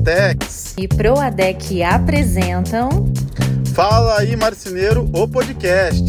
Proatex 0.00 0.74
e 0.78 0.88
Proadec 0.88 1.82
apresentam 1.82 2.88
Fala 3.74 4.20
aí 4.20 4.34
Marceneiro, 4.34 5.04
o 5.14 5.28
podcast. 5.28 6.02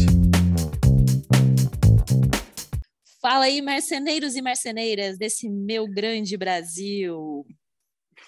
Fala 3.20 3.44
aí 3.44 3.60
marceneiros 3.60 4.34
e 4.34 4.40
marceneiras 4.40 5.18
desse 5.18 5.48
meu 5.48 5.86
grande 5.86 6.38
Brasil. 6.38 7.44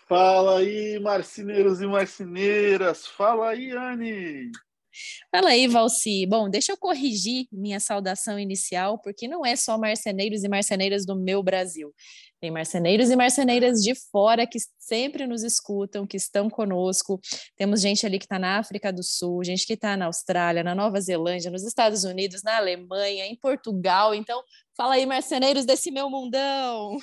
Fala 0.06 0.58
aí 0.58 0.98
marceneiros 1.00 1.80
e 1.80 1.86
marceneiras. 1.86 3.06
Fala 3.06 3.48
aí 3.50 3.70
Anne. 3.70 4.50
Fala 5.30 5.50
aí, 5.50 5.66
Valci. 5.66 6.26
Bom, 6.26 6.48
deixa 6.48 6.72
eu 6.72 6.76
corrigir 6.76 7.46
minha 7.50 7.80
saudação 7.80 8.38
inicial, 8.38 8.98
porque 9.00 9.26
não 9.26 9.44
é 9.44 9.56
só 9.56 9.76
marceneiros 9.76 10.44
e 10.44 10.48
marceneiras 10.48 11.04
do 11.04 11.16
meu 11.16 11.42
Brasil. 11.42 11.92
Tem 12.44 12.50
marceneiros 12.50 13.08
e 13.08 13.16
marceneiras 13.16 13.80
de 13.80 13.94
fora 13.94 14.46
que 14.46 14.58
sempre 14.78 15.26
nos 15.26 15.42
escutam, 15.42 16.06
que 16.06 16.18
estão 16.18 16.50
conosco. 16.50 17.18
Temos 17.56 17.80
gente 17.80 18.04
ali 18.04 18.18
que 18.18 18.26
está 18.26 18.38
na 18.38 18.58
África 18.58 18.92
do 18.92 19.02
Sul, 19.02 19.42
gente 19.42 19.66
que 19.66 19.72
está 19.72 19.96
na 19.96 20.04
Austrália, 20.04 20.62
na 20.62 20.74
Nova 20.74 21.00
Zelândia, 21.00 21.50
nos 21.50 21.64
Estados 21.64 22.04
Unidos, 22.04 22.42
na 22.42 22.58
Alemanha, 22.58 23.24
em 23.24 23.34
Portugal. 23.34 24.14
Então, 24.14 24.42
fala 24.76 24.96
aí, 24.96 25.06
marceneiros 25.06 25.64
desse 25.64 25.90
meu 25.90 26.10
mundão. 26.10 26.98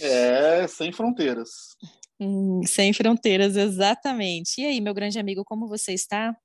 É, 0.00 0.66
sem 0.66 0.90
fronteiras. 0.90 1.50
Hum, 2.18 2.60
sem 2.66 2.92
fronteiras, 2.92 3.54
exatamente. 3.54 4.60
E 4.60 4.66
aí, 4.66 4.80
meu 4.80 4.94
grande 4.94 5.16
amigo, 5.16 5.44
como 5.44 5.68
você 5.68 5.92
está? 5.92 6.36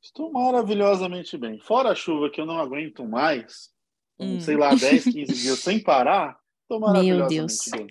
Estou 0.00 0.30
maravilhosamente 0.30 1.36
bem. 1.36 1.58
Fora 1.58 1.90
a 1.90 1.96
chuva 1.96 2.30
que 2.30 2.40
eu 2.40 2.46
não 2.46 2.60
aguento 2.60 3.04
mais, 3.04 3.70
hum. 4.20 4.38
sei 4.38 4.56
lá, 4.56 4.72
10, 4.72 5.02
15 5.02 5.10
dias 5.34 5.58
sem 5.58 5.82
parar, 5.82 6.40
meu 6.80 7.26
Deus. 7.26 7.58
Bem. 7.70 7.86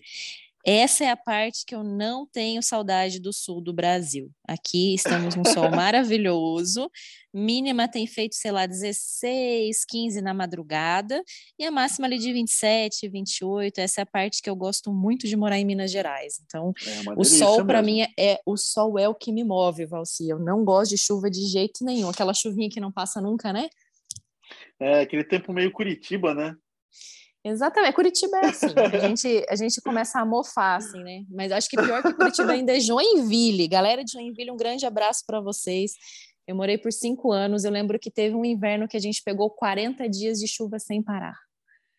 Essa 0.64 1.06
é 1.06 1.10
a 1.10 1.18
parte 1.18 1.66
que 1.66 1.74
eu 1.74 1.84
não 1.84 2.28
tenho 2.28 2.62
saudade 2.62 3.20
do 3.20 3.34
sul 3.34 3.62
do 3.62 3.74
Brasil. 3.74 4.30
Aqui 4.48 4.94
estamos 4.94 5.36
num 5.36 5.44
sol 5.44 5.72
maravilhoso, 5.72 6.90
mínima 7.34 7.88
tem 7.88 8.06
feito, 8.06 8.36
sei 8.36 8.52
lá, 8.52 8.68
16, 8.68 9.84
15 9.86 10.22
na 10.22 10.36
madrugada, 10.36 11.24
e 11.58 11.66
a 11.66 11.72
máxima 11.72 12.06
ali 12.06 12.20
de 12.20 12.32
27, 12.32 13.10
28. 13.10 13.80
Essa 13.80 14.02
é 14.02 14.04
a 14.04 14.06
parte 14.06 14.42
que 14.42 14.50
eu 14.50 14.56
gosto 14.56 14.94
muito 14.94 15.28
de 15.28 15.36
morar 15.36 15.58
em 15.58 15.66
Minas 15.66 15.90
Gerais. 15.90 16.40
Então, 16.46 16.74
é 16.86 17.14
o 17.18 17.24
sol 17.24 17.66
para 17.66 17.82
mim 17.82 18.02
é, 18.02 18.10
é, 18.18 18.40
o 18.46 18.56
sol 18.56 19.00
é 19.00 19.10
o 19.10 19.16
que 19.16 19.32
me 19.32 19.44
move, 19.44 19.88
Valci. 19.88 20.30
Eu 20.30 20.38
não 20.38 20.64
gosto 20.64 20.92
de 20.92 20.98
chuva 20.98 21.30
de 21.30 21.42
jeito 21.48 21.84
nenhum, 21.84 22.10
aquela 22.10 22.36
chuvinha 22.36 22.70
que 22.70 22.80
não 22.80 22.92
passa 22.92 23.20
nunca, 23.20 23.52
né? 23.52 23.68
É, 24.80 25.02
aquele 25.02 25.24
tempo 25.24 25.52
meio 25.54 25.72
Curitiba, 25.72 26.36
né? 26.36 26.56
Exatamente, 27.44 27.94
Curitiba 27.94 28.38
é 28.38 28.46
assim, 28.48 28.68
a 28.68 29.00
gente, 29.00 29.46
a 29.50 29.56
gente 29.56 29.82
começa 29.82 30.20
a 30.20 30.26
mofar, 30.26 30.78
assim, 30.78 31.02
né? 31.04 31.24
Mas 31.30 31.52
acho 31.52 31.68
que 31.68 31.76
pior 31.76 32.04
que 32.04 32.14
Curitiba 32.14 32.52
ainda 32.52 32.76
é 32.76 32.80
Joinville. 32.80 33.68
Galera 33.68 34.04
de 34.04 34.12
Joinville, 34.12 34.52
um 34.52 34.58
grande 34.58 34.86
abraço 34.86 35.24
para 35.26 35.42
vocês. 35.42 35.94
Eu 36.48 36.56
morei 36.56 36.78
por 36.78 36.92
cinco 36.92 37.32
anos, 37.32 37.64
eu 37.64 37.72
lembro 37.72 38.00
que 38.00 38.12
teve 38.12 38.36
um 38.36 38.46
inverno 38.46 38.88
que 38.88 38.98
a 38.98 39.00
gente 39.00 39.24
pegou 39.24 39.50
40 39.50 40.08
dias 40.08 40.38
de 40.38 40.48
chuva 40.48 40.78
sem 40.78 41.02
parar. 41.02 41.36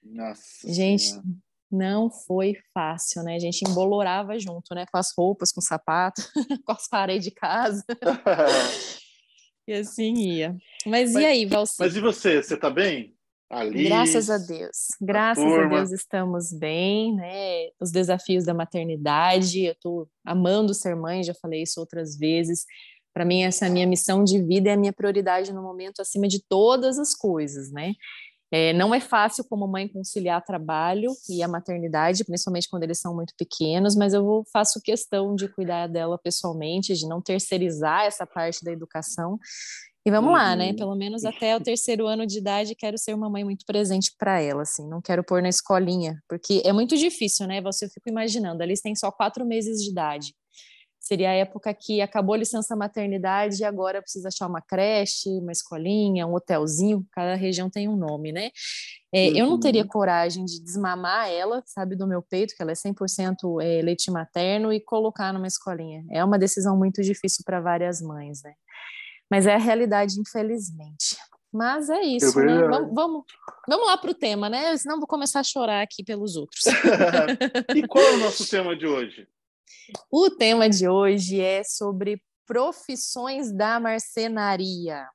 Nossa. 0.03 0.45
Gente, 0.65 1.05
senhora. 1.05 1.27
não 1.71 2.11
foi 2.11 2.57
fácil, 2.73 3.23
né? 3.25 3.35
A 3.35 3.39
gente 3.39 3.63
embolorava 3.69 4.39
junto, 4.39 4.75
né? 4.75 4.85
Com 4.93 4.99
as 4.99 5.13
roupas, 5.17 5.51
com 5.51 5.61
o 5.61 5.65
sapato, 5.65 6.23
com 6.65 6.73
as 6.73 6.87
paredes 6.89 7.25
de 7.25 7.31
casa. 7.33 7.85
e 9.67 9.73
assim 9.73 10.15
ia. 10.15 10.57
Mas, 10.87 11.13
mas 11.13 11.23
e 11.23 11.27
aí, 11.27 11.47
Valci? 11.47 11.77
Mas 11.81 11.97
e 11.97 12.01
você? 12.01 12.43
Você 12.43 12.57
tá 12.57 12.71
bem? 12.71 13.17
Alice, 13.53 13.85
Graças 13.85 14.31
a 14.31 14.39
Deus. 14.39 14.77
Graças 14.99 15.45
a, 15.45 15.65
a, 15.65 15.69
Deus 15.69 15.93
estamos 15.93 16.53
bem, 16.53 17.15
né? 17.15 17.69
Os 17.79 17.93
desafios 17.93 18.47
da 18.47 18.55
maternidade, 18.55 19.61
eu 19.61 19.73
estou 19.73 20.09
amando 20.25 20.73
ser 20.73 20.97
mãe, 20.97 21.23
já 21.23 21.35
falei 21.35 21.63
isso 21.63 21.79
outras 21.79 22.17
vezes. 22.17 22.65
Para 23.13 23.27
mim, 23.27 23.43
essa 23.43 23.67
é 23.67 23.69
a 23.69 23.71
minha 23.71 23.87
missão 23.87 24.25
de 24.25 24.43
vida 24.43 24.71
é 24.71 24.73
a 24.73 24.77
minha 24.77 24.93
prioridade 24.93 25.53
no 25.53 25.63
momento 25.63 26.01
acima 26.01 26.27
de 26.27 26.43
todas 26.43 26.99
as 26.99 27.15
coisas, 27.15 27.71
né? 27.71 27.93
É, 28.51 28.73
não 28.73 28.95
é 28.95 29.01
fácil 29.01 29.45
como 29.45 29.67
mãe 29.67 29.89
conciliar 29.89 30.43
trabalho 30.45 31.11
e 31.29 31.43
a 31.43 31.49
maternidade, 31.49 32.25
principalmente 32.25 32.69
quando 32.69 32.83
eles 32.83 32.99
são 32.99 33.15
muito 33.15 33.35
pequenos, 33.37 33.97
mas 33.97 34.13
eu 34.15 34.45
faço 34.53 34.81
questão 34.83 35.35
de 35.35 35.49
cuidar 35.49 35.87
dela 35.87 36.19
pessoalmente, 36.19 36.95
de 36.95 37.07
não 37.07 37.21
terceirizar 37.21 38.05
essa 38.05 38.27
parte 38.27 38.63
da 38.65 38.71
educação 38.71 39.39
e 40.05 40.11
vamos 40.11 40.31
uhum. 40.31 40.37
lá, 40.37 40.57
né? 40.57 40.71
Uhum. 40.71 40.77
Pelo 40.77 40.95
menos 40.97 41.25
até 41.25 41.57
o 41.57 41.61
terceiro 41.61 42.07
ano 42.07 42.27
de 42.27 42.39
idade, 42.39 42.75
quero 42.75 42.99
ser 42.99 43.15
uma 43.15 43.31
mãe 43.31 43.45
muito 43.45 43.65
presente 43.65 44.13
para 44.19 44.41
ela, 44.41 44.63
assim. 44.63 44.89
Não 44.89 45.01
quero 45.01 45.23
pôr 45.23 45.41
na 45.41 45.49
escolinha, 45.49 46.21
porque 46.29 46.61
é 46.65 46.73
muito 46.73 46.97
difícil, 46.97 47.47
né? 47.47 47.61
Você 47.63 47.85
eu 47.85 47.91
fico 47.91 48.09
imaginando, 48.09 48.63
eles 48.63 48.81
têm 48.81 48.95
só 48.95 49.11
quatro 49.13 49.45
meses 49.45 49.83
de 49.83 49.91
idade. 49.91 50.35
Seria 50.99 51.31
a 51.31 51.35
época 51.35 51.75
que 51.75 52.01
acabou 52.01 52.35
a 52.35 52.39
licença 52.39 52.77
maternidade 52.77 53.61
e 53.61 53.65
agora 53.65 54.01
precisa 54.01 54.29
achar 54.29 54.47
uma 54.47 54.63
creche, 54.63 55.29
uma 55.41 55.51
escolinha, 55.51 56.29
um 56.29 56.35
hotelzinho. 56.35 57.05
Cada 57.11 57.35
região 57.35 57.69
tem 57.69 57.89
um 57.89 57.97
nome, 57.97 58.31
né? 58.31 58.51
É, 59.13 59.29
uhum. 59.29 59.37
Eu 59.37 59.47
não 59.47 59.59
teria 59.59 59.83
uhum. 59.83 59.89
coragem 59.89 60.45
de 60.45 60.63
desmamar 60.63 61.29
ela, 61.29 61.61
sabe, 61.67 61.97
do 61.97 62.07
meu 62.07 62.23
peito, 62.23 62.55
que 62.57 62.63
ela 62.63 62.71
é 62.71 62.75
100% 62.75 63.61
é, 63.61 63.83
leite 63.83 64.13
materno, 64.13 64.73
e 64.73 64.81
colocar 64.81 65.33
numa 65.33 65.49
escolinha. 65.49 66.05
É 66.11 66.25
uma 66.25 66.39
decisão 66.39 66.79
muito 66.79 67.03
difícil 67.03 67.43
para 67.45 67.61
várias 67.61 68.01
mães, 68.01 68.41
né? 68.45 68.55
Mas 69.33 69.47
é 69.47 69.55
a 69.55 69.59
realidade, 69.59 70.21
infelizmente. 70.21 71.17
Mas 71.51 71.89
é 71.89 72.03
isso, 72.03 72.39
né? 72.39 72.69
Vamos, 72.69 72.95
vamos, 72.95 73.25
vamos 73.67 73.87
lá 73.87 73.97
para 73.97 74.11
o 74.11 74.15
tema, 74.15 74.51
né? 74.51 74.77
Senão 74.77 74.99
vou 74.99 75.07
começar 75.07 75.41
a 75.41 75.43
chorar 75.43 75.81
aqui 75.81 76.05
pelos 76.05 76.37
outros. 76.37 76.65
e 77.75 77.89
qual 77.89 78.05
é 78.05 78.13
o 78.13 78.19
nosso 78.19 78.47
tema 78.47 78.77
de 78.77 78.87
hoje? 78.87 79.27
O 80.11 80.29
tema 80.29 80.69
de 80.69 80.87
hoje 80.87 81.41
é 81.41 81.65
sobre 81.65 82.23
profissões 82.47 83.51
da 83.51 83.81
marcenaria 83.81 85.09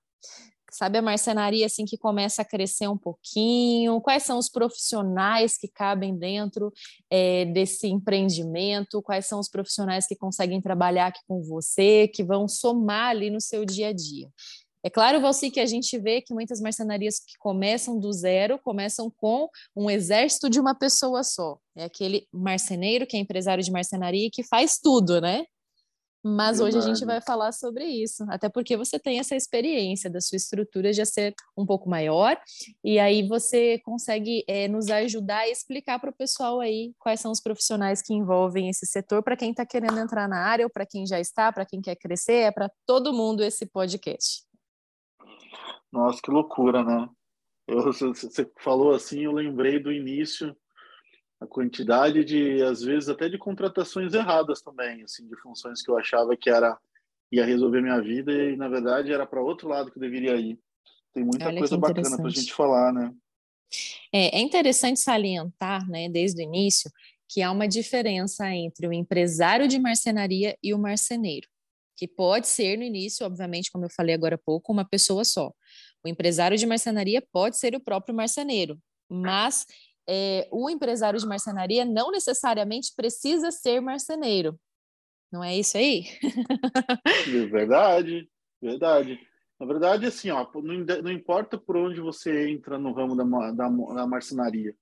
sabe 0.77 0.99
a 0.99 1.01
marcenaria 1.01 1.65
assim 1.65 1.85
que 1.85 1.97
começa 1.97 2.43
a 2.43 2.45
crescer 2.45 2.87
um 2.87 2.97
pouquinho? 2.97 3.99
Quais 3.99 4.23
são 4.23 4.37
os 4.37 4.47
profissionais 4.47 5.57
que 5.57 5.67
cabem 5.67 6.15
dentro 6.15 6.71
é, 7.09 7.45
desse 7.45 7.87
empreendimento? 7.87 9.01
Quais 9.01 9.25
são 9.25 9.39
os 9.39 9.49
profissionais 9.49 10.05
que 10.05 10.15
conseguem 10.15 10.61
trabalhar 10.61 11.07
aqui 11.07 11.21
com 11.27 11.41
você, 11.41 12.07
que 12.07 12.23
vão 12.23 12.47
somar 12.47 13.09
ali 13.09 13.31
no 13.31 13.41
seu 13.41 13.65
dia 13.65 13.87
a 13.87 13.93
dia? 13.93 14.29
É 14.83 14.89
claro, 14.89 15.19
Valci, 15.19 15.49
que 15.49 15.59
a 15.59 15.65
gente 15.65 15.97
vê 15.97 16.21
que 16.21 16.33
muitas 16.33 16.61
marcenarias 16.61 17.19
que 17.19 17.37
começam 17.39 17.99
do 17.99 18.13
zero 18.13 18.59
começam 18.59 19.11
com 19.17 19.49
um 19.75 19.89
exército 19.89 20.47
de 20.47 20.59
uma 20.59 20.75
pessoa 20.75 21.23
só. 21.23 21.57
É 21.75 21.85
aquele 21.85 22.27
marceneiro 22.31 23.07
que 23.07 23.17
é 23.17 23.19
empresário 23.19 23.63
de 23.63 23.71
marcenaria 23.71 24.29
que 24.31 24.43
faz 24.43 24.77
tudo, 24.77 25.19
né? 25.19 25.43
Mas 26.23 26.57
Verdade. 26.57 26.77
hoje 26.77 26.77
a 26.77 26.93
gente 26.93 27.05
vai 27.05 27.21
falar 27.21 27.51
sobre 27.51 27.85
isso, 27.85 28.25
até 28.29 28.49
porque 28.49 28.75
você 28.75 28.99
tem 28.99 29.19
essa 29.19 29.35
experiência 29.35 30.09
da 30.09 30.19
sua 30.19 30.35
estrutura 30.35 30.91
já 30.91 31.05
ser 31.05 31.33
um 31.57 31.65
pouco 31.65 31.89
maior, 31.89 32.37
e 32.83 32.99
aí 32.99 33.27
você 33.27 33.79
consegue 33.79 34.43
é, 34.47 34.67
nos 34.67 34.89
ajudar 34.89 35.39
a 35.39 35.49
explicar 35.49 35.99
para 35.99 36.09
o 36.09 36.15
pessoal 36.15 36.59
aí 36.59 36.93
quais 36.99 37.19
são 37.19 37.31
os 37.31 37.39
profissionais 37.39 38.01
que 38.01 38.13
envolvem 38.13 38.69
esse 38.69 38.85
setor, 38.85 39.23
para 39.23 39.37
quem 39.37 39.51
está 39.51 39.65
querendo 39.65 39.99
entrar 39.99 40.27
na 40.27 40.39
área, 40.39 40.65
ou 40.65 40.71
para 40.71 40.85
quem 40.85 41.05
já 41.05 41.19
está, 41.19 41.51
para 41.51 41.65
quem 41.65 41.81
quer 41.81 41.95
crescer, 41.95 42.43
é 42.43 42.51
para 42.51 42.69
todo 42.85 43.13
mundo 43.13 43.43
esse 43.43 43.65
podcast. 43.65 44.43
Nossa, 45.91 46.19
que 46.21 46.31
loucura, 46.31 46.83
né? 46.83 47.07
Eu, 47.67 47.91
você 47.91 48.49
falou 48.59 48.93
assim, 48.93 49.21
eu 49.21 49.31
lembrei 49.31 49.79
do 49.79 49.91
início 49.91 50.55
a 51.39 51.45
quantidade 51.45 52.23
de, 52.25 52.61
às 52.63 52.81
vezes, 52.81 53.09
até 53.09 53.29
de 53.29 53.37
contratações 53.37 54.13
erradas 54.13 54.61
também, 54.61 55.03
assim, 55.03 55.27
de 55.27 55.35
funções 55.37 55.81
que 55.81 55.89
eu 55.89 55.97
achava 55.97 56.35
que 56.35 56.49
era 56.49 56.77
ia 57.31 57.45
resolver 57.45 57.81
minha 57.81 58.01
vida 58.01 58.31
e, 58.31 58.55
na 58.55 58.69
verdade, 58.69 59.11
era 59.11 59.25
para 59.25 59.41
outro 59.41 59.67
lado 59.67 59.91
que 59.91 59.97
eu 59.97 60.01
deveria 60.01 60.35
ir. 60.35 60.57
Tem 61.13 61.23
muita 61.23 61.47
Olha 61.47 61.59
coisa 61.59 61.77
bacana 61.77 62.15
para 62.15 62.27
a 62.27 62.29
gente 62.29 62.53
falar, 62.53 62.93
né? 62.93 63.13
É, 64.13 64.37
é 64.37 64.39
interessante 64.39 64.99
salientar, 64.99 65.87
né, 65.89 66.07
desde 66.07 66.41
o 66.41 66.43
início, 66.43 66.89
que 67.27 67.41
há 67.41 67.51
uma 67.51 67.67
diferença 67.67 68.49
entre 68.49 68.87
o 68.87 68.93
empresário 68.93 69.67
de 69.67 69.77
marcenaria 69.77 70.57
e 70.63 70.73
o 70.73 70.79
marceneiro, 70.79 71.47
que 71.97 72.07
pode 72.07 72.47
ser, 72.47 72.77
no 72.77 72.83
início, 72.83 73.25
obviamente, 73.25 73.69
como 73.69 73.83
eu 73.83 73.89
falei 73.89 74.15
agora 74.15 74.35
há 74.35 74.37
pouco, 74.37 74.71
uma 74.71 74.85
pessoa 74.85 75.25
só. 75.25 75.51
O 76.03 76.07
empresário 76.07 76.57
de 76.57 76.65
marcenaria 76.65 77.21
pode 77.31 77.57
ser 77.57 77.75
o 77.75 77.81
próprio 77.81 78.15
marceneiro, 78.15 78.79
mas 79.09 79.65
é, 80.07 80.47
o 80.51 80.69
empresário 80.69 81.19
de 81.19 81.25
marcenaria 81.25 81.83
não 81.83 82.11
necessariamente 82.11 82.93
precisa 82.95 83.51
ser 83.51 83.81
marceneiro. 83.81 84.59
Não 85.31 85.43
é 85.43 85.57
isso 85.57 85.77
aí? 85.77 86.05
verdade, 87.51 88.29
verdade. 88.61 89.19
Na 89.59 89.65
verdade, 89.65 90.05
assim, 90.05 90.29
ó, 90.29 90.47
não, 90.55 90.85
não 91.03 91.11
importa 91.11 91.57
por 91.57 91.75
onde 91.75 91.99
você 91.99 92.49
entra 92.49 92.77
no 92.77 92.93
ramo 92.93 93.15
da, 93.15 93.51
da, 93.51 93.67
da 93.69 94.07
marcenaria. 94.07 94.73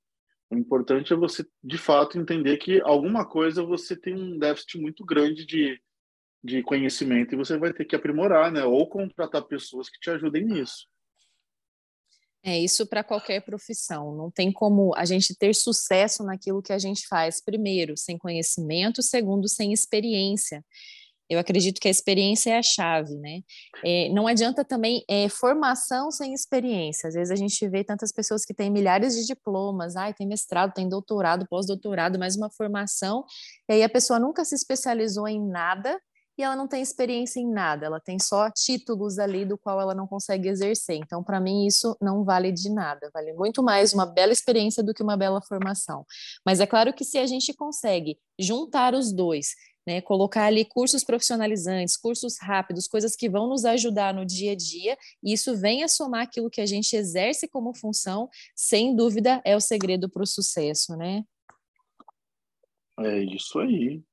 O 0.49 0.55
importante 0.55 1.11
é 1.11 1.15
você, 1.15 1.45
de 1.63 1.77
fato, 1.77 2.19
entender 2.19 2.57
que 2.57 2.79
alguma 2.81 3.25
coisa 3.25 3.63
você 3.63 3.95
tem 3.95 4.13
um 4.13 4.37
déficit 4.37 4.77
muito 4.79 5.03
grande 5.03 5.45
de, 5.45 5.81
de 6.43 6.61
conhecimento 6.61 7.33
e 7.33 7.37
você 7.37 7.57
vai 7.57 7.73
ter 7.73 7.85
que 7.85 7.95
aprimorar, 7.95 8.51
né? 8.51 8.63
Ou 8.63 8.87
contratar 8.87 9.41
pessoas 9.43 9.89
que 9.89 9.99
te 9.99 10.11
ajudem 10.11 10.45
nisso. 10.45 10.87
É 12.47 12.59
isso 12.59 12.85
para 12.85 13.03
qualquer 13.03 13.41
profissão. 13.41 14.15
Não 14.15 14.29
tem 14.29 14.51
como 14.51 14.93
a 14.95 15.03
gente 15.03 15.35
ter 15.35 15.55
sucesso 15.55 16.23
naquilo 16.23 16.61
que 16.61 16.71
a 16.71 16.77
gente 16.77 17.07
faz. 17.07 17.41
Primeiro, 17.43 17.97
sem 17.97 18.19
conhecimento. 18.19 19.01
Segundo, 19.01 19.49
sem 19.49 19.73
experiência. 19.73 20.63
Eu 21.27 21.39
acredito 21.39 21.81
que 21.81 21.87
a 21.87 21.91
experiência 21.91 22.51
é 22.51 22.57
a 22.59 22.61
chave, 22.61 23.15
né? 23.15 23.41
É, 23.83 24.09
não 24.09 24.27
adianta 24.27 24.63
também 24.63 25.03
é, 25.09 25.27
formação 25.27 26.11
sem 26.11 26.35
experiência. 26.35 27.07
Às 27.07 27.15
vezes 27.15 27.31
a 27.31 27.35
gente 27.35 27.67
vê 27.67 27.83
tantas 27.83 28.11
pessoas 28.11 28.45
que 28.45 28.53
têm 28.53 28.69
milhares 28.69 29.15
de 29.15 29.25
diplomas, 29.25 29.95
ai, 29.95 30.13
tem 30.13 30.27
mestrado, 30.27 30.71
tem 30.71 30.87
doutorado, 30.87 31.47
pós-doutorado, 31.49 32.19
mais 32.19 32.35
uma 32.35 32.51
formação, 32.51 33.25
e 33.67 33.73
aí 33.73 33.83
a 33.83 33.89
pessoa 33.89 34.19
nunca 34.19 34.45
se 34.45 34.53
especializou 34.53 35.27
em 35.27 35.43
nada 35.43 35.99
e 36.37 36.43
ela 36.43 36.55
não 36.55 36.67
tem 36.67 36.81
experiência 36.81 37.39
em 37.39 37.49
nada, 37.49 37.85
ela 37.85 37.99
tem 37.99 38.19
só 38.19 38.49
títulos 38.51 39.17
ali 39.19 39.45
do 39.45 39.57
qual 39.57 39.79
ela 39.79 39.95
não 39.95 40.07
consegue 40.07 40.49
exercer. 40.49 40.97
Então, 40.97 41.23
para 41.23 41.39
mim, 41.39 41.65
isso 41.65 41.95
não 42.01 42.23
vale 42.23 42.51
de 42.51 42.69
nada, 42.69 43.09
vale 43.13 43.33
muito 43.33 43.63
mais 43.63 43.93
uma 43.93 44.05
bela 44.05 44.33
experiência 44.33 44.83
do 44.83 44.93
que 44.93 45.03
uma 45.03 45.17
bela 45.17 45.41
formação. 45.41 46.05
Mas 46.45 46.59
é 46.59 46.67
claro 46.67 46.93
que 46.93 47.05
se 47.05 47.17
a 47.17 47.25
gente 47.25 47.53
consegue 47.53 48.17
juntar 48.39 48.93
os 48.93 49.13
dois, 49.13 49.55
né, 49.87 50.01
colocar 50.01 50.45
ali 50.45 50.65
cursos 50.65 51.03
profissionalizantes, 51.03 51.95
cursos 51.95 52.37
rápidos, 52.41 52.87
coisas 52.87 53.15
que 53.15 53.29
vão 53.29 53.47
nos 53.47 53.65
ajudar 53.65 54.13
no 54.13 54.25
dia 54.25 54.53
a 54.53 54.55
dia, 54.55 54.97
e 55.23 55.31
isso 55.31 55.55
vem 55.55 55.83
a 55.83 55.87
somar 55.87 56.23
aquilo 56.23 56.49
que 56.49 56.61
a 56.61 56.65
gente 56.65 56.95
exerce 56.95 57.47
como 57.47 57.73
função, 57.73 58.29
sem 58.55 58.95
dúvida 58.95 59.41
é 59.45 59.55
o 59.55 59.61
segredo 59.61 60.09
para 60.09 60.23
o 60.23 60.27
sucesso, 60.27 60.95
né? 60.97 61.23
É 62.99 63.19
isso 63.19 63.59
aí. 63.59 64.03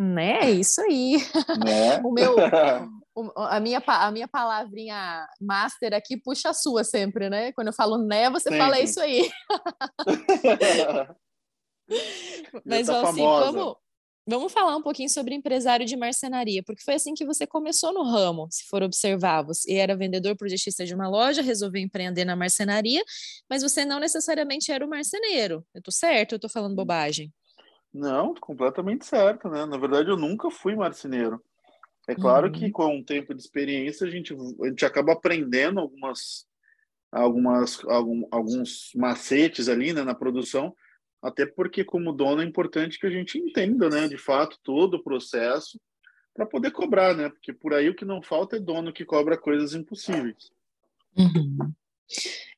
Né? 0.00 0.38
É 0.44 0.50
isso 0.50 0.80
aí. 0.80 1.18
Né? 1.62 2.00
o 2.02 2.10
meu, 2.10 2.34
a, 3.36 3.60
minha, 3.60 3.82
a 3.86 4.10
minha 4.10 4.26
palavrinha 4.26 5.28
master 5.38 5.92
aqui 5.92 6.16
puxa 6.16 6.48
a 6.48 6.54
sua 6.54 6.82
sempre, 6.84 7.28
né? 7.28 7.52
Quando 7.52 7.66
eu 7.66 7.74
falo 7.74 7.98
né, 7.98 8.30
você 8.30 8.48
sempre. 8.48 8.58
fala 8.58 8.80
isso 8.80 8.98
aí. 8.98 9.30
Mas, 12.64 12.86
tá 12.86 13.02
assim, 13.02 13.20
como, 13.20 13.76
vamos 14.26 14.52
falar 14.52 14.76
um 14.76 14.82
pouquinho 14.82 15.10
sobre 15.10 15.34
empresário 15.34 15.84
de 15.84 15.96
marcenaria, 15.96 16.62
porque 16.62 16.82
foi 16.82 16.94
assim 16.94 17.12
que 17.14 17.26
você 17.26 17.46
começou 17.46 17.92
no 17.92 18.04
ramo, 18.04 18.46
se 18.50 18.64
for 18.68 18.82
observar. 18.82 19.42
Você 19.42 19.74
era 19.74 19.96
vendedor 19.96 20.34
projetista 20.36 20.86
de 20.86 20.94
uma 20.94 21.08
loja, 21.08 21.42
resolveu 21.42 21.82
empreender 21.82 22.24
na 22.24 22.36
marcenaria, 22.36 23.02
mas 23.50 23.62
você 23.62 23.84
não 23.84 23.98
necessariamente 23.98 24.72
era 24.72 24.86
o 24.86 24.88
marceneiro. 24.88 25.66
Eu 25.74 25.82
tô 25.82 25.90
certo? 25.90 26.36
Eu 26.36 26.38
tô 26.38 26.48
falando 26.48 26.76
bobagem? 26.76 27.30
Não, 27.92 28.34
completamente 28.34 29.04
certo, 29.04 29.48
né? 29.48 29.66
Na 29.66 29.76
verdade, 29.76 30.08
eu 30.08 30.16
nunca 30.16 30.50
fui 30.50 30.74
marceneiro. 30.76 31.42
É 32.08 32.14
claro 32.14 32.46
uhum. 32.46 32.52
que 32.52 32.70
com 32.70 32.96
um 32.96 33.04
tempo 33.04 33.34
de 33.34 33.40
experiência 33.40 34.06
a 34.06 34.10
gente, 34.10 34.34
a 34.34 34.66
gente 34.68 34.84
acaba 34.84 35.12
aprendendo 35.12 35.80
algumas, 35.80 36.46
algumas, 37.12 37.84
algum, 37.84 38.26
alguns 38.30 38.90
macetes 38.94 39.68
ali 39.68 39.92
né, 39.92 40.02
na 40.02 40.14
produção, 40.14 40.74
até 41.22 41.44
porque 41.44 41.84
como 41.84 42.12
dono 42.12 42.42
é 42.42 42.44
importante 42.44 42.98
que 42.98 43.06
a 43.06 43.10
gente 43.10 43.38
entenda, 43.38 43.88
né, 43.88 44.08
de 44.08 44.16
fato, 44.16 44.58
todo 44.62 44.94
o 44.94 45.02
processo 45.02 45.80
para 46.34 46.46
poder 46.46 46.70
cobrar, 46.70 47.14
né? 47.14 47.28
Porque 47.28 47.52
por 47.52 47.74
aí 47.74 47.88
o 47.88 47.94
que 47.94 48.04
não 48.04 48.22
falta 48.22 48.56
é 48.56 48.60
dono 48.60 48.92
que 48.92 49.04
cobra 49.04 49.36
coisas 49.36 49.74
impossíveis. 49.74 50.50
Uhum. 51.16 51.72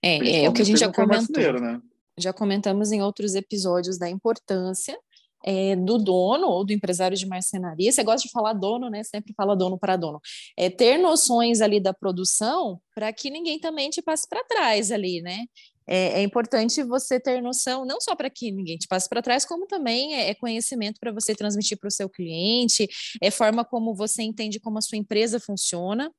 É, 0.01 0.45
é 0.45 0.49
o 0.49 0.53
que 0.53 0.63
a 0.63 0.65
gente 0.65 0.79
já 0.79 0.93
comentou. 0.93 1.61
Né? 1.61 1.81
Já 2.19 2.33
comentamos 2.33 2.93
em 2.93 3.03
outros 3.03 3.35
episódios 3.35 3.99
da 3.99 4.09
importância 4.09 4.99
é, 5.45 5.77
do 5.77 5.99
dono 5.99 6.47
ou 6.49 6.65
do 6.65 6.73
empresário 6.73 7.17
de 7.17 7.27
marcenaria, 7.27 7.91
você 7.91 8.03
gosta 8.03 8.27
de 8.27 8.33
falar 8.33 8.53
dono, 8.53 8.89
né? 8.89 9.03
Sempre 9.03 9.33
fala 9.37 9.57
dono 9.57 9.79
para 9.79 9.97
dono. 9.97 10.21
É 10.57 10.71
ter 10.71 10.99
noções 10.99 11.61
ali 11.61 11.81
da 11.81 11.93
produção 11.93 12.81
para 12.95 13.13
que 13.13 13.31
ninguém 13.31 13.59
também 13.59 13.91
te 13.91 14.03
passe 14.03 14.29
para 14.29 14.45
trás 14.45 14.91
ali, 14.93 15.21
né? 15.23 15.45
É, 15.87 16.21
é, 16.21 16.23
importante 16.23 16.83
você 16.83 17.19
ter 17.19 17.43
noção, 17.43 17.85
não 17.85 18.01
só 18.01 18.15
para 18.15 18.31
que 18.31 18.53
ninguém 18.53 18.77
te 18.79 18.87
passe 18.87 19.09
para 19.09 19.21
trás, 19.21 19.45
como 19.45 19.67
também 19.67 20.15
é, 20.15 20.31
é 20.31 20.35
conhecimento 20.35 21.01
para 21.01 21.13
você 21.13 21.35
transmitir 21.35 21.79
para 21.79 21.89
o 21.89 21.91
seu 21.91 22.09
cliente, 22.09 22.89
é 23.21 23.31
forma 23.31 23.65
como 23.65 23.95
você 23.95 24.23
entende 24.23 24.61
como 24.61 24.79
a 24.79 24.81
sua 24.81 24.97
empresa 24.97 25.41
funciona. 25.41 26.11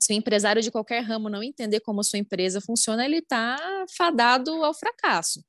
Se 0.00 0.12
o 0.12 0.16
empresário 0.16 0.60
de 0.60 0.70
qualquer 0.70 1.00
ramo 1.00 1.28
não 1.28 1.42
entender 1.42 1.80
como 1.80 2.00
a 2.00 2.04
sua 2.04 2.18
empresa 2.18 2.60
funciona, 2.60 3.04
ele 3.04 3.18
está 3.18 3.56
fadado 3.96 4.50
ao 4.64 4.74
fracasso. 4.74 5.42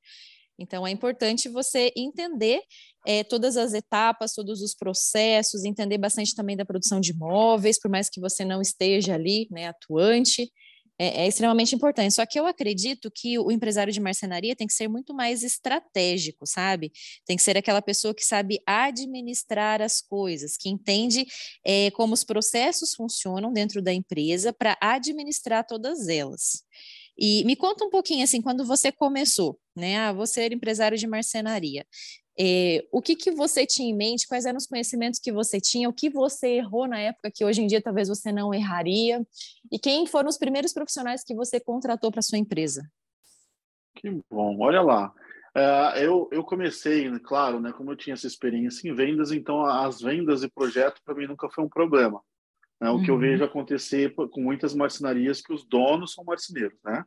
Então, 0.58 0.86
é 0.86 0.90
importante 0.90 1.48
você 1.48 1.92
entender 1.96 2.60
é, 3.06 3.24
todas 3.24 3.56
as 3.56 3.74
etapas, 3.74 4.32
todos 4.32 4.62
os 4.62 4.74
processos, 4.74 5.64
entender 5.64 5.98
bastante 5.98 6.34
também 6.34 6.56
da 6.56 6.64
produção 6.64 7.00
de 7.00 7.12
imóveis, 7.12 7.78
por 7.78 7.90
mais 7.90 8.08
que 8.08 8.20
você 8.20 8.44
não 8.44 8.62
esteja 8.62 9.14
ali, 9.14 9.48
né, 9.50 9.66
atuante, 9.68 10.50
é, 10.98 11.24
é, 11.24 11.26
extremamente 11.26 11.74
importante. 11.74 12.14
Só 12.14 12.24
que 12.24 12.38
eu 12.38 12.46
acredito 12.46 13.10
que 13.10 13.38
o 13.38 13.50
empresário 13.50 13.92
de 13.92 14.00
marcenaria 14.00 14.54
tem 14.54 14.66
que 14.66 14.72
ser 14.72 14.88
muito 14.88 15.12
mais 15.12 15.42
estratégico, 15.42 16.46
sabe? 16.46 16.92
Tem 17.26 17.36
que 17.36 17.42
ser 17.42 17.56
aquela 17.56 17.82
pessoa 17.82 18.14
que 18.14 18.24
sabe 18.24 18.60
administrar 18.64 19.82
as 19.82 20.00
coisas, 20.00 20.56
que 20.56 20.68
entende 20.68 21.26
é, 21.64 21.90
como 21.92 22.14
os 22.14 22.22
processos 22.22 22.94
funcionam 22.94 23.52
dentro 23.52 23.82
da 23.82 23.92
empresa 23.92 24.52
para 24.52 24.78
administrar 24.80 25.66
todas 25.66 26.08
elas. 26.08 26.62
E 27.18 27.44
me 27.44 27.56
conta 27.56 27.84
um 27.84 27.90
pouquinho 27.90 28.24
assim, 28.24 28.40
quando 28.40 28.64
você 28.64 28.90
começou, 28.92 29.58
né? 29.76 29.98
Ah, 29.98 30.12
você 30.12 30.42
era 30.42 30.54
empresário 30.54 30.96
de 30.96 31.06
marcenaria. 31.06 31.86
É, 32.38 32.84
o 32.90 33.00
que, 33.00 33.14
que 33.14 33.30
você 33.30 33.64
tinha 33.64 33.88
em 33.88 33.96
mente? 33.96 34.26
Quais 34.26 34.44
eram 34.44 34.56
os 34.56 34.66
conhecimentos 34.66 35.20
que 35.20 35.32
você 35.32 35.60
tinha? 35.60 35.88
O 35.88 35.92
que 35.92 36.10
você 36.10 36.56
errou 36.56 36.88
na 36.88 36.98
época 36.98 37.30
que 37.30 37.44
hoje 37.44 37.62
em 37.62 37.66
dia 37.66 37.80
talvez 37.80 38.08
você 38.08 38.32
não 38.32 38.52
erraria? 38.52 39.24
E 39.70 39.78
quem 39.78 40.06
foram 40.06 40.28
os 40.28 40.38
primeiros 40.38 40.72
profissionais 40.72 41.22
que 41.22 41.34
você 41.34 41.60
contratou 41.60 42.10
para 42.10 42.22
sua 42.22 42.38
empresa? 42.38 42.82
Que 43.96 44.10
bom, 44.30 44.58
olha 44.60 44.82
lá. 44.82 45.14
Uh, 45.56 45.96
eu, 45.98 46.28
eu 46.32 46.42
comecei, 46.42 47.08
claro, 47.20 47.60
né, 47.60 47.72
como 47.72 47.92
eu 47.92 47.96
tinha 47.96 48.14
essa 48.14 48.26
experiência 48.26 48.88
em 48.88 48.92
vendas, 48.94 49.30
então 49.30 49.64
as 49.64 50.00
vendas 50.00 50.42
e 50.42 50.50
projeto 50.50 51.00
para 51.04 51.14
mim 51.14 51.28
nunca 51.28 51.48
foi 51.48 51.62
um 51.62 51.68
problema. 51.68 52.20
Né? 52.80 52.90
O 52.90 52.94
uhum. 52.94 53.02
que 53.04 53.10
eu 53.10 53.14
uhum. 53.14 53.20
vejo 53.20 53.44
acontecer 53.44 54.12
com 54.14 54.40
muitas 54.40 54.74
marcenarias 54.74 55.40
que 55.40 55.52
os 55.52 55.64
donos 55.64 56.12
são 56.12 56.24
marceneiros, 56.24 56.76
né? 56.84 57.04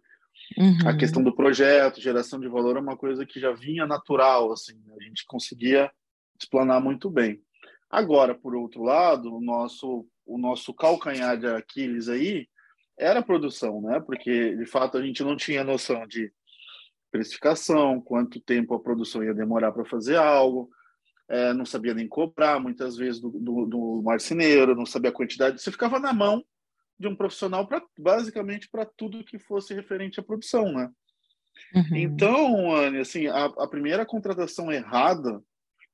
Uhum. 0.58 0.78
A 0.86 0.96
questão 0.96 1.24
do 1.24 1.36
projeto, 1.36 2.02
geração 2.02 2.40
de 2.40 2.48
valor 2.48 2.78
é 2.78 2.80
uma 2.80 2.96
coisa 2.96 3.26
que 3.26 3.40
já 3.40 3.52
vinha 3.52 3.86
natural, 3.86 4.52
assim, 4.52 4.74
né? 4.86 4.96
a 5.00 5.04
gente 5.04 5.26
conseguia 5.26 5.92
explanar 6.40 6.82
muito 6.82 7.10
bem. 7.10 7.42
Agora, 7.90 8.36
por 8.36 8.56
outro 8.56 8.84
lado, 8.84 9.34
o 9.34 9.42
nosso 9.42 10.06
o 10.26 10.38
nosso 10.38 10.74
calcanhar 10.74 11.38
de 11.38 11.48
Aquiles 11.48 12.10
aí 12.10 12.48
era 12.98 13.22
a 13.22 13.24
produção, 13.24 13.82
né? 13.82 14.00
Porque 14.02 14.56
de 14.56 14.66
fato 14.66 14.98
a 14.98 15.02
gente 15.02 15.24
não 15.24 15.38
tinha 15.38 15.64
noção 15.64 16.06
de 16.06 16.32
precificação, 17.10 18.02
quanto 18.02 18.40
tempo 18.42 18.74
a 18.74 18.80
produção 18.80 19.24
ia 19.24 19.34
demorar 19.34 19.72
para 19.72 19.86
fazer 19.86 20.18
algo, 20.18 20.70
é, 21.30 21.54
não 21.54 21.66
sabia 21.66 21.94
nem 21.94 22.08
cobrar, 22.08 22.60
muitas 22.60 22.98
vezes, 22.98 23.20
do, 23.20 23.30
do, 23.30 23.66
do, 23.66 24.02
marceneiro, 24.04 24.76
não 24.76 24.86
sabia 24.86 25.10
a 25.10 25.14
quantidade. 25.14 25.62
Você 25.62 25.72
ficava 25.72 26.00
na 26.00 26.14
mão 26.14 26.44
de 27.00 27.08
um 27.08 27.16
profissional, 27.16 27.68
pra, 27.68 27.82
basicamente, 27.98 28.70
para 28.70 28.86
tudo 28.86 29.24
que 29.24 29.38
fosse 29.38 29.74
referente 29.74 30.20
à 30.20 30.24
produção, 30.24 30.72
né? 30.72 30.90
Uhum. 31.74 31.96
Então, 31.96 32.76
Anne, 32.76 33.00
assim, 33.00 33.28
a, 33.28 33.46
a, 33.46 33.68
primeira 33.68 34.06
contratação 34.06 34.72
errada, 34.72 35.42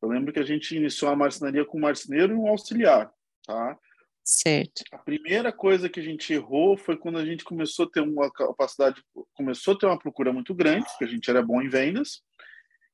eu 0.01 0.09
lembro 0.09 0.33
que 0.33 0.39
a 0.39 0.45
gente 0.45 0.75
iniciou 0.75 1.11
a 1.11 1.15
marcenaria 1.15 1.65
com 1.65 1.77
um 1.77 1.81
marceneiro 1.81 2.33
e 2.33 2.35
um 2.35 2.47
auxiliar, 2.47 3.11
tá? 3.45 3.77
Certo. 4.23 4.83
A 4.91 4.97
primeira 4.97 5.51
coisa 5.51 5.89
que 5.89 5.99
a 5.99 6.03
gente 6.03 6.31
errou 6.31 6.77
foi 6.77 6.95
quando 6.95 7.17
a 7.17 7.25
gente 7.25 7.43
começou 7.43 7.85
a 7.85 7.89
ter 7.89 7.99
uma 7.99 8.31
capacidade, 8.31 9.03
começou 9.33 9.73
a 9.73 9.77
ter 9.77 9.85
uma 9.85 9.99
procura 9.99 10.31
muito 10.31 10.53
grande, 10.53 10.85
porque 10.85 11.03
a 11.03 11.07
gente 11.07 11.29
era 11.29 11.41
bom 11.41 11.61
em 11.61 11.67
vendas, 11.67 12.21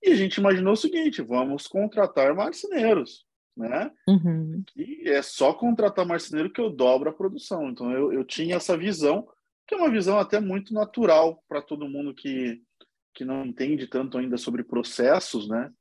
e 0.02 0.12
a 0.12 0.16
gente 0.16 0.38
imaginou 0.38 0.74
o 0.74 0.78
seguinte: 0.78 1.22
vamos 1.22 1.68
contratar 1.68 2.34
marceneiros, 2.34 3.26
né? 3.68 3.92
Uhum. 4.08 4.64
E 4.76 5.10
é 5.10 5.22
só 5.22 5.54
contratar 5.54 6.06
marceneiro 6.06 6.50
que 6.50 6.62
eu 6.62 6.70
dobro 6.70 7.10
a 7.10 7.14
produção. 7.14 7.70
Então 7.70 7.92
eu, 7.92 8.14
eu 8.14 8.24
tinha 8.24 8.56
essa 8.56 8.78
visão, 8.78 9.28
que 9.68 9.76
é 9.76 9.78
uma 9.78 9.92
visão 9.92 10.18
até 10.18 10.40
muito 10.40 10.74
natural 10.74 11.44
para 11.48 11.62
todo 11.62 11.90
mundo 11.90 12.14
que, 12.14 12.62
que 13.14 13.26
não 13.26 13.46
entende 13.46 13.88
tanto 13.88 14.18
ainda 14.18 14.38
sobre 14.38 14.64
processos, 14.64 15.48
né? 15.48 15.72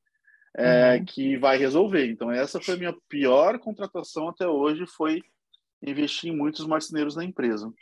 É, 0.56 0.96
uhum. 0.96 1.04
Que 1.04 1.36
vai 1.36 1.56
resolver. 1.56 2.10
Então 2.10 2.30
essa 2.30 2.60
foi 2.60 2.74
a 2.74 2.78
minha 2.78 2.96
pior 3.08 3.58
contratação 3.58 4.28
até 4.28 4.46
hoje, 4.46 4.86
foi 4.86 5.22
investir 5.82 6.30
em 6.30 6.36
muitos 6.36 6.66
marceneiros 6.66 7.14
na 7.14 7.24
empresa. 7.24 7.72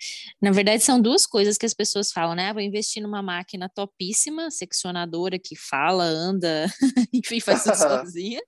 Na 0.40 0.50
verdade, 0.50 0.82
são 0.82 1.00
duas 1.00 1.26
coisas 1.26 1.56
que 1.56 1.64
as 1.64 1.72
pessoas 1.72 2.12
falam, 2.12 2.34
né? 2.34 2.50
Ah, 2.50 2.52
vou 2.52 2.62
investir 2.62 3.02
numa 3.02 3.22
máquina 3.22 3.68
topíssima, 3.68 4.50
seccionadora 4.50 5.38
que 5.38 5.56
fala, 5.56 6.04
anda, 6.04 6.66
enfim, 7.12 7.40
faz 7.40 7.64
tudo 7.64 7.76
sozinha. 7.76 8.40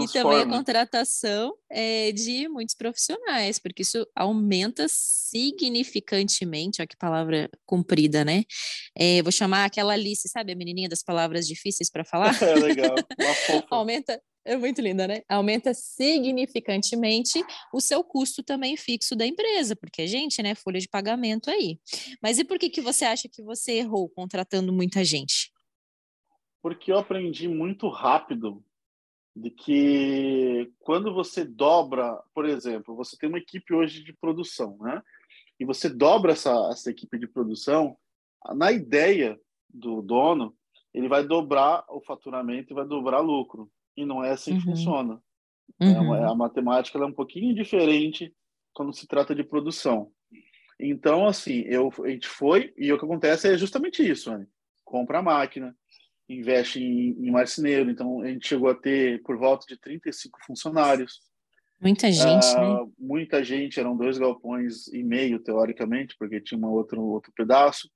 e 0.00 0.08
também 0.12 0.42
a 0.42 0.46
contratação 0.46 1.54
é, 1.70 2.12
de 2.12 2.48
muitos 2.48 2.74
profissionais, 2.74 3.58
porque 3.58 3.82
isso 3.82 4.06
aumenta 4.14 4.86
significantemente, 4.88 6.80
olha 6.80 6.86
que 6.86 6.96
palavra 6.96 7.50
comprida, 7.66 8.24
né? 8.24 8.44
É, 8.96 9.22
vou 9.22 9.32
chamar 9.32 9.64
aquela 9.64 9.94
Alice, 9.94 10.28
sabe, 10.28 10.52
a 10.52 10.56
menininha 10.56 10.88
das 10.88 11.02
palavras 11.02 11.46
difíceis 11.46 11.90
para 11.90 12.04
falar? 12.04 12.34
É 12.44 12.54
legal, 12.56 12.94
aumenta 13.70 14.20
É 14.44 14.56
muito 14.56 14.80
linda, 14.82 15.08
né? 15.08 15.22
Aumenta 15.28 15.72
significantemente 15.72 17.42
o 17.72 17.80
seu 17.80 18.04
custo 18.04 18.42
também 18.42 18.76
fixo 18.76 19.16
da 19.16 19.26
empresa, 19.26 19.74
porque 19.74 20.06
gente, 20.06 20.42
né, 20.42 20.54
folha 20.54 20.78
de 20.78 20.88
pagamento 20.88 21.50
aí. 21.50 21.78
Mas 22.22 22.38
e 22.38 22.44
por 22.44 22.58
que 22.58 22.68
que 22.68 22.82
você 22.82 23.06
acha 23.06 23.28
que 23.28 23.42
você 23.42 23.78
errou 23.78 24.08
contratando 24.10 24.72
muita 24.72 25.02
gente? 25.02 25.50
Porque 26.62 26.92
eu 26.92 26.98
aprendi 26.98 27.48
muito 27.48 27.88
rápido 27.88 28.62
de 29.34 29.50
que 29.50 30.70
quando 30.78 31.12
você 31.12 31.44
dobra, 31.44 32.22
por 32.34 32.44
exemplo, 32.44 32.94
você 32.94 33.16
tem 33.16 33.28
uma 33.28 33.38
equipe 33.38 33.74
hoje 33.74 34.04
de 34.04 34.12
produção, 34.12 34.76
né? 34.80 35.02
E 35.58 35.64
você 35.64 35.88
dobra 35.88 36.32
essa, 36.32 36.52
essa 36.70 36.90
equipe 36.90 37.18
de 37.18 37.26
produção, 37.26 37.96
na 38.54 38.70
ideia 38.70 39.40
do 39.68 40.02
dono, 40.02 40.54
ele 40.92 41.08
vai 41.08 41.26
dobrar 41.26 41.84
o 41.88 42.00
faturamento 42.00 42.72
e 42.72 42.74
vai 42.74 42.86
dobrar 42.86 43.20
lucro. 43.20 43.70
E 43.96 44.04
não 44.04 44.24
é 44.24 44.30
assim 44.30 44.52
uhum. 44.52 44.58
que 44.58 44.64
funciona. 44.64 45.20
É 45.80 45.86
uhum. 45.86 46.14
É, 46.14 46.24
a 46.24 46.34
matemática 46.34 46.98
é 46.98 47.04
um 47.04 47.12
pouquinho 47.12 47.54
diferente 47.54 48.34
quando 48.72 48.92
se 48.92 49.06
trata 49.06 49.34
de 49.34 49.44
produção. 49.44 50.10
Então, 50.78 51.26
assim, 51.26 51.60
eu, 51.66 51.92
a 52.04 52.08
gente 52.08 52.26
foi, 52.26 52.72
e 52.76 52.92
o 52.92 52.98
que 52.98 53.04
acontece 53.04 53.48
é 53.48 53.56
justamente 53.56 54.02
isso, 54.08 54.36
né? 54.36 54.46
compra 54.94 55.18
a 55.18 55.22
máquina, 55.22 55.74
investe 56.28 56.80
em, 56.80 57.26
em 57.26 57.30
marceneiro. 57.30 57.90
Então, 57.90 58.20
a 58.20 58.28
gente 58.28 58.46
chegou 58.46 58.70
a 58.70 58.74
ter 58.74 59.22
por 59.22 59.36
volta 59.36 59.66
de 59.66 59.76
35 59.76 60.38
funcionários. 60.46 61.20
Muita 61.80 62.10
gente, 62.12 62.46
uh, 62.54 62.84
né? 62.84 62.92
Muita 62.98 63.44
gente, 63.44 63.80
eram 63.80 63.96
dois 63.96 64.16
galpões 64.18 64.86
e 64.88 65.02
meio, 65.02 65.40
teoricamente, 65.40 66.14
porque 66.16 66.40
tinha 66.40 66.56
uma 66.56 66.70
outro, 66.70 67.02
outro 67.02 67.32
pedaço. 67.34 67.90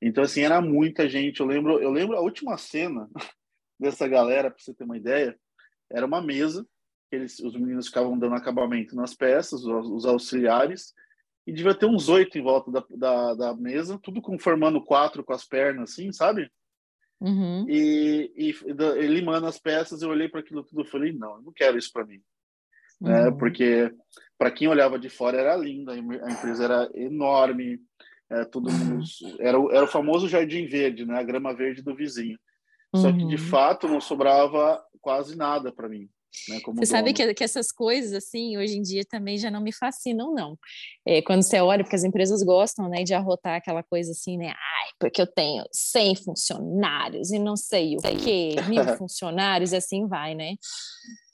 Então, 0.00 0.22
assim, 0.22 0.42
era 0.42 0.60
muita 0.60 1.08
gente. 1.08 1.40
Eu 1.40 1.46
lembro, 1.46 1.80
eu 1.80 1.90
lembro 1.90 2.16
a 2.16 2.20
última 2.20 2.56
cena 2.56 3.08
dessa 3.78 4.06
galera, 4.08 4.50
para 4.50 4.62
você 4.62 4.74
ter 4.74 4.84
uma 4.84 4.96
ideia, 4.96 5.38
era 5.90 6.06
uma 6.06 6.20
mesa, 6.20 6.66
eles, 7.10 7.38
os 7.40 7.54
meninos 7.54 7.86
ficavam 7.86 8.18
dando 8.18 8.34
acabamento 8.34 8.94
nas 8.94 9.14
peças, 9.14 9.64
os, 9.64 9.88
os 9.90 10.06
auxiliares, 10.06 10.92
e 11.46 11.52
devia 11.52 11.74
ter 11.74 11.86
uns 11.86 12.08
oito 12.08 12.36
em 12.36 12.42
volta 12.42 12.70
da, 12.70 12.84
da, 12.90 13.34
da, 13.34 13.56
mesa, 13.56 13.98
tudo 14.02 14.20
conformando 14.20 14.84
quatro 14.84 15.24
com 15.24 15.32
as 15.32 15.46
pernas, 15.46 15.92
assim, 15.92 16.12
sabe? 16.12 16.50
Uhum. 17.20 17.64
E, 17.68 18.30
e, 18.36 18.50
e 18.50 19.06
limando 19.06 19.46
as 19.46 19.58
peças, 19.58 20.02
eu 20.02 20.10
olhei 20.10 20.28
para 20.28 20.40
aquilo 20.40 20.62
tudo 20.62 20.82
e 20.82 20.90
falei, 20.90 21.12
não, 21.12 21.36
eu 21.36 21.42
não 21.42 21.52
quero 21.52 21.78
isso 21.78 21.90
para 21.92 22.04
mim. 22.04 22.20
Né? 23.00 23.28
Uhum. 23.28 23.38
Porque 23.38 23.92
para 24.36 24.50
quem 24.50 24.68
olhava 24.68 24.98
de 24.98 25.08
fora 25.08 25.38
era 25.38 25.56
linda, 25.56 25.92
a 25.92 25.96
empresa 25.96 26.64
era 26.64 26.90
enorme, 26.94 27.80
é, 28.30 28.44
todo 28.44 28.70
mundo, 28.70 29.02
era, 29.40 29.56
era 29.72 29.84
o 29.84 29.88
famoso 29.88 30.28
jardim 30.28 30.66
verde, 30.66 31.06
né? 31.06 31.18
a 31.18 31.22
grama 31.22 31.54
verde 31.54 31.82
do 31.82 31.94
vizinho. 31.94 32.38
Só 33.02 33.12
que 33.12 33.26
de 33.26 33.36
uhum. 33.36 33.50
fato 33.50 33.88
não 33.88 34.00
sobrava 34.00 34.82
quase 35.00 35.36
nada 35.36 35.72
para 35.72 35.88
mim. 35.88 36.08
Né, 36.48 36.60
você 36.66 36.86
sabe 36.86 37.12
que, 37.12 37.34
que, 37.34 37.42
essas 37.42 37.72
coisas, 37.72 38.12
assim, 38.12 38.56
hoje 38.58 38.76
em 38.76 38.82
dia 38.82 39.02
também 39.08 39.38
já 39.38 39.50
não 39.50 39.62
me 39.62 39.72
fascinam, 39.72 40.32
não. 40.34 40.58
É, 41.06 41.22
quando 41.22 41.42
você 41.42 41.58
olha, 41.60 41.82
porque 41.82 41.96
as 41.96 42.04
empresas 42.04 42.42
gostam, 42.42 42.88
né, 42.88 43.02
de 43.02 43.14
arrotar 43.14 43.56
aquela 43.56 43.82
coisa 43.82 44.12
assim, 44.12 44.36
né, 44.36 44.48
ai, 44.48 44.90
porque 45.00 45.22
eu 45.22 45.26
tenho 45.26 45.64
100 45.72 46.16
funcionários 46.16 47.30
e 47.30 47.38
não 47.38 47.56
sei 47.56 47.96
o 47.96 48.00
quê, 48.00 48.56
mil 48.68 48.84
funcionários, 48.98 49.72
e 49.72 49.76
assim 49.76 50.06
vai, 50.06 50.34
né. 50.34 50.54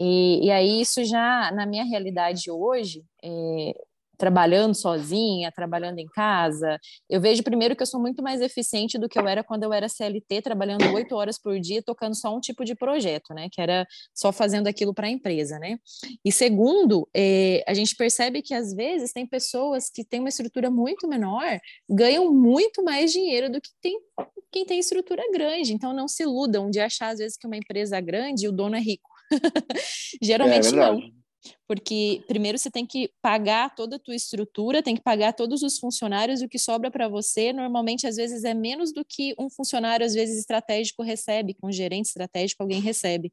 E, 0.00 0.46
e 0.46 0.50
aí 0.50 0.80
isso 0.80 1.04
já, 1.04 1.50
na 1.52 1.66
minha 1.66 1.84
realidade 1.84 2.50
hoje, 2.50 3.04
é, 3.22 3.72
trabalhando 4.16 4.74
sozinha, 4.74 5.52
trabalhando 5.52 5.98
em 5.98 6.06
casa, 6.06 6.78
eu 7.08 7.20
vejo 7.20 7.42
primeiro 7.42 7.76
que 7.76 7.82
eu 7.82 7.86
sou 7.86 8.00
muito 8.00 8.22
mais 8.22 8.40
eficiente 8.40 8.98
do 8.98 9.08
que 9.08 9.18
eu 9.18 9.26
era 9.26 9.42
quando 9.42 9.64
eu 9.64 9.72
era 9.72 9.88
CLT, 9.88 10.42
trabalhando 10.42 10.92
oito 10.94 11.14
horas 11.14 11.38
por 11.38 11.58
dia, 11.58 11.82
tocando 11.82 12.14
só 12.14 12.34
um 12.34 12.40
tipo 12.40 12.64
de 12.64 12.74
projeto, 12.74 13.34
né? 13.34 13.48
Que 13.50 13.60
era 13.60 13.86
só 14.14 14.32
fazendo 14.32 14.66
aquilo 14.66 14.94
para 14.94 15.06
a 15.06 15.10
empresa, 15.10 15.58
né? 15.58 15.78
E 16.24 16.32
segundo, 16.32 17.08
eh, 17.14 17.62
a 17.66 17.74
gente 17.74 17.94
percebe 17.96 18.42
que 18.42 18.54
às 18.54 18.72
vezes 18.74 19.12
tem 19.12 19.26
pessoas 19.26 19.90
que 19.90 20.04
têm 20.04 20.20
uma 20.20 20.28
estrutura 20.28 20.70
muito 20.70 21.08
menor, 21.08 21.58
ganham 21.88 22.32
muito 22.32 22.82
mais 22.82 23.12
dinheiro 23.12 23.50
do 23.50 23.60
que 23.60 23.70
tem 23.80 23.98
quem 24.52 24.64
tem 24.64 24.78
estrutura 24.78 25.22
grande. 25.32 25.72
Então 25.72 25.92
não 25.92 26.06
se 26.06 26.22
iludam 26.22 26.70
de 26.70 26.78
achar 26.78 27.08
às 27.08 27.18
vezes 27.18 27.36
que 27.36 27.46
uma 27.46 27.56
empresa 27.56 28.00
grande 28.00 28.46
o 28.46 28.52
dono 28.52 28.76
é 28.76 28.80
rico. 28.80 29.10
Geralmente 30.22 30.68
é 30.68 30.72
não 30.72 31.00
porque 31.66 32.22
primeiro 32.26 32.58
você 32.58 32.70
tem 32.70 32.86
que 32.86 33.10
pagar 33.22 33.74
toda 33.74 33.96
a 33.96 33.98
tua 33.98 34.14
estrutura, 34.14 34.82
tem 34.82 34.94
que 34.94 35.02
pagar 35.02 35.32
todos 35.32 35.62
os 35.62 35.78
funcionários, 35.78 36.42
e 36.42 36.44
o 36.44 36.48
que 36.48 36.58
sobra 36.58 36.90
para 36.90 37.08
você, 37.08 37.52
normalmente, 37.52 38.06
às 38.06 38.16
vezes, 38.16 38.44
é 38.44 38.54
menos 38.54 38.92
do 38.92 39.04
que 39.04 39.34
um 39.38 39.48
funcionário, 39.48 40.04
às 40.04 40.14
vezes, 40.14 40.38
estratégico 40.38 41.02
recebe, 41.02 41.54
com 41.54 41.68
um 41.68 41.72
gerente 41.72 42.06
estratégico 42.06 42.62
alguém 42.62 42.80
recebe. 42.80 43.32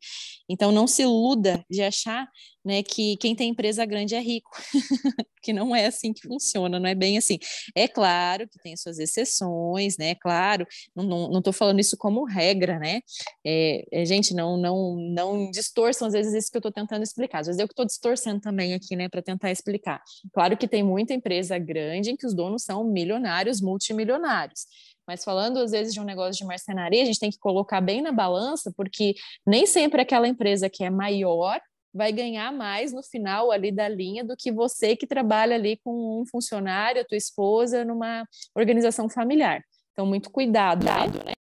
Então, 0.50 0.72
não 0.72 0.88
se 0.88 1.02
iluda 1.02 1.64
de 1.70 1.82
achar 1.82 2.28
né, 2.64 2.84
que 2.84 3.18
quem 3.18 3.36
tem 3.36 3.50
empresa 3.50 3.86
grande 3.86 4.16
é 4.16 4.20
rico, 4.20 4.52
que 5.42 5.52
não 5.52 5.76
é 5.76 5.88
assim 5.88 6.14
que 6.14 6.28
funciona, 6.28 6.80
não 6.80 6.88
é 6.88 6.94
bem 6.94 7.18
assim. 7.18 7.40
É 7.76 7.88
claro 7.88 8.48
que 8.48 8.60
tem 8.60 8.78
suas 8.78 9.00
exceções, 9.00 9.98
né? 9.98 10.12
É 10.12 10.16
claro, 10.16 10.68
não 10.96 11.40
estou 11.40 11.52
falando 11.52 11.80
isso 11.80 11.98
como 11.98 12.24
regra, 12.24 12.78
né? 12.78 13.02
É, 13.46 13.84
é, 13.92 14.06
gente, 14.06 14.34
não, 14.34 14.58
não, 14.58 14.96
não 14.96 15.50
distorçam 15.50 16.08
às 16.08 16.14
vezes 16.14 16.34
isso 16.34 16.52
que 16.52 16.58
eu 16.58 16.60
estou 16.60 16.72
tentando 16.72 17.04
explicar. 17.04 17.40
Às 17.40 17.48
vezes 17.48 17.60
eu 17.60 17.68
que 17.68 17.74
estou 17.74 17.86
distorcendo 17.86 18.21
também 18.40 18.74
aqui, 18.74 18.96
né, 18.96 19.10
para 19.10 19.22
tentar 19.22 19.52
explicar. 19.52 20.02
Claro 20.34 20.58
que 20.58 20.68
tem 20.68 20.84
muita 20.84 21.14
empresa 21.14 21.58
grande 21.58 22.12
em 22.12 22.16
que 22.16 22.26
os 22.26 22.34
donos 22.34 22.64
são 22.64 22.84
milionários, 22.84 23.62
multimilionários. 23.62 24.66
Mas 25.08 25.24
falando 25.24 25.58
às 25.58 25.72
vezes 25.72 25.94
de 25.94 26.00
um 26.00 26.04
negócio 26.04 26.34
de 26.34 26.46
marcenaria, 26.46 27.02
a 27.02 27.06
gente 27.06 27.20
tem 27.20 27.32
que 27.32 27.40
colocar 27.40 27.82
bem 27.82 28.02
na 28.02 28.12
balança, 28.12 28.72
porque 28.76 29.16
nem 29.46 29.66
sempre 29.66 30.02
aquela 30.02 30.28
empresa 30.28 30.70
que 30.70 30.84
é 30.84 30.90
maior 30.90 31.60
vai 31.94 32.12
ganhar 32.12 32.52
mais 32.54 32.94
no 32.94 33.04
final 33.04 33.52
ali 33.52 33.72
da 33.72 33.88
linha 33.88 34.24
do 34.24 34.36
que 34.38 34.52
você 34.52 34.96
que 34.96 35.06
trabalha 35.06 35.56
ali 35.56 35.78
com 35.84 36.22
um 36.22 36.26
funcionário, 36.26 37.02
a 37.02 37.06
tua 37.06 37.18
esposa, 37.18 37.84
numa 37.84 38.26
organização 38.56 39.10
familiar. 39.10 39.62
Então, 39.92 40.06
muito 40.06 40.32
cuidado, 40.32 40.86
né? 40.86 41.34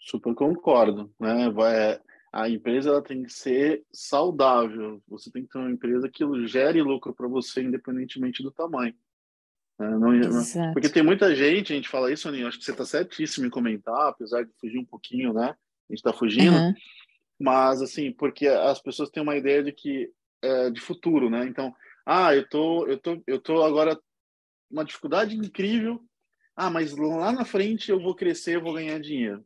Super 0.00 0.34
concordo, 0.34 1.12
né? 1.18 1.50
Vai, 1.50 1.98
a 2.32 2.48
empresa 2.48 2.90
ela 2.90 3.02
tem 3.02 3.22
que 3.22 3.32
ser 3.32 3.84
saudável. 3.92 5.02
Você 5.08 5.30
tem 5.30 5.44
que 5.44 5.48
ter 5.48 5.58
uma 5.58 5.70
empresa 5.70 6.08
que 6.08 6.24
gere 6.46 6.82
lucro 6.82 7.14
para 7.14 7.28
você, 7.28 7.62
independentemente 7.62 8.42
do 8.42 8.50
tamanho. 8.50 8.94
Né? 9.78 9.90
Não, 9.90 10.12
não, 10.12 10.72
porque 10.72 10.88
tem 10.88 11.02
muita 11.02 11.34
gente, 11.34 11.72
a 11.72 11.76
gente 11.76 11.88
fala 11.88 12.12
isso, 12.12 12.28
Aninha, 12.28 12.48
acho 12.48 12.58
que 12.58 12.64
você 12.64 12.72
está 12.72 12.84
certíssimo 12.84 13.46
em 13.46 13.50
comentar, 13.50 14.08
apesar 14.08 14.44
de 14.44 14.52
fugir 14.60 14.78
um 14.78 14.84
pouquinho, 14.84 15.32
né? 15.32 15.50
A 15.50 15.92
gente 15.92 15.98
está 15.98 16.12
fugindo. 16.12 16.56
Uhum 16.56 16.74
mas 17.38 17.80
assim, 17.80 18.10
porque 18.10 18.48
as 18.48 18.80
pessoas 18.80 19.10
têm 19.10 19.22
uma 19.22 19.36
ideia 19.36 19.62
de 19.62 19.72
que 19.72 20.10
é, 20.42 20.70
de 20.70 20.80
futuro, 20.80 21.30
né? 21.30 21.46
Então, 21.46 21.74
ah, 22.04 22.34
eu 22.34 22.48
tô, 22.48 22.86
eu 22.86 22.98
tô, 22.98 23.22
eu 23.26 23.38
tô 23.40 23.62
agora 23.62 23.98
uma 24.70 24.84
dificuldade 24.84 25.36
incrível. 25.36 26.02
Ah, 26.56 26.70
mas 26.70 26.96
lá 26.96 27.30
na 27.30 27.44
frente 27.44 27.90
eu 27.90 28.00
vou 28.00 28.14
crescer, 28.14 28.56
eu 28.56 28.62
vou 28.62 28.74
ganhar 28.74 28.98
dinheiro. 28.98 29.44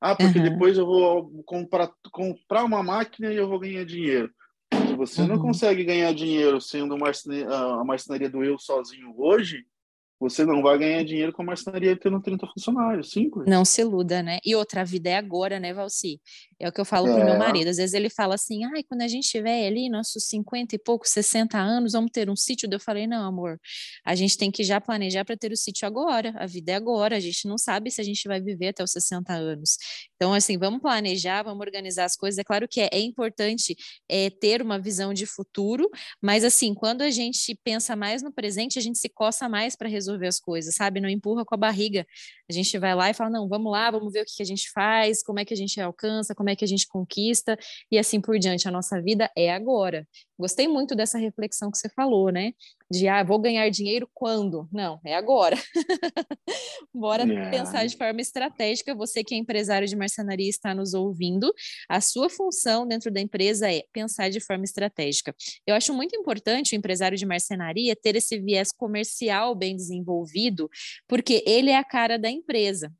Ah, 0.00 0.16
porque 0.16 0.38
uhum. 0.38 0.44
depois 0.44 0.78
eu 0.78 0.86
vou 0.86 1.42
comprar, 1.44 1.90
comprar 2.10 2.64
uma 2.64 2.82
máquina 2.82 3.32
e 3.32 3.36
eu 3.36 3.48
vou 3.48 3.58
ganhar 3.58 3.84
dinheiro. 3.84 4.32
Se 4.72 4.94
você 4.94 5.22
uhum. 5.22 5.28
não 5.28 5.38
consegue 5.38 5.84
ganhar 5.84 6.12
dinheiro 6.14 6.60
sendo 6.60 6.94
a 6.94 7.84
marcenaria 7.84 8.30
do 8.30 8.42
eu 8.42 8.58
sozinho 8.58 9.14
hoje, 9.16 9.64
você 10.20 10.44
não 10.44 10.60
vai 10.60 10.76
ganhar 10.76 11.02
dinheiro 11.02 11.32
com 11.32 11.40
a 11.40 11.46
marcenaria 11.46 11.96
tendo 11.96 12.20
30 12.20 12.46
funcionários, 12.46 13.10
simples. 13.10 13.46
Não 13.48 13.64
se 13.64 13.80
iluda, 13.80 14.22
né? 14.22 14.38
E 14.44 14.54
outra, 14.54 14.82
a 14.82 14.84
vida 14.84 15.08
é 15.08 15.16
agora, 15.16 15.58
né, 15.58 15.72
Valci? 15.72 16.20
É 16.60 16.68
o 16.68 16.72
que 16.72 16.78
eu 16.78 16.84
falo 16.84 17.08
é. 17.08 17.14
pro 17.14 17.24
meu 17.24 17.38
marido. 17.38 17.68
Às 17.68 17.78
vezes 17.78 17.94
ele 17.94 18.10
fala 18.10 18.34
assim, 18.34 18.62
ai, 18.66 18.82
quando 18.82 19.00
a 19.00 19.08
gente 19.08 19.26
tiver 19.26 19.66
ali 19.66 19.88
nossos 19.88 20.24
50 20.26 20.76
e 20.76 20.78
poucos, 20.78 21.08
60 21.08 21.56
anos, 21.56 21.92
vamos 21.92 22.10
ter 22.12 22.28
um 22.28 22.36
sítio. 22.36 22.68
Eu 22.70 22.78
falei, 22.78 23.06
não, 23.06 23.26
amor, 23.26 23.58
a 24.04 24.14
gente 24.14 24.36
tem 24.36 24.50
que 24.50 24.62
já 24.62 24.78
planejar 24.78 25.24
para 25.24 25.38
ter 25.38 25.50
o 25.52 25.56
sítio 25.56 25.88
agora. 25.88 26.34
A 26.36 26.46
vida 26.46 26.72
é 26.72 26.74
agora. 26.74 27.16
A 27.16 27.20
gente 27.20 27.48
não 27.48 27.56
sabe 27.56 27.90
se 27.90 27.98
a 27.98 28.04
gente 28.04 28.28
vai 28.28 28.42
viver 28.42 28.68
até 28.68 28.84
os 28.84 28.92
60 28.92 29.32
anos. 29.32 29.78
Então, 30.16 30.34
assim, 30.34 30.58
vamos 30.58 30.82
planejar, 30.82 31.42
vamos 31.42 31.64
organizar 31.64 32.04
as 32.04 32.14
coisas. 32.14 32.36
É 32.36 32.44
claro 32.44 32.68
que 32.68 32.82
é, 32.82 32.90
é 32.92 33.00
importante 33.00 33.74
é, 34.06 34.28
ter 34.28 34.60
uma 34.60 34.78
visão 34.78 35.14
de 35.14 35.24
futuro, 35.24 35.88
mas, 36.20 36.44
assim, 36.44 36.74
quando 36.74 37.00
a 37.00 37.10
gente 37.10 37.58
pensa 37.64 37.96
mais 37.96 38.22
no 38.22 38.30
presente, 38.30 38.78
a 38.78 38.82
gente 38.82 38.98
se 38.98 39.08
coça 39.08 39.48
mais 39.48 39.74
para 39.74 39.88
resolver 39.88 40.09
as 40.26 40.40
coisas, 40.40 40.74
sabe? 40.74 41.00
Não 41.00 41.08
empurra 41.08 41.44
com 41.44 41.54
a 41.54 41.58
barriga. 41.58 42.06
A 42.48 42.52
gente 42.52 42.78
vai 42.78 42.94
lá 42.94 43.10
e 43.10 43.14
fala, 43.14 43.30
não, 43.30 43.48
vamos 43.48 43.70
lá, 43.72 43.90
vamos 43.90 44.12
ver 44.12 44.22
o 44.22 44.24
que, 44.24 44.36
que 44.36 44.42
a 44.42 44.46
gente 44.46 44.70
faz, 44.70 45.22
como 45.22 45.38
é 45.38 45.44
que 45.44 45.54
a 45.54 45.56
gente 45.56 45.80
alcança, 45.80 46.34
como 46.34 46.50
é 46.50 46.56
que 46.56 46.64
a 46.64 46.68
gente 46.68 46.86
conquista, 46.86 47.58
e 47.90 47.98
assim 47.98 48.20
por 48.20 48.38
diante. 48.38 48.68
A 48.68 48.70
nossa 48.70 49.00
vida 49.00 49.30
é 49.36 49.52
agora. 49.52 50.06
Gostei 50.38 50.66
muito 50.66 50.94
dessa 50.94 51.18
reflexão 51.18 51.70
que 51.70 51.78
você 51.78 51.88
falou, 51.88 52.30
né? 52.30 52.52
De, 52.90 53.06
ah, 53.06 53.22
vou 53.22 53.38
ganhar 53.38 53.68
dinheiro 53.70 54.08
quando? 54.12 54.68
Não, 54.72 55.00
é 55.04 55.14
agora. 55.14 55.56
Bora 56.92 57.24
yeah. 57.24 57.50
pensar 57.50 57.86
de 57.86 57.96
forma 57.96 58.20
estratégica. 58.20 58.94
Você 58.94 59.22
que 59.22 59.34
é 59.34 59.38
empresário 59.38 59.86
de 59.86 59.94
marcenaria 59.94 60.48
está 60.48 60.74
nos 60.74 60.92
ouvindo. 60.92 61.52
A 61.88 62.00
sua 62.00 62.28
função 62.28 62.86
dentro 62.86 63.10
da 63.10 63.20
empresa 63.20 63.72
é 63.72 63.84
pensar 63.92 64.28
de 64.28 64.40
forma 64.40 64.64
estratégica. 64.64 65.34
Eu 65.64 65.74
acho 65.76 65.94
muito 65.94 66.16
importante 66.16 66.74
o 66.74 66.76
empresário 66.76 67.16
de 67.16 67.24
marcenaria 67.24 67.94
ter 67.94 68.16
esse 68.16 68.38
viés 68.40 68.72
comercial 68.72 69.54
bem 69.54 69.76
desenvolvido, 69.76 70.68
porque 71.06 71.44
ele 71.46 71.70
é 71.70 71.76
a 71.76 71.84
cara 71.84 72.18
da 72.18 72.28
empresa. 72.28 72.92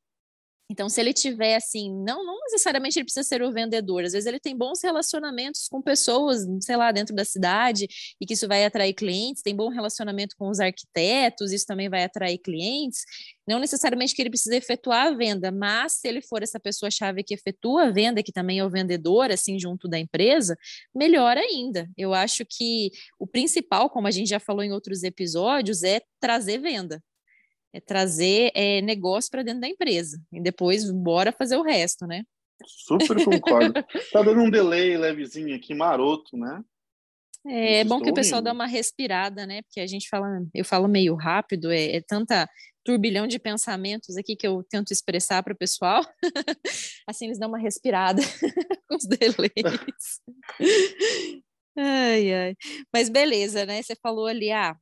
Então, 0.71 0.89
se 0.89 1.00
ele 1.00 1.12
tiver 1.12 1.57
assim, 1.57 1.93
não, 1.93 2.25
não 2.25 2.39
necessariamente 2.45 2.97
ele 2.97 3.05
precisa 3.05 3.27
ser 3.27 3.43
o 3.43 3.53
vendedor, 3.53 4.05
às 4.05 4.12
vezes 4.12 4.27
ele 4.27 4.39
tem 4.39 4.57
bons 4.57 4.81
relacionamentos 4.85 5.67
com 5.67 5.83
pessoas, 5.83 6.47
sei 6.61 6.77
lá, 6.77 6.93
dentro 6.93 7.12
da 7.12 7.25
cidade, 7.25 7.89
e 8.21 8.25
que 8.25 8.35
isso 8.35 8.47
vai 8.47 8.65
atrair 8.65 8.95
clientes, 8.95 9.43
tem 9.43 9.55
bom 9.55 9.69
relacionamento 9.69 10.37
com 10.39 10.49
os 10.49 10.61
arquitetos, 10.61 11.50
isso 11.50 11.67
também 11.67 11.89
vai 11.89 12.05
atrair 12.05 12.39
clientes. 12.39 13.00
Não 13.49 13.59
necessariamente 13.59 14.15
que 14.15 14.23
ele 14.23 14.31
precisa 14.31 14.55
efetuar 14.55 15.09
a 15.09 15.11
venda, 15.11 15.50
mas 15.50 15.95
se 15.95 16.07
ele 16.07 16.23
for 16.23 16.41
essa 16.41 16.61
pessoa-chave 16.61 17.25
que 17.25 17.35
efetua 17.35 17.89
a 17.89 17.91
venda, 17.91 18.23
que 18.23 18.31
também 18.31 18.61
é 18.61 18.65
o 18.65 18.71
vendedor, 18.71 19.33
assim, 19.33 19.59
junto 19.59 19.89
da 19.89 19.99
empresa, 19.99 20.57
melhor 20.95 21.37
ainda. 21.37 21.91
Eu 21.97 22.15
acho 22.15 22.45
que 22.49 22.93
o 23.19 23.27
principal, 23.27 23.91
como 23.91 24.07
a 24.07 24.12
gente 24.12 24.29
já 24.29 24.39
falou 24.39 24.62
em 24.62 24.71
outros 24.71 25.03
episódios, 25.03 25.83
é 25.83 26.00
trazer 26.21 26.59
venda 26.59 27.03
é 27.73 27.81
trazer 27.81 28.50
é, 28.55 28.81
negócio 28.81 29.31
para 29.31 29.43
dentro 29.43 29.61
da 29.61 29.69
empresa. 29.69 30.21
E 30.33 30.41
depois, 30.41 30.91
bora 30.91 31.33
fazer 31.33 31.57
o 31.57 31.62
resto, 31.62 32.07
né? 32.07 32.25
Super 32.67 33.25
concordo. 33.25 33.75
tá 34.12 34.23
dando 34.23 34.41
um 34.41 34.50
delay 34.50 34.97
levezinho 34.97 35.55
aqui, 35.55 35.75
maroto, 35.75 36.37
né? 36.37 36.62
É, 37.47 37.79
é 37.79 37.85
bom 37.85 38.00
que 38.00 38.11
o 38.11 38.15
pessoal 38.15 38.43
dá 38.43 38.53
uma 38.53 38.67
respirada, 38.67 39.47
né? 39.47 39.62
Porque 39.62 39.81
a 39.81 39.87
gente 39.87 40.09
fala, 40.09 40.27
eu 40.55 40.65
falo 40.65 40.87
meio 40.87 41.15
rápido, 41.15 41.71
é, 41.71 41.97
é 41.97 42.00
tanta 42.03 42.49
turbilhão 42.85 43.27
de 43.27 43.39
pensamentos 43.39 44.17
aqui 44.17 44.37
que 44.37 44.47
eu 44.47 44.62
tento 44.69 44.93
expressar 44.93 45.43
para 45.43 45.53
o 45.53 45.57
pessoal. 45.57 46.05
assim 47.09 47.27
eles 47.27 47.39
dão 47.39 47.49
uma 47.49 47.59
respirada 47.59 48.21
com 48.89 48.97
os 48.97 49.07
delays. 49.07 50.21
ai, 51.77 52.35
ai. 52.35 52.57
Mas 52.93 53.09
beleza, 53.09 53.65
né? 53.65 53.83
Você 53.83 53.95
falou 53.97 54.27
ali, 54.27 54.50
ah, 54.50 54.77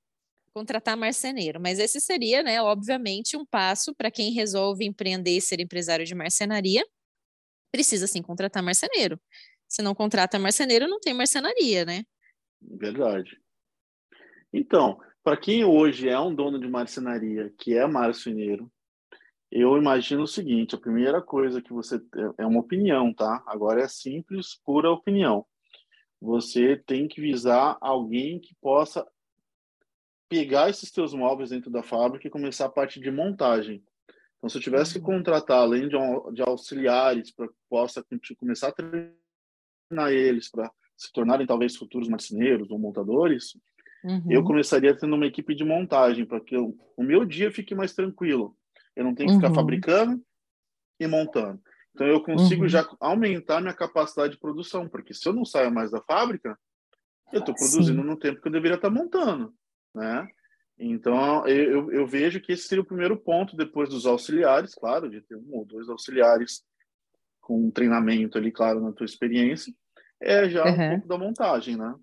contratar 0.49 0.97
marceneiro. 0.97 1.61
Mas 1.61 1.79
esse 1.79 2.01
seria, 2.01 2.43
né, 2.43 2.61
obviamente, 2.61 3.37
um 3.37 3.45
passo 3.45 3.95
para 3.95 4.11
quem 4.11 4.33
resolve 4.33 4.85
empreender 4.85 5.37
e 5.37 5.41
ser 5.41 5.61
empresário 5.61 6.05
de 6.05 6.15
marcenaria. 6.15 6.85
Precisa 7.71 8.07
sim 8.07 8.23
contratar 8.23 8.63
marceneiro. 8.63 9.21
Se 9.69 9.83
não 9.83 9.95
contrata 9.95 10.39
marceneiro, 10.39 10.89
não 10.89 10.99
tem 10.99 11.13
marcenaria, 11.13 11.85
né? 11.85 12.05
Verdade. 12.61 13.39
Então, 14.53 14.99
para 15.23 15.37
quem 15.37 15.65
hoje 15.65 16.09
é 16.09 16.19
um 16.19 16.35
dono 16.35 16.59
de 16.59 16.69
marcenaria, 16.69 17.53
que 17.59 17.77
é 17.77 17.87
marceneiro, 17.87 18.71
eu 19.51 19.77
imagino 19.77 20.23
o 20.23 20.27
seguinte: 20.27 20.75
a 20.75 20.81
primeira 20.81 21.21
coisa 21.21 21.61
que 21.61 21.73
você 21.73 22.01
é 22.39 22.47
uma 22.47 22.61
opinião, 22.61 23.13
tá? 23.13 23.43
Agora 23.47 23.83
é 23.83 23.89
simples, 23.89 24.59
pura 24.65 24.91
opinião. 24.91 25.47
Você 26.21 26.77
tem 26.77 27.07
que 27.07 27.21
visar 27.21 27.77
alguém 27.81 28.41
que 28.41 28.55
possa 28.61 29.07
pegar 30.29 30.69
esses 30.69 30.91
teus 30.91 31.15
móveis 31.15 31.51
dentro 31.51 31.71
da 31.71 31.83
fábrica 31.83 32.27
e 32.27 32.31
começar 32.31 32.67
a 32.67 32.71
parte 32.71 33.01
de 33.01 33.11
montagem. 33.11 33.83
Então, 34.37 34.49
se 34.49 34.59
eu 34.59 34.63
tivesse 34.63 34.93
que 34.93 34.99
uhum. 34.99 35.05
contratar, 35.05 35.59
além 35.59 35.89
de, 35.89 35.97
de 36.33 36.43
auxiliares, 36.43 37.31
para 37.33 37.49
que 37.49 37.55
possa 37.69 38.05
começar 38.39 38.69
a 38.69 38.73
treinar 38.73 40.13
eles 40.13 40.51
para 40.51 40.71
se 40.97 41.13
tornarem 41.13 41.47
talvez 41.47 41.77
futuros 41.77 42.09
marceneiros 42.09 42.71
ou 42.71 42.79
montadores, 42.79 43.57
uhum. 44.05 44.25
eu 44.31 44.45
começaria 44.45 44.97
tendo 44.97 45.17
uma 45.17 45.27
equipe 45.27 45.55
de 45.55 45.65
montagem, 45.65 46.25
para 46.25 46.41
que 46.41 46.55
eu, 46.55 46.77
o 46.97 47.03
meu 47.03 47.25
dia 47.25 47.51
fique 47.51 47.75
mais 47.75 47.95
tranquilo. 47.95 48.57
Eu 48.95 49.05
não 49.05 49.15
tenho 49.15 49.29
que 49.29 49.37
ficar 49.37 49.49
uhum. 49.49 49.55
fabricando 49.55 50.23
e 51.01 51.07
montando. 51.07 51.61
Então, 51.95 52.07
eu 52.07 52.23
consigo 52.23 52.63
uhum. 52.63 52.69
já 52.69 52.89
aumentar 53.01 53.61
minha 53.61 53.75
capacidade 53.75 54.35
de 54.35 54.39
produção, 54.39 54.89
porque 54.89 55.13
se 55.15 55.29
eu 55.29 55.33
não 55.33 55.45
saio 55.45 55.73
mais 55.73 55.91
da 55.91 56.01
fábrica, 56.03 56.57
eu 57.33 57.41
estou 57.41 57.55
produzindo 57.55 58.03
Sim. 58.03 58.07
no 58.07 58.17
tempo 58.17 58.41
que 58.41 58.47
eu 58.47 58.53
deveria 58.53 58.77
estar 58.77 58.91
montando 58.91 59.53
né? 59.95 60.27
Então, 60.79 61.47
eu, 61.47 61.91
eu 61.91 62.07
vejo 62.07 62.41
que 62.41 62.53
esse 62.53 62.69
seria 62.69 62.83
o 62.83 62.87
primeiro 62.87 63.17
ponto, 63.17 63.57
depois 63.57 63.89
dos 63.89 64.07
auxiliares, 64.07 64.75
claro, 64.75 65.11
de 65.11 65.21
ter 65.21 65.37
um 65.37 65.57
ou 65.57 65.65
dois 65.65 65.89
auxiliares 65.89 66.63
com 67.41 67.67
um 67.67 67.71
treinamento 67.71 68.39
ali, 68.39 68.53
claro, 68.53 68.81
na 68.81 68.93
tua 68.93 69.07
experiência, 69.07 69.73
é 70.21 70.49
já 70.49 70.65
uhum. 70.65 70.73
um 70.73 70.89
pouco 70.91 71.09
da 71.09 71.19
montagem, 71.19 71.77
né? 71.77 71.95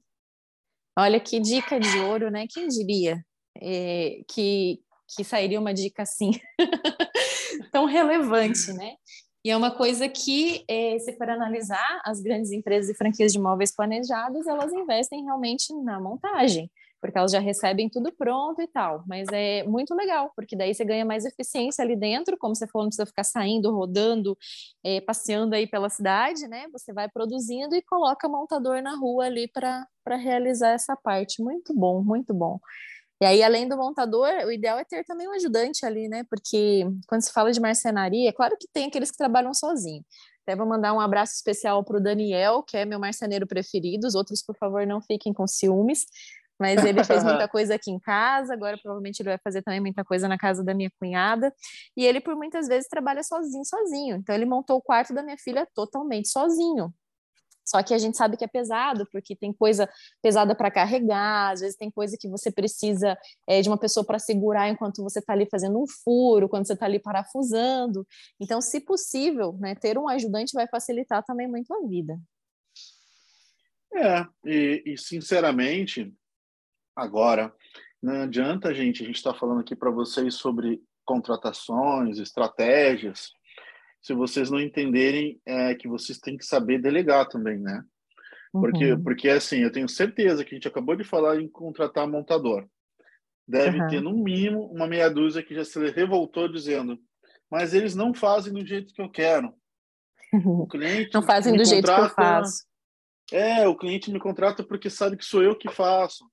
Olha 0.97 1.19
que 1.19 1.39
dica 1.39 1.79
de 1.79 1.99
ouro, 1.99 2.29
né? 2.29 2.45
Quem 2.49 2.67
diria 2.67 3.23
é, 3.61 4.21
que, 4.27 4.79
que 5.15 5.23
sairia 5.23 5.59
uma 5.59 5.73
dica 5.73 6.03
assim, 6.03 6.31
tão 7.71 7.85
relevante, 7.85 8.73
né? 8.73 8.95
E 9.43 9.51
é 9.51 9.55
uma 9.55 9.71
coisa 9.71 10.09
que, 10.09 10.65
é, 10.67 10.97
se 10.99 11.15
for 11.15 11.29
analisar, 11.29 12.01
as 12.03 12.19
grandes 12.19 12.51
empresas 12.51 12.89
e 12.89 12.97
franquias 12.97 13.31
de 13.31 13.37
imóveis 13.37 13.73
planejadas, 13.73 14.47
elas 14.47 14.73
investem 14.73 15.23
realmente 15.23 15.71
na 15.83 15.99
montagem 15.99 16.69
porque 17.05 17.17
elas 17.17 17.31
já 17.31 17.39
recebem 17.39 17.89
tudo 17.89 18.11
pronto 18.11 18.61
e 18.61 18.67
tal. 18.67 19.03
Mas 19.07 19.27
é 19.31 19.63
muito 19.63 19.93
legal, 19.93 20.31
porque 20.35 20.55
daí 20.55 20.73
você 20.73 20.83
ganha 20.83 21.05
mais 21.05 21.25
eficiência 21.25 21.83
ali 21.83 21.95
dentro, 21.95 22.37
como 22.37 22.55
você 22.55 22.67
falou, 22.67 22.85
não 22.85 22.89
precisa 22.89 23.05
ficar 23.05 23.23
saindo, 23.23 23.71
rodando, 23.71 24.37
é, 24.83 25.01
passeando 25.01 25.55
aí 25.55 25.67
pela 25.67 25.89
cidade, 25.89 26.47
né? 26.47 26.67
Você 26.71 26.93
vai 26.93 27.09
produzindo 27.09 27.75
e 27.75 27.81
coloca 27.81 28.27
montador 28.27 28.81
na 28.81 28.95
rua 28.95 29.25
ali 29.25 29.47
para 29.47 29.87
realizar 30.17 30.71
essa 30.71 30.95
parte. 30.95 31.41
Muito 31.41 31.73
bom, 31.73 32.03
muito 32.03 32.33
bom. 32.33 32.59
E 33.21 33.25
aí, 33.25 33.41
além 33.41 33.67
do 33.67 33.77
montador, 33.77 34.29
o 34.45 34.51
ideal 34.51 34.77
é 34.77 34.83
ter 34.83 35.05
também 35.05 35.27
um 35.27 35.31
ajudante 35.33 35.85
ali, 35.85 36.09
né? 36.09 36.25
Porque 36.29 36.85
quando 37.07 37.21
se 37.21 37.31
fala 37.31 37.51
de 37.51 37.61
marcenaria, 37.61 38.29
é 38.29 38.33
claro 38.33 38.57
que 38.59 38.67
tem 38.73 38.87
aqueles 38.87 39.09
que 39.09 39.17
trabalham 39.17 39.53
sozinho. 39.53 40.03
Até 40.45 40.55
vou 40.55 40.67
mandar 40.67 40.93
um 40.93 40.99
abraço 40.99 41.33
especial 41.33 41.83
para 41.83 41.97
o 41.97 41.99
Daniel, 41.99 42.61
que 42.61 42.77
é 42.77 42.85
meu 42.85 42.99
marceneiro 42.99 43.47
preferido. 43.47 44.05
Os 44.05 44.13
outros, 44.13 44.43
por 44.43 44.55
favor, 44.55 44.85
não 44.85 45.01
fiquem 45.01 45.33
com 45.33 45.47
ciúmes. 45.47 46.05
Mas 46.59 46.83
ele 46.83 47.03
fez 47.03 47.23
muita 47.23 47.47
coisa 47.47 47.75
aqui 47.75 47.91
em 47.91 47.99
casa, 47.99 48.53
agora 48.53 48.77
provavelmente 48.81 49.19
ele 49.19 49.29
vai 49.29 49.39
fazer 49.43 49.61
também 49.61 49.81
muita 49.81 50.03
coisa 50.03 50.27
na 50.27 50.37
casa 50.37 50.63
da 50.63 50.73
minha 50.73 50.91
cunhada. 50.99 51.53
E 51.95 52.05
ele, 52.05 52.19
por 52.21 52.35
muitas 52.35 52.67
vezes, 52.67 52.87
trabalha 52.87 53.23
sozinho, 53.23 53.65
sozinho. 53.65 54.15
Então, 54.17 54.33
ele 54.33 54.45
montou 54.45 54.77
o 54.77 54.81
quarto 54.81 55.13
da 55.13 55.23
minha 55.23 55.37
filha 55.37 55.67
totalmente 55.73 56.29
sozinho. 56.29 56.93
Só 57.65 57.81
que 57.81 57.95
a 57.95 57.97
gente 57.97 58.15
sabe 58.15 58.37
que 58.37 58.45
é 58.45 58.47
pesado, 58.47 59.07
porque 59.11 59.35
tem 59.35 59.51
coisa 59.51 59.89
pesada 60.21 60.53
para 60.53 60.69
carregar, 60.69 61.51
às 61.51 61.61
vezes 61.61 61.75
tem 61.75 61.89
coisa 61.89 62.15
que 62.19 62.29
você 62.29 62.51
precisa 62.51 63.17
é, 63.47 63.59
de 63.59 63.67
uma 63.67 63.77
pessoa 63.77 64.05
para 64.05 64.19
segurar 64.19 64.69
enquanto 64.69 65.01
você 65.01 65.17
está 65.17 65.33
ali 65.33 65.47
fazendo 65.49 65.81
um 65.81 65.87
furo, 65.87 66.47
quando 66.47 66.67
você 66.67 66.73
está 66.73 66.85
ali 66.85 66.99
parafusando. 66.99 68.05
Então, 68.39 68.61
se 68.61 68.79
possível, 68.79 69.57
né, 69.59 69.73
ter 69.73 69.97
um 69.97 70.07
ajudante 70.07 70.53
vai 70.53 70.67
facilitar 70.67 71.23
também 71.23 71.47
muito 71.47 71.73
a 71.73 71.87
vida. 71.87 72.19
É, 73.95 74.27
e, 74.45 74.83
e 74.85 74.97
sinceramente, 74.97 76.13
Agora, 76.95 77.53
não 78.01 78.21
adianta, 78.21 78.73
gente, 78.73 79.03
a 79.03 79.05
gente 79.05 79.17
está 79.17 79.33
falando 79.33 79.61
aqui 79.61 79.75
para 79.75 79.91
vocês 79.91 80.35
sobre 80.35 80.81
contratações, 81.03 82.17
estratégias, 82.17 83.31
se 84.01 84.13
vocês 84.13 84.49
não 84.49 84.59
entenderem 84.59 85.39
é, 85.45 85.75
que 85.75 85.87
vocês 85.87 86.19
têm 86.19 86.37
que 86.37 86.45
saber 86.45 86.81
delegar 86.81 87.27
também, 87.27 87.57
né? 87.59 87.83
Porque, 88.51 88.93
uhum. 88.93 89.03
porque 89.03 89.29
assim, 89.29 89.57
eu 89.57 89.71
tenho 89.71 89.89
certeza 89.89 90.45
que 90.45 90.55
a 90.55 90.57
gente 90.57 90.67
acabou 90.67 90.95
de 90.95 91.03
falar 91.03 91.41
em 91.41 91.47
contratar 91.47 92.07
montador. 92.07 92.65
Deve 93.47 93.79
uhum. 93.79 93.87
ter, 93.87 94.01
no 94.01 94.13
mínimo, 94.13 94.65
uma 94.71 94.87
meia 94.87 95.09
dúzia 95.09 95.43
que 95.43 95.53
já 95.53 95.65
se 95.65 95.77
revoltou 95.91 96.47
dizendo 96.47 96.99
mas 97.49 97.73
eles 97.73 97.95
não 97.95 98.13
fazem 98.13 98.53
do 98.53 98.65
jeito 98.65 98.93
que 98.93 99.01
eu 99.01 99.09
quero. 99.09 99.53
O 100.43 100.67
cliente 100.67 101.13
não 101.13 101.21
fazem 101.21 101.55
do 101.55 101.63
jeito 101.63 101.85
que 101.85 102.01
eu 102.01 102.09
faço. 102.09 102.65
É, 103.31 103.65
o 103.65 103.77
cliente 103.77 104.11
me 104.11 104.19
contrata 104.19 104.63
porque 104.63 104.89
sabe 104.89 105.15
que 105.15 105.23
sou 105.23 105.41
eu 105.41 105.57
que 105.57 105.71
faço. 105.71 106.29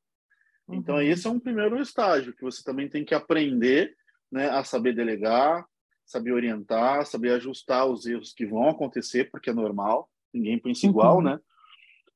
Então, 0.68 0.96
uhum. 0.96 1.02
esse 1.02 1.26
é 1.26 1.30
um 1.30 1.40
primeiro 1.40 1.80
estágio 1.80 2.34
que 2.34 2.42
você 2.42 2.62
também 2.62 2.88
tem 2.88 3.04
que 3.04 3.14
aprender 3.14 3.94
né, 4.30 4.48
a 4.48 4.64
saber 4.64 4.94
delegar, 4.94 5.66
saber 6.06 6.32
orientar, 6.32 7.04
saber 7.06 7.32
ajustar 7.32 7.86
os 7.86 8.06
erros 8.06 8.32
que 8.32 8.46
vão 8.46 8.68
acontecer, 8.68 9.30
porque 9.30 9.50
é 9.50 9.54
normal, 9.54 10.08
ninguém 10.32 10.58
pensa 10.58 10.86
igual, 10.86 11.16
uhum. 11.16 11.22
né? 11.22 11.40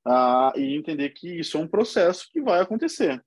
Ah, 0.05 0.53
e 0.55 0.77
entender 0.77 1.11
que 1.11 1.41
isso 1.41 1.59
é 1.59 1.61
um 1.61 1.69
processo 1.69 2.29
que 2.33 2.41
vai 2.41 2.61
acontecer. 2.61 3.23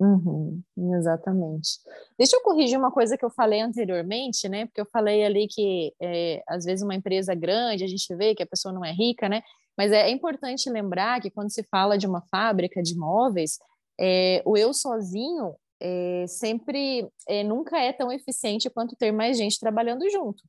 Uhum, 0.00 0.62
exatamente. 0.96 1.78
Deixa 2.18 2.36
eu 2.36 2.42
corrigir 2.42 2.78
uma 2.78 2.90
coisa 2.90 3.16
que 3.16 3.24
eu 3.24 3.30
falei 3.30 3.60
anteriormente, 3.60 4.48
né? 4.48 4.66
Porque 4.66 4.80
eu 4.80 4.86
falei 4.86 5.24
ali 5.24 5.46
que 5.48 5.92
é, 6.00 6.42
às 6.48 6.64
vezes 6.64 6.82
uma 6.82 6.94
empresa 6.94 7.34
grande 7.34 7.84
a 7.84 7.86
gente 7.86 8.14
vê 8.16 8.34
que 8.34 8.42
a 8.42 8.46
pessoa 8.46 8.72
não 8.72 8.84
é 8.84 8.92
rica, 8.92 9.28
né? 9.28 9.42
Mas 9.76 9.92
é, 9.92 10.08
é 10.08 10.10
importante 10.10 10.70
lembrar 10.70 11.20
que 11.20 11.30
quando 11.30 11.52
se 11.52 11.62
fala 11.64 11.98
de 11.98 12.06
uma 12.06 12.22
fábrica 12.22 12.82
de 12.82 12.96
móveis, 12.96 13.58
é, 14.04 14.42
o 14.44 14.56
eu 14.56 14.74
sozinho 14.74 15.54
é, 15.80 16.24
sempre 16.26 17.08
é, 17.28 17.44
nunca 17.44 17.78
é 17.78 17.92
tão 17.92 18.10
eficiente 18.10 18.68
quanto 18.68 18.96
ter 18.96 19.12
mais 19.12 19.38
gente 19.38 19.60
trabalhando 19.60 20.10
junto. 20.10 20.42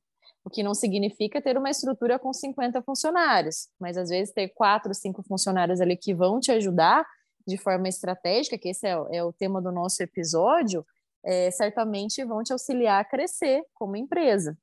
O 0.44 0.50
que 0.50 0.62
não 0.62 0.74
significa 0.74 1.40
ter 1.40 1.56
uma 1.56 1.70
estrutura 1.70 2.18
com 2.18 2.32
50 2.32 2.82
funcionários, 2.82 3.68
mas 3.80 3.96
às 3.96 4.10
vezes 4.10 4.34
ter 4.34 4.48
quatro, 4.48 4.92
cinco 4.92 5.22
funcionários 5.22 5.80
ali 5.80 5.96
que 5.96 6.12
vão 6.12 6.40
te 6.40 6.50
ajudar 6.50 7.06
de 7.46 7.56
forma 7.56 7.88
estratégica, 7.88 8.58
que 8.58 8.70
esse 8.70 8.88
é, 8.88 8.96
é 9.12 9.22
o 9.22 9.32
tema 9.32 9.62
do 9.62 9.70
nosso 9.70 10.02
episódio, 10.02 10.84
é, 11.24 11.50
certamente 11.52 12.24
vão 12.24 12.42
te 12.42 12.52
auxiliar 12.52 13.00
a 13.00 13.04
crescer 13.04 13.62
como 13.72 13.96
empresa. 13.96 14.58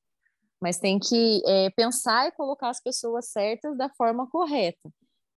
Mas 0.62 0.78
tem 0.78 1.00
que 1.00 1.42
é, 1.48 1.70
pensar 1.72 2.28
e 2.28 2.32
colocar 2.34 2.70
as 2.70 2.82
pessoas 2.82 3.30
certas 3.30 3.78
da 3.78 3.90
forma 3.90 4.30
correta. 4.30 4.92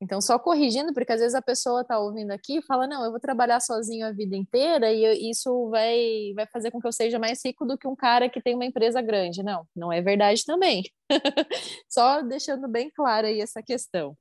Então, 0.03 0.19
só 0.19 0.37
corrigindo, 0.37 0.93
porque 0.93 1.13
às 1.13 1.21
vezes 1.21 1.33
a 1.33 1.41
pessoa 1.41 1.81
está 1.81 1.97
ouvindo 1.97 2.31
aqui 2.31 2.57
e 2.57 2.61
fala: 2.61 2.85
não, 2.85 3.05
eu 3.05 3.11
vou 3.11 3.21
trabalhar 3.21 3.61
sozinho 3.61 4.05
a 4.05 4.11
vida 4.11 4.35
inteira 4.35 4.91
e 4.91 5.31
isso 5.31 5.69
vai, 5.69 6.33
vai 6.35 6.45
fazer 6.47 6.71
com 6.71 6.81
que 6.81 6.87
eu 6.87 6.91
seja 6.91 7.17
mais 7.17 7.39
rico 7.43 7.65
do 7.65 7.77
que 7.77 7.87
um 7.87 7.95
cara 7.95 8.29
que 8.29 8.41
tem 8.41 8.53
uma 8.53 8.65
empresa 8.65 9.01
grande. 9.01 9.41
Não, 9.41 9.65
não 9.73 9.93
é 9.93 10.01
verdade 10.01 10.43
também. 10.45 10.83
só 11.89 12.21
deixando 12.21 12.67
bem 12.67 12.91
clara 12.91 13.27
aí 13.27 13.39
essa 13.39 13.63
questão. 13.63 14.15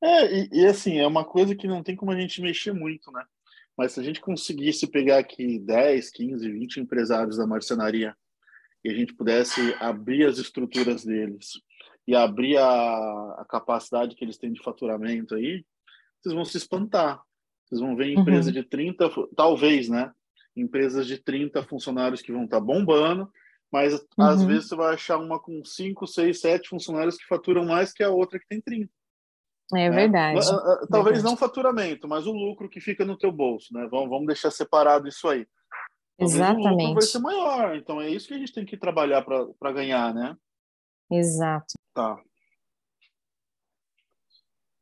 É, 0.00 0.32
e, 0.32 0.48
e, 0.52 0.66
assim, 0.66 0.98
é 0.98 1.06
uma 1.06 1.24
coisa 1.24 1.56
que 1.56 1.66
não 1.66 1.82
tem 1.82 1.96
como 1.96 2.12
a 2.12 2.20
gente 2.20 2.40
mexer 2.40 2.72
muito, 2.72 3.10
né? 3.10 3.24
Mas 3.76 3.92
se 3.92 4.00
a 4.00 4.02
gente 4.04 4.20
conseguisse 4.20 4.86
pegar 4.86 5.18
aqui 5.18 5.58
10, 5.58 6.10
15, 6.10 6.48
20 6.48 6.76
empresários 6.80 7.38
da 7.38 7.46
marcenaria 7.46 8.14
e 8.84 8.90
a 8.90 8.94
gente 8.94 9.14
pudesse 9.14 9.60
abrir 9.80 10.26
as 10.26 10.38
estruturas 10.38 11.04
deles 11.04 11.54
e 12.06 12.14
abrir 12.14 12.56
a, 12.58 13.36
a 13.38 13.46
capacidade 13.48 14.14
que 14.14 14.24
eles 14.24 14.36
têm 14.36 14.52
de 14.52 14.62
faturamento 14.62 15.34
aí, 15.34 15.64
vocês 16.20 16.34
vão 16.34 16.44
se 16.44 16.56
espantar. 16.56 17.22
Vocês 17.64 17.80
vão 17.80 17.96
ver 17.96 18.12
empresa 18.12 18.48
uhum. 18.48 18.54
de 18.54 18.62
30, 18.62 19.10
talvez, 19.36 19.88
né? 19.88 20.12
Empresas 20.56 21.06
de 21.06 21.18
30 21.18 21.62
funcionários 21.64 22.22
que 22.22 22.32
vão 22.32 22.44
estar 22.44 22.58
tá 22.58 22.64
bombando, 22.64 23.30
mas 23.72 23.94
uhum. 23.94 24.24
às 24.24 24.44
vezes 24.44 24.68
você 24.68 24.76
vai 24.76 24.94
achar 24.94 25.18
uma 25.18 25.40
com 25.40 25.64
5, 25.64 26.06
6, 26.06 26.40
7 26.40 26.68
funcionários 26.68 27.16
que 27.16 27.26
faturam 27.26 27.64
mais 27.64 27.92
que 27.92 28.02
a 28.02 28.10
outra 28.10 28.38
que 28.38 28.46
tem 28.46 28.60
30. 28.60 28.90
É 29.74 29.88
né? 29.88 29.90
verdade. 29.90 30.40
Talvez 30.90 31.16
verdade. 31.16 31.24
não 31.24 31.36
faturamento, 31.36 32.06
mas 32.06 32.26
o 32.26 32.32
lucro 32.32 32.68
que 32.68 32.80
fica 32.80 33.04
no 33.04 33.16
teu 33.16 33.32
bolso, 33.32 33.72
né? 33.72 33.88
Vamos, 33.90 34.10
vamos 34.10 34.26
deixar 34.26 34.50
separado 34.50 35.08
isso 35.08 35.26
aí. 35.26 35.46
Talvez 36.18 36.36
Exatamente. 36.36 36.66
O 36.66 36.70
lucro 36.70 36.94
vai 36.94 37.02
ser 37.02 37.18
maior, 37.18 37.76
então 37.76 38.00
é 38.00 38.08
isso 38.08 38.28
que 38.28 38.34
a 38.34 38.38
gente 38.38 38.52
tem 38.52 38.64
que 38.64 38.76
trabalhar 38.76 39.22
para 39.22 39.72
ganhar, 39.72 40.14
né? 40.14 40.36
Exato. 41.10 41.74
Tá. 41.94 42.20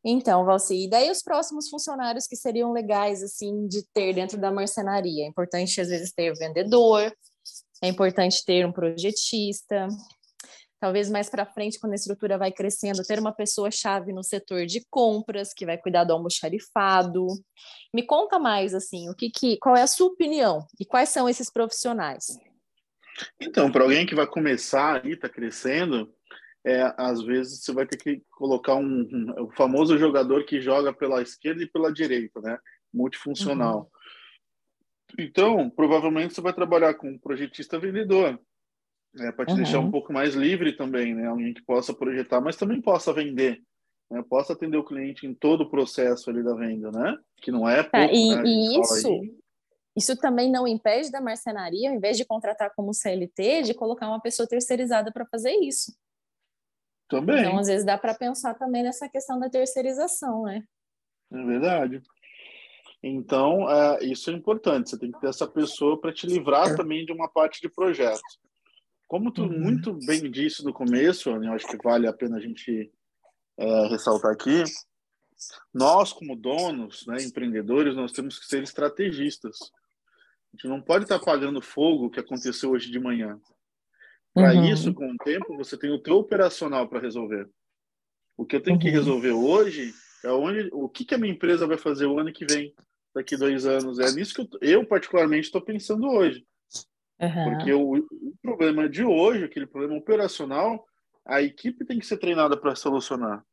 Então, 0.05 0.45
Valci, 0.45 0.87
e 0.87 0.91
daí 0.91 1.11
os 1.11 1.23
próximos 1.23 1.69
funcionários 1.69 2.27
que 2.27 2.35
seriam 2.35 2.73
legais, 2.73 3.23
assim, 3.23 3.69
de 3.69 3.87
ter 3.93 4.13
dentro 4.13 4.37
da 4.37 4.51
marcenaria? 4.51 5.25
É 5.25 5.29
importante, 5.29 5.81
às 5.81 5.89
vezes, 5.89 6.13
ter 6.13 6.33
o 6.33 6.37
vendedor, 6.37 7.15
é 7.81 7.89
importante 7.89 8.45
ter 8.45 8.67
um 8.67 8.73
projetista, 8.73 9.87
talvez 10.81 11.09
mais 11.09 11.31
para 11.31 11.47
frente, 11.47 11.79
quando 11.79 11.93
a 11.93 11.97
estrutura 11.97 12.37
vai 12.37 12.51
crescendo, 12.51 13.05
ter 13.05 13.21
uma 13.21 13.33
pessoa-chave 13.33 14.13
no 14.13 14.25
setor 14.25 14.67
de 14.67 14.85
compras, 14.91 15.55
que 15.55 15.65
vai 15.65 15.79
cuidar 15.79 16.03
do 16.03 16.13
almoxarifado. 16.13 17.25
Me 17.95 18.05
conta 18.05 18.41
mais, 18.41 18.75
assim, 18.75 19.09
o 19.09 19.15
que, 19.15 19.31
que 19.31 19.57
qual 19.59 19.77
é 19.77 19.83
a 19.83 19.87
sua 19.87 20.09
opinião 20.09 20.67
e 20.81 20.85
quais 20.85 21.11
são 21.11 21.29
esses 21.29 21.49
profissionais? 21.49 22.27
Então, 23.41 23.71
para 23.71 23.85
alguém 23.85 24.05
que 24.05 24.15
vai 24.15 24.27
começar 24.27 25.07
e 25.07 25.13
está 25.13 25.29
crescendo, 25.29 26.13
é, 26.65 26.95
às 26.97 27.23
vezes 27.23 27.63
você 27.63 27.73
vai 27.73 27.87
ter 27.87 27.97
que 27.97 28.23
colocar 28.31 28.77
um, 28.77 28.85
um, 28.85 29.45
o 29.45 29.51
famoso 29.51 29.99
jogador 29.99 30.45
que 30.45 30.61
joga 30.61 30.93
pela 30.93 31.21
esquerda 31.21 31.63
e 31.63 31.69
pela 31.69 31.93
direita, 31.93 32.41
né? 32.41 32.59
Multifuncional. 32.93 33.81
Uhum. 33.81 35.25
Então, 35.25 35.71
provavelmente 35.71 36.35
você 36.35 36.41
vai 36.41 36.53
trabalhar 36.53 36.95
com 36.95 37.09
um 37.09 37.19
projetista 37.19 37.79
vendedor, 37.79 38.41
né? 39.15 39.33
para 39.33 39.47
te 39.47 39.51
uhum. 39.51 39.57
deixar 39.57 39.81
um 39.81 39.91
pouco 39.91 40.13
mais 40.13 40.35
livre 40.35 40.77
também, 40.77 41.15
né? 41.15 41.27
Alguém 41.27 41.53
que 41.53 41.63
possa 41.63 41.93
projetar, 41.93 42.41
mas 42.41 42.57
também 42.57 42.81
possa 42.81 43.13
vender, 43.13 43.61
né? 44.11 44.23
Possa 44.29 44.53
atender 44.53 44.77
o 44.77 44.85
cliente 44.85 45.27
em 45.27 45.35
todo 45.35 45.63
o 45.63 45.71
processo 45.71 46.31
ali 46.31 46.45
da 46.45 46.55
venda, 46.55 46.93
né? 46.93 47.19
Que 47.39 47.51
não 47.51 47.69
é 47.69 47.83
pouco, 47.83 47.97
é, 47.97 48.15
e, 48.15 48.37
né? 48.37 48.43
E 48.47 48.81
isso, 48.81 49.21
isso 49.97 50.17
também 50.17 50.51
não 50.51 50.67
impede 50.67 51.11
da 51.11 51.21
marcenaria, 51.21 51.91
ao 51.91 51.97
invés 51.97 52.17
de 52.17 52.25
contratar 52.25 52.73
como 52.77 52.95
CLT, 52.95 53.63
de 53.63 53.75
colocar 53.75 54.09
uma 54.09 54.21
pessoa 54.21 54.49
terceirizada 54.49 55.11
para 55.13 55.27
fazer 55.27 55.53
isso. 55.57 55.93
Também. 57.13 57.41
Então, 57.41 57.59
às 57.59 57.67
vezes, 57.67 57.85
dá 57.85 57.99
para 57.99 58.15
pensar 58.15 58.55
também 58.55 58.83
nessa 58.83 59.09
questão 59.09 59.39
da 59.39 59.51
terceirização, 59.51 60.45
né? 60.45 60.65
É 61.31 61.45
verdade. 61.45 62.03
Então, 63.03 63.71
é, 63.71 64.05
isso 64.05 64.31
é 64.31 64.33
importante. 64.33 64.91
Você 64.91 64.99
tem 64.99 65.13
que 65.13 65.21
ter 65.21 65.29
essa 65.29 65.47
pessoa 65.47 66.01
para 66.01 66.13
te 66.13 66.27
livrar 66.27 66.71
é. 66.71 66.77
também 66.77 67.05
de 67.05 67.13
uma 67.13 67.29
parte 67.29 67.61
de 67.61 67.69
projeto. 67.69 68.21
Como 69.07 69.31
tu 69.31 69.43
uhum. 69.43 69.61
muito 69.61 69.93
bem 70.07 70.31
disse 70.31 70.65
no 70.65 70.73
começo, 70.73 71.29
eu 71.29 71.53
acho 71.53 71.67
que 71.67 71.77
vale 71.77 72.07
a 72.07 72.13
pena 72.15 72.39
a 72.39 72.41
gente 72.41 72.91
é, 73.59 73.87
ressaltar 73.89 74.33
aqui, 74.33 74.65
nós, 75.75 76.13
como 76.13 76.35
donos, 76.35 77.07
né, 77.07 77.23
empreendedores, 77.23 77.95
nós 77.95 78.13
temos 78.13 78.39
que 78.39 78.47
ser 78.47 78.63
estrategistas. 78.63 79.59
A 79.61 80.57
gente 80.57 80.69
não 80.69 80.81
pode 80.81 81.05
estar 81.05 81.17
apagando 81.17 81.61
fogo 81.61 82.09
que 82.09 82.21
aconteceu 82.21 82.71
hoje 82.71 82.91
de 82.91 82.99
manhã. 82.99 83.39
Para 84.35 84.55
uhum. 84.55 84.65
isso, 84.65 84.95
com 84.95 85.11
o 85.11 85.17
tempo, 85.19 85.57
você 85.57 85.77
tem 85.77 85.91
o 85.91 85.99
teu 85.99 86.17
operacional 86.17 86.89
para 86.89 87.01
resolver. 87.01 87.49
O 88.37 88.47
que 88.47 88.57
eu 88.57 88.63
tenho 88.63 88.77
uhum. 88.77 88.83
que 88.83 88.91
resolver 88.91 89.33
hoje 89.33 89.93
é 90.25 90.31
onde, 90.31 90.71
o 90.73 90.89
que, 90.89 91.05
que 91.05 91.15
a 91.15 91.19
minha 91.19 91.33
empresa 91.33 91.67
vai 91.67 91.77
fazer 91.77 92.07
o 92.07 92.19
ano 92.19 92.33
que 92.33 92.47
vem, 92.47 92.75
daqui 93.15 93.37
dois 93.37 93.67
anos. 93.67 93.99
É 93.99 94.11
nisso 94.13 94.35
que 94.35 94.41
eu, 94.41 94.81
eu 94.81 94.87
particularmente, 94.87 95.47
estou 95.47 95.61
pensando 95.61 96.09
hoje. 96.09 96.47
Uhum. 97.21 97.45
Porque 97.45 97.73
o, 97.73 97.95
o, 97.97 98.35
problema 98.41 98.89
de 98.89 99.05
hoje, 99.05 99.45
aquele 99.45 99.67
problema 99.67 99.97
operacional, 99.97 100.85
a 101.27 101.43
equipe 101.43 101.85
tem 101.85 101.99
que 101.99 102.07
ser 102.07 102.17
treinada 102.17 102.57
para 102.57 102.75
solucionar. 102.75 103.45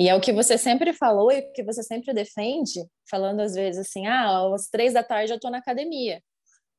E 0.00 0.08
é 0.08 0.14
o 0.14 0.20
que 0.20 0.32
você 0.32 0.56
sempre 0.56 0.92
falou 0.92 1.30
e 1.30 1.40
o 1.40 1.52
que 1.52 1.62
você 1.62 1.82
sempre 1.82 2.12
defende, 2.14 2.80
falando 3.08 3.40
às 3.40 3.54
vezes 3.54 3.86
assim, 3.86 4.06
ah, 4.06 4.52
às 4.52 4.68
três 4.68 4.94
da 4.94 5.04
tarde 5.04 5.32
eu 5.32 5.36
estou 5.36 5.50
na 5.50 5.58
academia 5.58 6.20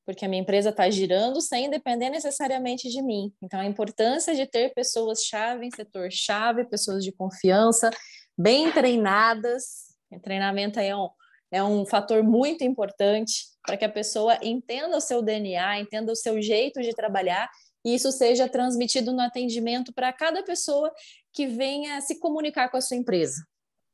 porque 0.06 0.26
a 0.26 0.28
minha 0.28 0.42
empresa 0.42 0.70
está 0.70 0.90
girando 0.90 1.42
sem 1.42 1.70
depender 1.70 2.10
necessariamente 2.10 2.90
de 2.90 3.02
mim. 3.02 3.34
Então, 3.42 3.60
a 3.60 3.66
importância 3.66 4.36
de 4.36 4.46
ter 4.46 4.74
pessoas-chave 4.74 5.66
em 5.66 5.72
setor-chave, 5.72 6.66
pessoas 6.66 7.04
de 7.04 7.12
confiança, 7.12 7.90
bem 8.38 8.72
treinadas. 8.72 9.94
O 10.12 10.20
treinamento 10.20 10.80
é 10.80 10.96
um, 10.96 11.10
é 11.52 11.64
um 11.64 11.86
fator 11.86 12.22
muito 12.22 12.64
importante 12.64 13.46
para 13.66 13.78
que 13.78 13.86
a 13.86 13.90
pessoa 13.90 14.38
entenda 14.42 14.98
o 14.98 15.02
seu 15.02 15.22
DNA, 15.22 15.80
entenda 15.80 16.12
o 16.12 16.16
seu 16.16 16.42
jeito 16.42 16.82
de 16.82 16.94
trabalhar 16.94 17.50
e 17.86 17.96
isso 17.96 18.12
seja 18.12 18.48
transmitido 18.48 19.12
no 19.14 19.22
atendimento 19.22 19.94
para 19.94 20.12
cada 20.12 20.44
pessoa 20.44 20.92
que 21.34 21.48
venha 21.48 22.00
se 22.02 22.20
comunicar 22.20 22.70
com 22.70 22.78
a 22.78 22.82
sua 22.82 22.98
empresa. 22.98 23.46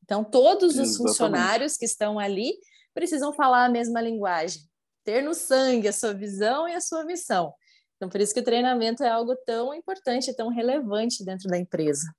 Então, 0.04 0.24
todos 0.24 0.74
os 0.74 0.80
Exatamente. 0.80 0.98
funcionários 0.98 1.78
que 1.78 1.86
estão 1.86 2.17
ali 2.17 2.54
precisam 2.93 3.32
falar 3.32 3.65
a 3.65 3.69
mesma 3.69 4.02
linguagem 4.02 4.68
ter 5.10 5.24
no 5.24 5.34
sangue 5.34 5.88
a 5.88 5.93
sua 5.93 6.13
visão 6.13 6.67
e 6.69 6.76
a 6.76 6.80
sua 6.80 7.04
missão. 7.04 7.52
Então, 7.95 8.08
por 8.08 8.22
isso 8.22 8.32
que 8.32 8.39
o 8.39 8.43
treinamento 8.43 9.04
é 9.04 9.10
algo 9.10 9.36
tão 9.43 9.74
importante, 9.74 10.36
tão 10.36 10.50
relevante 10.50 11.26
dentro 11.26 11.50
da 11.50 11.58
empresa. 11.58 12.13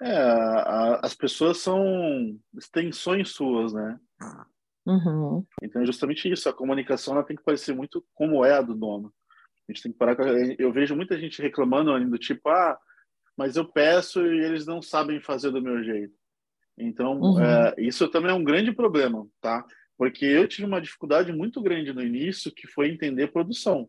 É, 0.00 0.16
a, 0.16 1.00
as 1.02 1.14
pessoas 1.14 1.58
são 1.58 2.38
extensões 2.56 3.28
suas, 3.28 3.74
né? 3.74 4.00
Uhum. 4.86 5.44
Então, 5.62 5.82
é 5.82 5.86
justamente 5.86 6.30
isso. 6.32 6.48
A 6.48 6.54
comunicação 6.54 7.14
ela 7.14 7.24
tem 7.24 7.36
que 7.36 7.44
parecer 7.44 7.74
muito 7.74 8.02
como 8.14 8.42
é 8.42 8.54
a 8.54 8.62
do 8.62 8.74
dono. 8.74 9.12
A 9.68 9.72
gente 9.72 9.82
tem 9.82 9.92
que 9.92 9.98
parar. 9.98 10.16
Eu 10.58 10.72
vejo 10.72 10.96
muita 10.96 11.18
gente 11.18 11.42
reclamando 11.42 11.92
ainda 11.92 12.10
do 12.10 12.18
tipo, 12.18 12.48
ah, 12.48 12.78
mas 13.36 13.56
eu 13.56 13.70
peço 13.70 14.24
e 14.26 14.44
eles 14.44 14.64
não 14.64 14.80
sabem 14.80 15.20
fazer 15.20 15.50
do 15.50 15.60
meu 15.60 15.84
jeito. 15.84 16.14
Então, 16.78 17.20
uhum. 17.20 17.40
é, 17.40 17.74
isso 17.78 18.08
também 18.08 18.30
é 18.30 18.34
um 18.34 18.44
grande 18.44 18.72
problema, 18.72 19.26
tá? 19.42 19.64
Porque 19.96 20.24
eu 20.24 20.46
tive 20.46 20.66
uma 20.66 20.80
dificuldade 20.80 21.32
muito 21.32 21.60
grande 21.62 21.92
no 21.92 22.02
início, 22.02 22.52
que 22.52 22.66
foi 22.66 22.90
entender 22.90 23.32
produção. 23.32 23.88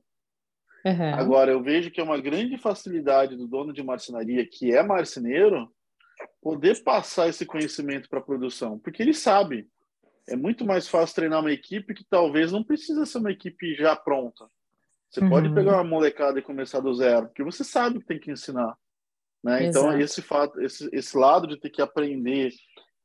Uhum. 0.85 1.13
Agora, 1.15 1.51
eu 1.51 1.61
vejo 1.61 1.91
que 1.91 1.99
é 1.99 2.03
uma 2.03 2.19
grande 2.19 2.57
facilidade 2.57 3.35
do 3.35 3.47
dono 3.47 3.73
de 3.73 3.83
marcenaria, 3.83 4.47
que 4.47 4.71
é 4.71 4.81
marceneiro, 4.81 5.69
poder 6.41 6.81
passar 6.83 7.27
esse 7.27 7.45
conhecimento 7.45 8.09
para 8.09 8.19
a 8.19 8.23
produção, 8.23 8.79
porque 8.79 9.01
ele 9.01 9.13
sabe. 9.13 9.67
É 10.29 10.35
muito 10.35 10.65
mais 10.65 10.87
fácil 10.89 11.15
treinar 11.15 11.39
uma 11.39 11.51
equipe 11.51 11.93
que 11.93 12.03
talvez 12.03 12.51
não 12.51 12.63
precisa 12.63 13.05
ser 13.05 13.19
uma 13.19 13.31
equipe 13.31 13.75
já 13.75 13.95
pronta. 13.95 14.45
Você 15.09 15.21
uhum. 15.21 15.29
pode 15.29 15.53
pegar 15.53 15.75
uma 15.75 15.83
molecada 15.85 16.37
e 16.37 16.41
começar 16.41 16.81
do 16.81 16.93
zero, 16.93 17.27
porque 17.27 17.43
você 17.43 17.63
sabe 17.63 17.99
que 17.99 18.05
tem 18.05 18.19
que 18.19 18.31
ensinar. 18.31 18.75
Né? 19.43 19.65
Então, 19.65 19.97
esse 19.97 20.21
fato, 20.21 20.59
esse, 20.61 20.89
esse 20.91 21.17
lado 21.17 21.47
de 21.47 21.57
ter 21.57 21.69
que 21.69 21.81
aprender 21.81 22.51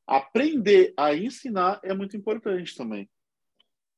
aprender 0.07 0.93
a 0.97 1.15
ensinar 1.15 1.79
é 1.83 1.93
muito 1.93 2.15
importante 2.17 2.75
também. 2.75 3.09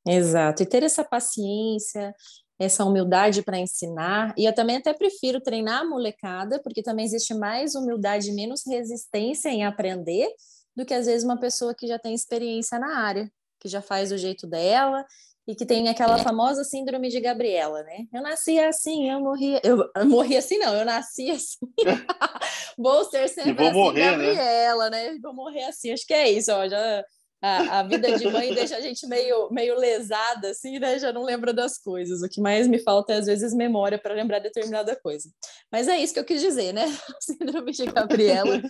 Exato, 0.06 0.62
e 0.62 0.66
ter 0.66 0.82
essa 0.84 1.04
paciência, 1.04 2.14
essa 2.58 2.84
humildade 2.84 3.42
para 3.42 3.58
ensinar, 3.58 4.32
e 4.38 4.44
eu 4.44 4.54
também 4.54 4.76
até 4.76 4.94
prefiro 4.94 5.40
treinar 5.40 5.80
a 5.80 5.84
molecada, 5.84 6.60
porque 6.62 6.82
também 6.82 7.04
existe 7.04 7.34
mais 7.34 7.74
humildade 7.74 8.30
e 8.30 8.34
menos 8.34 8.62
resistência 8.66 9.48
em 9.48 9.64
aprender 9.64 10.28
do 10.76 10.84
que 10.84 10.94
às 10.94 11.06
vezes 11.06 11.24
uma 11.24 11.40
pessoa 11.40 11.74
que 11.74 11.86
já 11.86 11.98
tem 11.98 12.14
experiência 12.14 12.78
na 12.78 12.98
área, 12.98 13.30
que 13.60 13.68
já 13.68 13.82
faz 13.82 14.10
do 14.10 14.18
jeito 14.18 14.46
dela 14.46 15.04
e 15.46 15.54
que 15.54 15.64
tem 15.64 15.88
aquela 15.88 16.18
famosa 16.18 16.64
síndrome 16.64 17.08
de 17.08 17.20
Gabriela, 17.20 17.82
né? 17.82 18.06
Eu 18.12 18.22
nasci 18.22 18.58
assim, 18.58 19.10
eu 19.10 19.20
morri, 19.20 19.60
eu, 19.62 19.88
eu 19.96 20.06
morri 20.06 20.36
assim 20.36 20.58
não, 20.58 20.74
eu 20.74 20.84
nasci 20.84 21.30
assim. 21.30 21.58
vou 22.76 23.04
ser 23.04 23.28
sempre 23.28 23.54
vou 23.54 23.66
assim, 23.66 23.78
morrer, 23.78 24.16
né? 24.16 24.26
Gabriela, 24.26 24.90
né? 24.90 25.12
né? 25.12 25.18
Vou 25.22 25.34
morrer 25.34 25.64
assim. 25.64 25.92
Acho 25.92 26.06
que 26.06 26.14
é 26.14 26.30
isso, 26.30 26.50
ó, 26.52 26.68
já 26.68 27.04
a, 27.40 27.80
a, 27.80 27.82
vida 27.82 28.18
de 28.18 28.26
mãe 28.28 28.52
deixa 28.54 28.76
a 28.76 28.80
gente 28.80 29.06
meio, 29.06 29.48
meio 29.50 29.78
lesada, 29.78 30.50
assim, 30.50 30.78
né? 30.78 30.98
Já 30.98 31.12
não 31.12 31.22
lembra 31.22 31.52
das 31.52 31.78
coisas. 31.78 32.22
O 32.22 32.28
que 32.28 32.40
mais 32.40 32.66
me 32.66 32.78
falta 32.78 33.12
é, 33.12 33.18
às 33.18 33.26
vezes, 33.26 33.54
memória 33.54 33.98
para 33.98 34.14
lembrar 34.14 34.40
determinada 34.40 34.96
coisa. 34.96 35.28
Mas 35.70 35.86
é 35.86 35.96
isso 35.96 36.14
que 36.14 36.20
eu 36.20 36.24
quis 36.24 36.40
dizer, 36.40 36.72
né? 36.72 36.84
Síndrome 37.20 37.72
de 37.72 37.86
Gabriela 37.86 38.60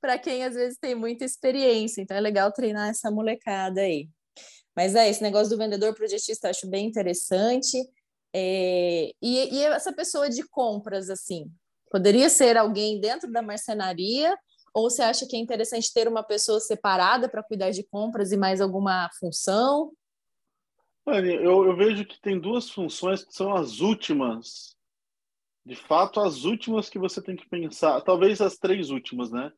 para 0.00 0.18
quem 0.18 0.44
às 0.44 0.54
vezes 0.54 0.78
tem 0.78 0.94
muita 0.94 1.24
experiência. 1.24 2.02
Então 2.02 2.16
é 2.16 2.20
legal 2.20 2.52
treinar 2.52 2.90
essa 2.90 3.10
molecada 3.10 3.80
aí. 3.80 4.08
Mas 4.76 4.94
é, 4.94 5.08
esse 5.08 5.22
negócio 5.22 5.50
do 5.50 5.58
vendedor 5.58 5.94
projetista 5.94 6.46
eu 6.46 6.50
acho 6.50 6.68
bem 6.68 6.86
interessante. 6.86 7.78
É, 8.34 9.12
e, 9.22 9.54
e 9.54 9.62
essa 9.62 9.92
pessoa 9.92 10.28
de 10.28 10.42
compras, 10.48 11.08
assim, 11.08 11.50
poderia 11.90 12.28
ser 12.28 12.56
alguém 12.56 13.00
dentro 13.00 13.30
da 13.30 13.40
marcenaria 13.40 14.36
ou 14.74 14.90
você 14.90 15.02
acha 15.02 15.24
que 15.26 15.36
é 15.36 15.38
interessante 15.38 15.94
ter 15.94 16.08
uma 16.08 16.24
pessoa 16.24 16.58
separada 16.58 17.28
para 17.28 17.44
cuidar 17.44 17.70
de 17.70 17.84
compras 17.84 18.32
e 18.32 18.36
mais 18.36 18.60
alguma 18.60 19.08
função? 19.20 19.92
Eu, 21.06 21.66
eu, 21.66 21.76
vejo 21.76 22.04
que 22.04 22.20
tem 22.20 22.40
duas 22.40 22.68
funções 22.68 23.22
que 23.22 23.32
são 23.32 23.54
as 23.54 23.78
últimas, 23.78 24.74
de 25.64 25.76
fato, 25.76 26.18
as 26.18 26.44
últimas 26.44 26.88
que 26.88 26.98
você 26.98 27.22
tem 27.22 27.36
que 27.36 27.48
pensar, 27.48 28.00
talvez 28.00 28.40
as 28.40 28.56
três 28.56 28.90
últimas, 28.90 29.30
né? 29.30 29.52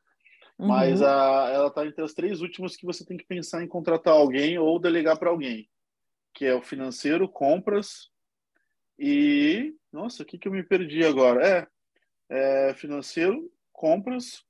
Uhum. 0.58 0.68
Mas 0.68 1.02
a, 1.02 1.50
ela 1.52 1.68
está 1.68 1.86
entre 1.86 2.02
as 2.02 2.14
três 2.14 2.40
últimas 2.40 2.76
que 2.76 2.86
você 2.86 3.04
tem 3.04 3.16
que 3.16 3.26
pensar 3.26 3.62
em 3.62 3.68
contratar 3.68 4.14
alguém 4.14 4.58
ou 4.58 4.78
delegar 4.78 5.18
para 5.18 5.30
alguém, 5.30 5.68
que 6.32 6.44
é 6.44 6.54
o 6.54 6.62
financeiro, 6.62 7.28
compras 7.28 8.10
e. 8.98 9.74
Nossa, 9.92 10.22
o 10.22 10.26
que, 10.26 10.38
que 10.38 10.48
eu 10.48 10.52
me 10.52 10.62
perdi 10.62 11.04
agora? 11.04 11.68
É, 12.30 12.68
é 12.68 12.74
financeiro, 12.74 13.50
compras 13.72 14.46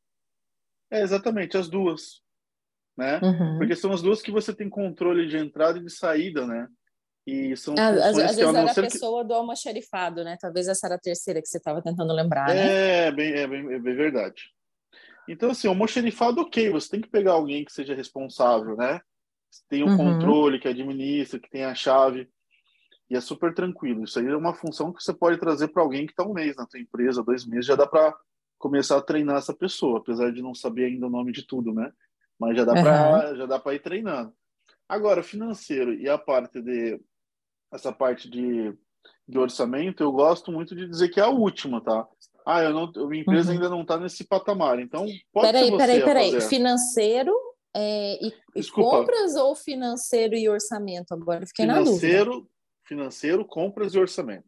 é, 0.90 1.02
exatamente, 1.02 1.56
as 1.56 1.68
duas. 1.68 2.22
Né? 2.96 3.20
Uhum. 3.22 3.58
Porque 3.58 3.76
são 3.76 3.92
as 3.92 4.00
duas 4.00 4.22
que 4.22 4.30
você 4.30 4.54
tem 4.54 4.70
controle 4.70 5.26
de 5.26 5.36
entrada 5.36 5.78
e 5.78 5.84
de 5.84 5.90
saída, 5.90 6.46
né? 6.46 6.66
E 7.26 7.56
são 7.56 7.74
às, 7.74 7.98
às 7.98 8.16
vezes 8.16 8.38
era 8.38 8.70
a 8.70 8.74
pessoa 8.74 9.22
que... 9.22 9.28
do 9.28 9.34
almoxarifado, 9.34 10.24
né? 10.24 10.38
Talvez 10.40 10.68
essa 10.68 10.86
era 10.86 10.94
a 10.94 11.00
terceira 11.00 11.42
que 11.42 11.48
você 11.48 11.58
estava 11.58 11.82
tentando 11.82 12.12
lembrar, 12.12 12.46
né? 12.46 13.08
É, 13.08 13.12
bem, 13.12 13.32
é, 13.32 13.46
bem, 13.46 13.72
é 13.72 13.78
bem 13.78 13.96
verdade. 13.96 14.55
Então, 15.28 15.50
assim, 15.50 15.66
o 15.66 15.70
almoxarifado, 15.70 16.40
ok, 16.40 16.70
você 16.70 16.90
tem 16.90 17.00
que 17.00 17.08
pegar 17.08 17.32
alguém 17.32 17.64
que 17.64 17.72
seja 17.72 17.94
responsável, 17.94 18.76
né? 18.76 19.00
Tem 19.68 19.82
o 19.82 19.86
um 19.86 19.90
uhum. 19.90 19.96
controle, 19.96 20.58
que 20.58 20.68
administra, 20.68 21.38
que 21.38 21.50
tem 21.50 21.64
a 21.64 21.74
chave. 21.74 22.28
E 23.08 23.16
é 23.16 23.20
super 23.20 23.54
tranquilo. 23.54 24.04
Isso 24.04 24.18
aí 24.18 24.26
é 24.26 24.36
uma 24.36 24.54
função 24.54 24.92
que 24.92 25.02
você 25.02 25.14
pode 25.14 25.38
trazer 25.38 25.68
para 25.68 25.82
alguém 25.82 26.06
que 26.06 26.12
está 26.12 26.24
um 26.24 26.32
mês 26.32 26.56
na 26.56 26.66
tua 26.66 26.80
empresa, 26.80 27.22
dois 27.22 27.46
meses, 27.46 27.66
já 27.66 27.76
dá 27.76 27.86
para 27.86 28.14
começar 28.58 28.96
a 28.96 29.02
treinar 29.02 29.36
essa 29.36 29.54
pessoa, 29.54 29.98
apesar 29.98 30.32
de 30.32 30.42
não 30.42 30.54
saber 30.54 30.86
ainda 30.86 31.06
o 31.06 31.10
nome 31.10 31.32
de 31.32 31.46
tudo, 31.46 31.72
né? 31.72 31.92
Mas 32.38 32.56
já 32.56 32.64
dá 32.64 32.74
uhum. 32.74 33.60
para 33.60 33.74
ir 33.74 33.82
treinando. 33.82 34.32
Agora, 34.88 35.22
financeiro 35.22 35.94
e 35.94 36.08
a 36.08 36.18
parte 36.18 36.60
de 36.60 37.00
essa 37.72 37.92
parte 37.92 38.30
de, 38.30 38.72
de 39.28 39.38
orçamento, 39.38 40.02
eu 40.02 40.12
gosto 40.12 40.52
muito 40.52 40.74
de 40.74 40.88
dizer 40.88 41.08
que 41.08 41.20
é 41.20 41.24
a 41.24 41.28
última, 41.28 41.80
tá? 41.80 42.06
Ah, 42.46 42.62
eu 42.62 42.72
não, 42.72 42.92
minha 43.08 43.22
empresa 43.22 43.48
uhum. 43.48 43.56
ainda 43.56 43.68
não 43.68 43.82
está 43.82 43.98
nesse 43.98 44.24
patamar, 44.24 44.78
então 44.78 45.04
pode 45.32 45.46
peraí, 45.48 45.64
ser 45.64 45.70
você 45.70 45.76
Peraí, 45.76 46.04
peraí, 46.04 46.30
peraí. 46.30 46.48
Financeiro 46.48 47.34
é, 47.74 48.24
e, 48.24 48.32
e, 48.54 48.70
compras 48.70 49.34
ou 49.34 49.54
financeiro 49.54 50.34
e 50.34 50.48
orçamento? 50.48 51.12
Agora 51.12 51.44
fiquei 51.46 51.66
financeiro, 51.66 52.30
na 52.30 52.36
dúvida. 52.36 52.50
Financeiro, 52.86 53.44
compras 53.44 53.94
e 53.94 53.98
orçamento. 53.98 54.46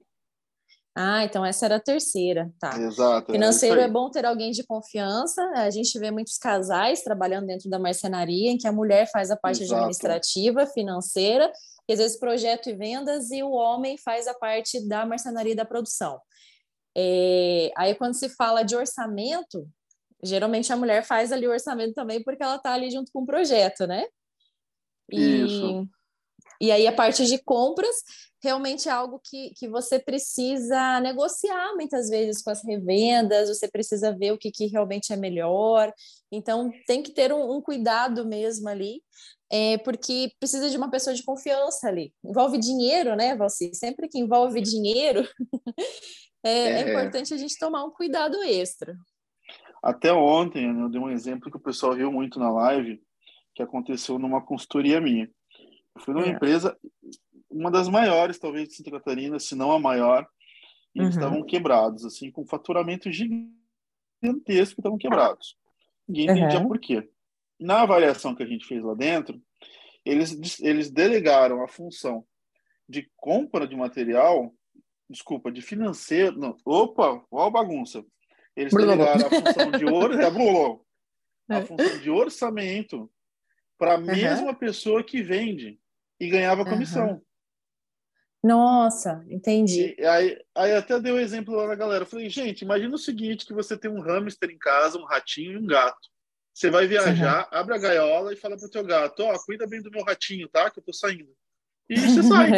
Ah, 0.97 1.23
então 1.25 1.45
essa 1.45 1.67
era 1.67 1.77
a 1.77 1.81
terceira, 1.81 2.53
tá. 2.59 2.77
Exato. 2.77 3.31
É 3.31 3.35
Financeiro 3.35 3.81
é, 3.81 3.85
é, 3.85 3.89
bom 3.89 4.11
ter 4.11 4.25
alguém 4.25 4.51
de 4.51 4.65
confiança. 4.65 5.43
A 5.55 5.71
gente 5.71 5.97
vê 5.99 6.11
muitos 6.11 6.39
casais 6.39 7.03
trabalhando 7.03 7.47
dentro 7.47 7.69
da 7.69 7.79
marcenaria, 7.79 8.51
em 8.51 8.57
que 8.57 8.67
a 8.67 8.73
mulher 8.73 9.09
faz 9.13 9.31
a 9.31 9.37
parte 9.37 9.63
Exato. 9.63 9.75
administrativa, 9.75 10.67
financeira, 10.67 11.53
e 11.89 11.93
às 11.93 11.99
vezes 11.99 12.19
projeto 12.19 12.69
e 12.69 12.75
vendas, 12.75 13.31
e 13.31 13.43
o 13.43 13.51
homem 13.51 13.97
faz 13.99 14.27
a 14.27 14.35
parte 14.35 14.89
da 14.89 15.05
marcenaria 15.07 15.53
e 15.53 15.57
da 15.57 15.65
produção. 15.65 16.21
É, 16.97 17.71
aí 17.77 17.95
quando 17.95 18.15
se 18.15 18.29
fala 18.29 18.63
de 18.63 18.75
orçamento, 18.77 19.69
geralmente 20.23 20.73
a 20.73 20.77
mulher 20.77 21.05
faz 21.05 21.33
ali 21.33 21.47
o 21.47 21.53
orçamento 21.53 21.95
também, 21.95 22.23
porque 22.23 22.43
ela 22.43 22.57
está 22.57 22.73
ali 22.73 22.91
junto 22.91 23.11
com 23.13 23.23
o 23.23 23.27
projeto, 23.27 23.87
né? 23.87 24.05
E, 25.11 25.45
Isso. 25.45 25.89
E 26.61 26.73
aí 26.73 26.87
a 26.87 26.93
parte 26.93 27.25
de 27.25 27.39
compras 27.39 27.97
realmente 28.43 28.89
é 28.89 28.93
algo 28.93 29.21
que, 29.23 29.51
que 29.57 29.69
você 29.69 29.99
precisa 29.99 31.01
negociar 31.01 31.75
muitas 31.75 32.09
vezes 32.09 32.43
com 32.43 32.51
as 32.51 32.65
revendas, 32.65 33.49
você 33.49 33.69
precisa 33.69 34.17
ver 34.17 34.33
o 34.33 34.39
que, 34.39 34.51
que 34.51 34.67
realmente 34.67 35.13
é 35.13 35.17
melhor. 35.17 35.93
Então, 36.31 36.71
tem 36.87 37.03
que 37.03 37.13
ter 37.13 37.33
um, 37.33 37.57
um 37.57 37.61
cuidado 37.61 38.27
mesmo 38.27 38.69
ali, 38.69 39.03
é, 39.51 39.79
porque 39.79 40.33
precisa 40.39 40.71
de 40.71 40.77
uma 40.77 40.91
pessoa 40.91 41.15
de 41.15 41.25
confiança 41.25 41.89
ali. 41.89 42.13
Envolve 42.25 42.59
dinheiro, 42.59 43.17
né, 43.17 43.35
Valci? 43.35 43.75
Sempre 43.75 44.09
que 44.09 44.19
envolve 44.19 44.61
dinheiro, 44.61 45.27
é, 46.49 46.69
é, 46.69 46.83
é, 46.83 46.91
importante 46.91 47.35
a 47.35 47.37
gente 47.37 47.59
tomar 47.59 47.85
um 47.85 47.91
cuidado 47.91 48.37
extra. 48.43 48.97
Até 49.83 50.13
ontem, 50.13 50.73
né, 50.73 50.83
eu 50.83 50.89
dei 50.89 51.01
um 51.01 51.11
exemplo 51.11 51.51
que 51.51 51.57
o 51.57 51.61
pessoal 51.61 51.95
viu 51.95 52.11
muito 52.11 52.39
na 52.39 52.51
live, 52.51 53.01
que 53.55 53.63
aconteceu 53.63 54.19
numa 54.19 54.45
consultoria 54.45 55.01
minha. 55.01 55.31
Eu 55.95 56.03
fui 56.03 56.15
numa 56.15 56.27
é. 56.27 56.31
empresa 56.31 56.77
uma 57.51 57.71
das 57.71 57.89
maiores, 57.89 58.39
talvez, 58.39 58.69
de 58.69 58.75
Santa 58.75 58.91
Catarina, 58.91 59.39
se 59.39 59.55
não 59.55 59.73
a 59.73 59.79
maior, 59.79 60.27
e 60.95 61.01
eles 61.01 61.15
uhum. 61.15 61.21
estavam 61.21 61.45
quebrados, 61.45 62.05
assim, 62.05 62.31
com 62.31 62.47
faturamento 62.47 63.11
gigantesco, 63.11 64.81
estavam 64.81 64.99
quebrados. 64.99 65.57
Ninguém 66.07 66.31
entendia 66.31 66.61
uhum. 66.61 66.69
por 66.69 66.79
quê. 66.79 67.09
Na 67.59 67.83
avaliação 67.83 68.35
que 68.35 68.43
a 68.43 68.47
gente 68.47 68.67
fez 68.67 68.83
lá 68.83 68.95
dentro, 68.95 69.41
eles, 70.05 70.61
eles 70.61 70.91
delegaram 70.91 71.63
a 71.63 71.69
função 71.69 72.25
de 72.89 73.11
compra 73.17 73.67
de 73.67 73.77
material, 73.77 74.55
desculpa, 75.09 75.51
de 75.51 75.63
financeiro, 75.63 76.39
não, 76.39 76.57
opa, 76.65 77.25
ó 77.31 77.47
a 77.47 77.51
bagunça. 77.51 78.05
Eles 78.55 78.73
delegaram 78.73 79.27
a 79.27 79.31
função 79.31 79.71
de 79.71 79.85
or, 79.85 80.13
é, 81.49 81.55
a 81.57 81.67
função 81.67 81.99
de 82.01 82.11
orçamento 82.11 83.11
para 83.79 83.95
a 83.95 83.99
mesma 83.99 84.55
pessoa 84.55 85.05
que 85.05 85.23
vende 85.23 85.79
e 86.19 86.29
ganhava 86.29 86.65
comissão. 86.65 87.23
Nossa, 88.43 89.25
entendi. 89.29 89.95
E 89.99 90.07
aí, 90.07 90.41
aí 90.55 90.73
até 90.73 91.01
dei 91.01 91.13
o 91.13 91.17
um 91.17 91.21
exemplo 91.21 91.55
lá 91.55 91.67
na 91.67 91.75
galera. 91.75 92.03
Eu 92.03 92.09
falei, 92.09 92.29
gente, 92.29 92.63
imagina 92.63 92.95
o 92.95 92.99
seguinte: 92.99 93.47
que 93.47 93.53
você 93.53 93.77
tem 93.77 93.91
um 93.91 94.01
hamster 94.01 94.51
em 94.51 94.59
casa, 94.59 94.99
um 94.99 95.05
ratinho 95.05 95.53
e 95.53 95.57
um 95.59 95.67
gato. 95.67 96.09
Você 96.55 96.71
vai 96.71 96.87
viajar, 96.87 97.49
uhum. 97.53 97.59
abre 97.59 97.75
a 97.75 97.79
gaiola 97.79 98.33
e 98.33 98.37
fala 98.37 98.57
pro 98.57 98.71
teu 98.71 98.85
gato, 98.85 99.23
ó, 99.23 99.33
oh, 99.33 99.45
cuida 99.45 99.67
bem 99.67 99.81
do 99.81 99.91
meu 99.91 100.03
ratinho, 100.03 100.49
tá? 100.49 100.69
Que 100.71 100.81
eu 100.81 100.85
tô 100.85 100.93
saindo. 100.93 101.33
E 101.89 101.97
você 101.97 102.23
sai. 102.25 102.51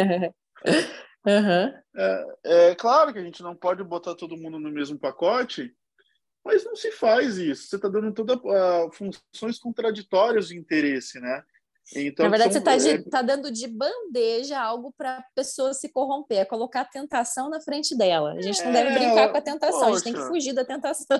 uhum. 1.25 1.73
é, 1.95 2.35
é 2.43 2.75
claro 2.75 3.13
que 3.13 3.19
a 3.19 3.23
gente 3.23 3.43
não 3.43 3.55
pode 3.55 3.83
botar 3.83 4.15
todo 4.15 4.37
mundo 4.37 4.59
no 4.59 4.71
mesmo 4.71 4.97
pacote, 4.97 5.73
mas 6.43 6.63
não 6.63 6.75
se 6.75 6.91
faz 6.91 7.37
isso. 7.37 7.67
Você 7.67 7.75
está 7.75 7.87
dando 7.87 8.13
todas 8.13 8.37
uh, 8.37 8.91
funções 8.91 9.59
contraditórias 9.59 10.47
de 10.47 10.57
interesse, 10.57 11.19
né? 11.19 11.43
Então, 11.95 12.25
Na 12.25 12.29
verdade, 12.29 12.53
são... 12.53 12.61
você 12.63 12.77
está 12.77 12.89
é... 12.89 13.09
tá 13.09 13.21
dando 13.21 13.51
de 13.51 13.67
bandeja 13.67 14.59
algo 14.59 14.93
para 14.97 15.17
a 15.17 15.23
pessoa 15.35 15.73
se 15.73 15.89
corromper, 15.89 16.39
é 16.39 16.45
colocar 16.45 16.81
a 16.81 16.85
tentação 16.85 17.49
na 17.49 17.59
frente 17.59 17.97
dela. 17.97 18.33
A 18.33 18.41
gente 18.41 18.63
não 18.63 18.71
deve 18.71 18.93
brincar 18.93 19.29
com 19.29 19.37
a 19.37 19.41
tentação, 19.41 19.79
poxa. 19.79 19.91
a 19.91 19.93
gente 19.95 20.03
tem 20.03 20.13
que 20.13 20.27
fugir 20.27 20.53
da 20.53 20.63
tentação. 20.63 21.19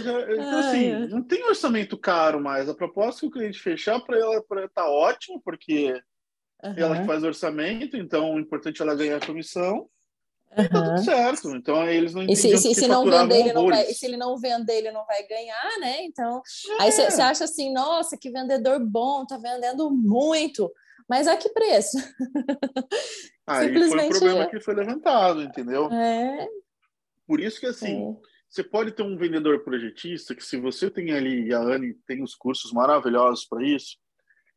então, 0.00 0.58
assim, 0.58 1.06
não 1.08 1.22
tem 1.22 1.44
orçamento 1.44 1.96
caro 1.96 2.40
mais. 2.40 2.68
A 2.68 2.74
proposta 2.74 3.20
que 3.20 3.26
o 3.26 3.30
cliente 3.30 3.60
fechar 3.60 4.00
para 4.00 4.18
ela 4.18 4.38
estar 4.38 4.68
tá 4.68 4.90
ótimo, 4.90 5.40
porque 5.44 6.00
uhum. 6.68 6.74
ela 6.76 7.00
que 7.00 7.06
faz 7.06 7.22
orçamento, 7.22 7.96
então 7.96 8.34
o 8.34 8.40
importante 8.40 8.80
é 8.80 8.84
ela 8.84 8.94
ganhar 8.94 9.16
a 9.16 9.26
comissão. 9.26 9.88
Uhum. 10.56 10.68
tá 10.68 10.84
tudo 10.84 11.04
certo. 11.04 11.56
Então 11.56 11.88
eles 11.88 12.14
não 12.14 12.22
e 12.22 12.36
se, 12.36 12.56
se, 12.58 12.74
se 12.74 12.86
não 12.86 13.04
vender, 13.04 13.40
ele 13.40 13.52
não 13.52 13.66
vai, 13.66 13.84
se 13.86 14.06
ele 14.06 14.16
não 14.16 14.38
vender, 14.38 14.78
ele 14.78 14.92
não 14.92 15.04
vai 15.04 15.26
ganhar, 15.26 15.78
né? 15.80 16.04
Então, 16.04 16.42
é. 16.78 16.82
aí 16.82 16.92
você 16.92 17.20
acha 17.20 17.44
assim, 17.44 17.72
nossa, 17.72 18.16
que 18.16 18.30
vendedor 18.30 18.78
bom, 18.80 19.26
tá 19.26 19.36
vendendo 19.36 19.90
muito. 19.90 20.70
Mas 21.08 21.26
a 21.26 21.36
que 21.36 21.48
preço? 21.50 21.98
Aí 23.46 23.66
Simplesmente... 23.66 24.08
foi 24.08 24.16
o 24.16 24.20
problema 24.20 24.46
que 24.50 24.60
foi 24.60 24.74
levantado, 24.74 25.42
entendeu? 25.42 25.92
É. 25.92 26.48
Por 27.26 27.40
isso 27.40 27.60
que 27.60 27.66
assim, 27.66 28.10
é. 28.10 28.16
você 28.48 28.64
pode 28.64 28.92
ter 28.92 29.02
um 29.02 29.18
vendedor 29.18 29.62
projetista 29.62 30.34
que 30.34 30.42
se 30.42 30.56
você 30.56 30.90
tem 30.90 31.12
ali, 31.12 31.48
e 31.48 31.54
a 31.54 31.60
Anne 31.60 31.92
tem 32.06 32.22
os 32.22 32.34
cursos 32.34 32.72
maravilhosos 32.72 33.44
para 33.44 33.62
isso, 33.62 33.98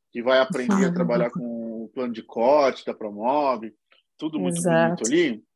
que 0.09 0.23
vai 0.23 0.39
aprender 0.39 0.85
a 0.85 0.93
trabalhar 0.93 1.29
com 1.29 1.39
o 1.39 1.66
plano 1.97 2.13
de 2.13 2.21
corte 2.21 2.85
da 2.85 2.93
Promove, 2.93 3.73
tudo 4.17 4.39
muito 4.39 4.57
Exato. 4.57 5.03
bonito 5.03 5.07
ali 5.07 5.47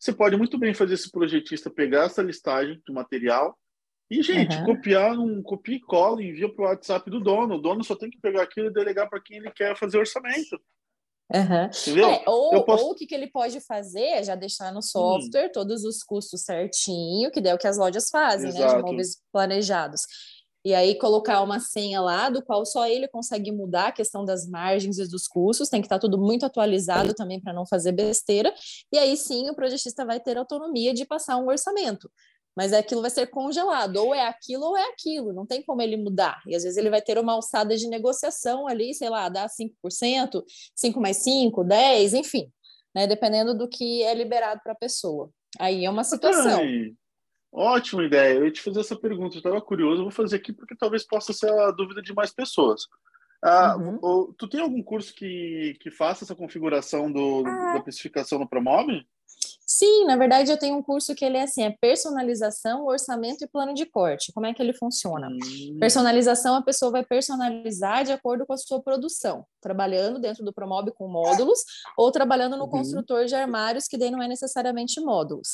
você 0.00 0.14
pode 0.14 0.34
muito 0.34 0.58
bem 0.58 0.72
fazer 0.72 0.94
esse 0.94 1.10
projetista 1.10 1.68
pegar 1.68 2.06
essa 2.06 2.22
listagem 2.22 2.80
de 2.86 2.92
material 2.92 3.54
e, 4.10 4.22
gente, 4.22 4.56
uhum. 4.56 4.64
copiar 4.64 5.12
um 5.18 5.42
copia 5.42 5.76
e 5.76 5.80
cola, 5.80 6.22
envia 6.22 6.52
para 6.52 6.64
o 6.64 6.68
WhatsApp 6.68 7.08
do 7.10 7.20
dono. 7.20 7.56
O 7.56 7.60
dono 7.60 7.84
só 7.84 7.94
tem 7.94 8.10
que 8.10 8.18
pegar 8.18 8.42
aquilo 8.42 8.68
e 8.68 8.72
delegar 8.72 9.08
para 9.10 9.20
quem 9.20 9.36
ele 9.36 9.50
quer 9.50 9.76
fazer 9.76 9.98
orçamento. 9.98 10.58
Uhum. 11.32 12.00
É, 12.02 12.24
ou, 12.26 12.64
posso... 12.64 12.84
ou 12.84 12.90
o 12.92 12.94
que, 12.94 13.06
que 13.06 13.14
ele 13.14 13.30
pode 13.30 13.60
fazer 13.60 14.00
é 14.00 14.24
já 14.24 14.34
deixar 14.34 14.72
no 14.72 14.82
software 14.82 15.46
hum. 15.46 15.52
todos 15.52 15.84
os 15.84 16.02
custos 16.02 16.42
certinho, 16.42 17.30
que 17.30 17.46
é 17.46 17.54
o 17.54 17.58
que 17.58 17.68
as 17.68 17.78
lojas 17.78 18.08
fazem, 18.08 18.48
Exato. 18.48 18.66
né? 18.66 18.76
De 18.78 18.82
móveis 18.82 19.22
planejados. 19.30 20.00
E 20.64 20.74
aí 20.74 20.94
colocar 20.98 21.40
uma 21.42 21.58
senha 21.58 22.00
lá, 22.00 22.28
do 22.28 22.42
qual 22.42 22.66
só 22.66 22.86
ele 22.86 23.08
consegue 23.08 23.50
mudar 23.50 23.88
a 23.88 23.92
questão 23.92 24.24
das 24.24 24.46
margens 24.46 24.98
e 24.98 25.08
dos 25.08 25.26
custos, 25.26 25.68
tem 25.68 25.80
que 25.80 25.86
estar 25.86 25.98
tudo 25.98 26.18
muito 26.18 26.44
atualizado 26.44 27.14
também 27.14 27.40
para 27.40 27.52
não 27.52 27.64
fazer 27.64 27.92
besteira. 27.92 28.52
E 28.92 28.98
aí 28.98 29.16
sim 29.16 29.48
o 29.48 29.54
projetista 29.54 30.04
vai 30.04 30.20
ter 30.20 30.36
autonomia 30.36 30.92
de 30.92 31.06
passar 31.06 31.36
um 31.38 31.48
orçamento. 31.48 32.10
mas 32.56 32.72
aquilo 32.72 33.00
vai 33.00 33.10
ser 33.10 33.28
congelado, 33.28 33.96
ou 33.96 34.14
é 34.14 34.26
aquilo 34.26 34.66
ou 34.66 34.76
é 34.76 34.82
aquilo, 34.90 35.32
não 35.32 35.46
tem 35.46 35.62
como 35.62 35.80
ele 35.82 35.96
mudar. 35.96 36.42
E 36.46 36.54
às 36.54 36.62
vezes 36.62 36.76
ele 36.76 36.90
vai 36.90 37.00
ter 37.00 37.18
uma 37.18 37.32
alçada 37.32 37.76
de 37.76 37.88
negociação 37.88 38.66
ali, 38.66 38.92
sei 38.94 39.08
lá, 39.08 39.28
dá 39.28 39.46
5%, 39.48 40.42
5 40.74 41.00
mais 41.00 41.18
5, 41.18 41.64
10, 41.64 42.14
enfim, 42.14 42.50
né? 42.94 43.06
Dependendo 43.06 43.56
do 43.56 43.68
que 43.68 44.02
é 44.02 44.14
liberado 44.14 44.60
para 44.62 44.72
a 44.72 44.76
pessoa. 44.76 45.30
Aí 45.58 45.84
é 45.84 45.90
uma 45.90 46.04
situação. 46.04 46.60
Ai, 46.60 46.92
ótima 47.52 48.04
ideia. 48.04 48.34
Eu 48.34 48.44
ia 48.44 48.52
te 48.52 48.62
fazer 48.62 48.80
essa 48.80 48.96
pergunta, 48.96 49.36
eu 49.36 49.38
estava 49.38 49.60
curioso, 49.60 50.00
eu 50.00 50.04
vou 50.04 50.12
fazer 50.12 50.36
aqui 50.36 50.52
porque 50.52 50.76
talvez 50.76 51.04
possa 51.04 51.32
ser 51.32 51.50
a 51.50 51.70
dúvida 51.70 52.02
de 52.02 52.14
mais 52.14 52.32
pessoas. 52.32 52.82
Ah, 53.42 53.76
uhum. 53.76 54.34
Tu 54.36 54.48
tem 54.48 54.60
algum 54.60 54.82
curso 54.82 55.14
que, 55.14 55.76
que 55.80 55.90
faça 55.90 56.24
essa 56.24 56.34
configuração 56.34 57.10
do, 57.10 57.42
ah. 57.46 57.72
da 57.72 57.78
especificação 57.78 58.38
no 58.38 58.48
Promob? 58.48 59.02
Sim, 59.66 60.04
na 60.04 60.16
verdade 60.16 60.50
eu 60.50 60.58
tenho 60.58 60.76
um 60.76 60.82
curso 60.82 61.14
que 61.14 61.24
ele 61.24 61.36
é 61.36 61.42
assim, 61.42 61.62
é 61.62 61.70
personalização, 61.80 62.84
orçamento 62.86 63.44
e 63.44 63.48
plano 63.48 63.72
de 63.72 63.86
corte. 63.86 64.32
Como 64.32 64.44
é 64.44 64.52
que 64.52 64.60
ele 64.60 64.74
funciona? 64.74 65.28
Hum. 65.28 65.78
Personalização, 65.78 66.56
a 66.56 66.62
pessoa 66.62 66.90
vai 66.90 67.04
personalizar 67.04 68.04
de 68.04 68.10
acordo 68.12 68.44
com 68.44 68.52
a 68.52 68.56
sua 68.56 68.82
produção, 68.82 69.46
trabalhando 69.60 70.18
dentro 70.18 70.44
do 70.44 70.52
Promob 70.52 70.92
com 70.92 71.08
módulos 71.08 71.60
ou 71.96 72.10
trabalhando 72.10 72.56
no 72.56 72.64
uhum. 72.64 72.70
construtor 72.70 73.26
de 73.26 73.34
armários, 73.36 73.86
que 73.86 73.96
daí 73.96 74.10
não 74.10 74.20
é 74.20 74.26
necessariamente 74.26 75.00
módulos. 75.00 75.50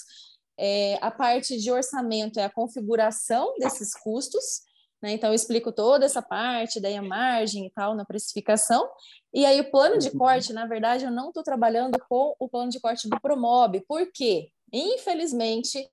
É, 0.59 0.99
a 1.03 1.11
parte 1.11 1.59
de 1.59 1.71
orçamento 1.71 2.41
é 2.41 2.45
a 2.45 2.51
configuração 2.51 3.55
desses 3.59 3.93
custos, 3.95 4.63
né? 5.03 5.13
Então, 5.13 5.31
eu 5.31 5.35
explico 5.35 5.71
toda 5.71 6.07
essa 6.07 6.23
parte, 6.23 6.81
daí 6.81 6.97
a 6.97 7.03
margem 7.03 7.67
e 7.67 7.71
tal 7.71 7.95
na 7.95 8.05
precificação. 8.05 8.89
E 9.33 9.45
aí, 9.45 9.61
o 9.61 9.71
plano 9.71 9.99
de 9.99 10.11
corte, 10.11 10.53
na 10.53 10.67
verdade, 10.67 11.05
eu 11.05 11.11
não 11.11 11.29
estou 11.29 11.43
trabalhando 11.43 11.99
com 12.09 12.35
o 12.39 12.49
plano 12.49 12.71
de 12.71 12.81
corte 12.81 13.09
do 13.09 13.21
Promob. 13.21 13.81
Por 13.87 14.11
quê? 14.13 14.51
Infelizmente, 14.73 15.89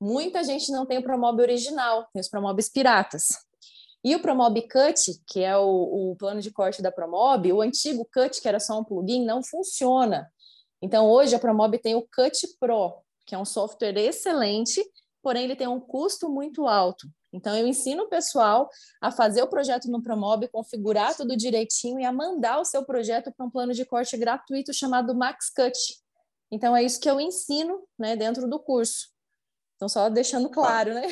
muita 0.00 0.42
gente 0.42 0.70
não 0.72 0.84
tem 0.84 0.98
o 0.98 1.02
Promob 1.02 1.40
original, 1.40 2.08
tem 2.12 2.20
os 2.20 2.28
Promobs 2.28 2.68
piratas. 2.68 3.28
E 4.04 4.14
o 4.14 4.20
Promob 4.20 4.60
Cut, 4.62 5.20
que 5.26 5.42
é 5.42 5.56
o, 5.56 6.10
o 6.12 6.16
plano 6.16 6.40
de 6.40 6.50
corte 6.50 6.80
da 6.82 6.92
Promob, 6.92 7.52
o 7.52 7.60
antigo 7.60 8.08
Cut, 8.12 8.40
que 8.40 8.48
era 8.48 8.60
só 8.60 8.78
um 8.78 8.84
plugin, 8.84 9.24
não 9.24 9.42
funciona. 9.42 10.30
Então, 10.80 11.10
hoje 11.10 11.34
a 11.34 11.38
Promob 11.38 11.76
tem 11.78 11.96
o 11.96 12.02
Cut 12.02 12.46
Pro, 12.60 13.02
que 13.28 13.34
é 13.34 13.38
um 13.38 13.44
software 13.44 13.98
excelente, 13.98 14.82
porém 15.22 15.44
ele 15.44 15.54
tem 15.54 15.68
um 15.68 15.78
custo 15.78 16.30
muito 16.30 16.66
alto. 16.66 17.06
Então, 17.30 17.54
eu 17.54 17.66
ensino 17.66 18.04
o 18.04 18.08
pessoal 18.08 18.70
a 19.02 19.12
fazer 19.12 19.42
o 19.42 19.46
projeto 19.46 19.90
no 19.90 20.02
Promob, 20.02 20.48
configurar 20.48 21.14
tudo 21.14 21.36
direitinho 21.36 22.00
e 22.00 22.04
a 22.06 22.10
mandar 22.10 22.58
o 22.58 22.64
seu 22.64 22.86
projeto 22.86 23.30
para 23.30 23.44
um 23.44 23.50
plano 23.50 23.74
de 23.74 23.84
corte 23.84 24.16
gratuito 24.16 24.72
chamado 24.72 25.14
Max 25.14 25.50
Cut. 25.50 25.78
Então, 26.50 26.74
é 26.74 26.82
isso 26.82 26.98
que 26.98 27.10
eu 27.10 27.20
ensino 27.20 27.82
né, 27.98 28.16
dentro 28.16 28.48
do 28.48 28.58
curso. 28.58 29.10
Então, 29.76 29.90
só 29.90 30.08
deixando 30.08 30.48
claro, 30.48 30.94
né? 30.94 31.06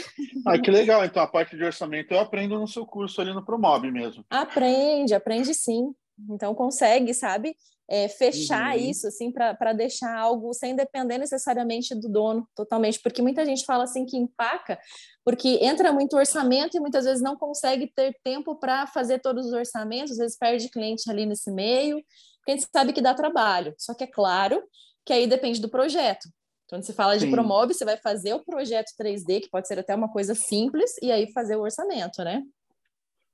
Ah, 0.47 0.59
que 0.59 0.71
legal. 0.71 1.05
Então, 1.05 1.23
a 1.23 1.27
parte 1.27 1.55
de 1.55 1.63
orçamento 1.63 2.15
eu 2.15 2.19
aprendo 2.19 2.59
no 2.59 2.67
seu 2.67 2.87
curso 2.87 3.21
ali 3.21 3.35
no 3.35 3.45
Promob 3.45 3.91
mesmo. 3.91 4.25
Aprende, 4.31 5.15
aprende 5.15 5.53
sim. 5.53 5.95
Então, 6.31 6.55
consegue, 6.55 7.13
sabe? 7.13 7.57
é, 7.89 8.09
fechar 8.09 8.77
uhum. 8.77 8.83
isso, 8.83 9.07
assim, 9.07 9.31
para 9.31 9.73
deixar 9.73 10.17
algo 10.17 10.53
sem 10.53 10.75
depender 10.75 11.19
necessariamente 11.19 11.95
do 11.95 12.09
dono, 12.09 12.47
totalmente. 12.55 13.01
Porque 13.01 13.23
muita 13.23 13.45
gente 13.45 13.65
fala 13.65 13.85
assim 13.85 14.05
que 14.05 14.17
empaca, 14.17 14.79
porque 15.25 15.59
entra 15.63 15.93
muito 15.93 16.17
orçamento 16.17 16.77
e 16.77 16.81
muitas 16.81 17.05
vezes 17.05 17.23
não 17.23 17.37
consegue 17.37 17.87
ter 17.95 18.17
tempo 18.25 18.57
para 18.57 18.87
fazer 18.89 19.21
todos 19.21 19.47
os 19.47 19.53
orçamentos, 19.53 20.13
às 20.13 20.19
vezes 20.19 20.37
perde 20.37 20.69
cliente 20.69 21.09
ali 21.09 21.27
nesse 21.27 21.51
meio, 21.51 22.03
porque 22.39 22.53
a 22.53 22.57
gente 22.57 22.69
sabe 22.73 22.93
que 22.93 23.01
dá 23.01 23.15
trabalho. 23.15 23.75
Só 23.79 23.95
que 23.95 24.05
é 24.05 24.09
claro 24.09 24.63
que 25.05 25.13
aí 25.13 25.27
depende 25.27 25.61
do 25.61 25.69
projeto. 25.69 26.29
Quando 26.69 26.83
se 26.83 26.93
fala 26.93 27.17
Sim. 27.17 27.27
de 27.27 27.31
Promob, 27.31 27.73
você 27.73 27.85
vai 27.85 27.97
fazer 27.97 28.35
o 28.35 28.45
projeto 28.45 28.91
3D, 29.01 29.43
que 29.43 29.49
pode 29.49 29.69
ser 29.69 29.79
até 29.79 29.95
uma 29.95 30.11
coisa 30.11 30.35
simples, 30.35 30.97
e 31.01 31.13
aí 31.13 31.31
fazer 31.33 31.55
o 31.55 31.61
orçamento, 31.61 32.25
né? 32.25 32.43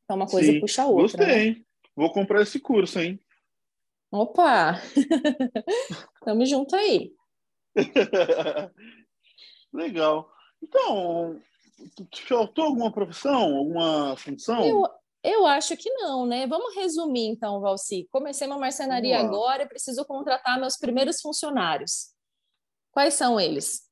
Então, 0.04 0.16
uma 0.16 0.26
coisa 0.26 0.52
Sim. 0.52 0.60
puxa 0.60 0.82
a 0.82 0.86
outra. 0.86 1.24
Gostei. 1.24 1.54
Né? 1.54 1.62
Vou 1.94 2.12
comprar 2.12 2.42
esse 2.42 2.58
curso, 2.58 2.98
hein? 3.00 3.20
Opa! 4.10 4.74
Tamo 6.24 6.44
junto 6.44 6.76
aí. 6.76 7.14
Legal. 9.72 10.30
Então, 10.62 11.40
te 12.10 12.22
faltou 12.22 12.64
alguma 12.64 12.92
profissão, 12.92 13.56
alguma 13.56 14.16
função? 14.16 14.64
Eu, 14.64 14.82
eu 15.22 15.46
acho 15.46 15.76
que 15.76 15.90
não, 15.90 16.26
né? 16.26 16.46
Vamos 16.46 16.74
resumir 16.74 17.26
então, 17.28 17.60
Valci. 17.60 18.08
Comecei 18.10 18.46
uma 18.46 18.58
marcenaria 18.58 19.18
agora 19.18 19.62
e 19.62 19.68
preciso 19.68 20.04
contratar 20.04 20.60
meus 20.60 20.76
primeiros 20.76 21.20
funcionários. 21.20 22.12
Quais 22.90 23.14
são 23.14 23.40
eles? 23.40 23.88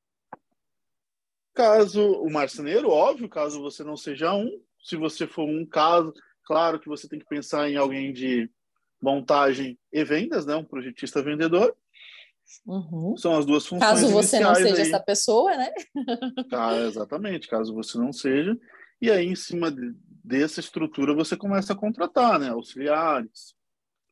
Caso 1.54 2.12
o 2.20 2.30
marceneiro, 2.30 2.90
óbvio, 2.90 3.28
caso 3.28 3.60
você 3.60 3.82
não 3.82 3.96
seja 3.96 4.32
um, 4.32 4.48
se 4.82 4.96
você 4.96 5.26
for 5.26 5.44
um 5.44 5.66
caso, 5.66 6.12
claro 6.50 6.80
que 6.80 6.88
você 6.88 7.08
tem 7.08 7.20
que 7.20 7.26
pensar 7.26 7.70
em 7.70 7.76
alguém 7.76 8.12
de 8.12 8.50
montagem 9.00 9.78
e 9.92 10.02
vendas, 10.02 10.44
né? 10.44 10.56
Um 10.56 10.64
projetista 10.64 11.22
vendedor. 11.22 11.72
Uhum. 12.66 13.16
São 13.16 13.38
as 13.38 13.46
duas 13.46 13.64
funções. 13.64 13.88
Caso 13.88 14.10
você 14.10 14.40
não 14.40 14.52
seja 14.56 14.74
aí. 14.74 14.80
essa 14.80 14.98
pessoa, 14.98 15.56
né? 15.56 15.70
Ah, 16.52 16.76
exatamente, 16.78 17.46
caso 17.46 17.72
você 17.72 17.96
não 17.96 18.12
seja. 18.12 18.58
E 19.00 19.08
aí, 19.12 19.26
em 19.26 19.36
cima 19.36 19.70
de, 19.70 19.94
dessa 20.24 20.58
estrutura, 20.58 21.14
você 21.14 21.36
começa 21.36 21.72
a 21.72 21.76
contratar, 21.76 22.40
né? 22.40 22.48
Auxiliares, 22.48 23.54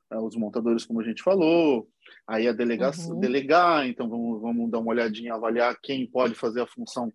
né? 0.09 0.17
os 0.19 0.37
montadores, 0.37 0.87
como 0.87 1.01
a 1.01 1.05
gente 1.05 1.25
falou. 1.25 1.89
Aí 2.25 2.47
a 2.47 2.53
delegação, 2.53 3.15
uhum. 3.15 3.21
delegar, 3.21 3.85
então 3.85 4.09
vamos, 4.09 4.41
vamos 4.41 4.71
dar 4.71 4.79
uma 4.79 4.91
olhadinha, 4.91 5.35
avaliar 5.35 5.77
quem 5.83 6.07
pode 6.07 6.37
fazer 6.37 6.61
a 6.61 6.69
função 6.69 7.13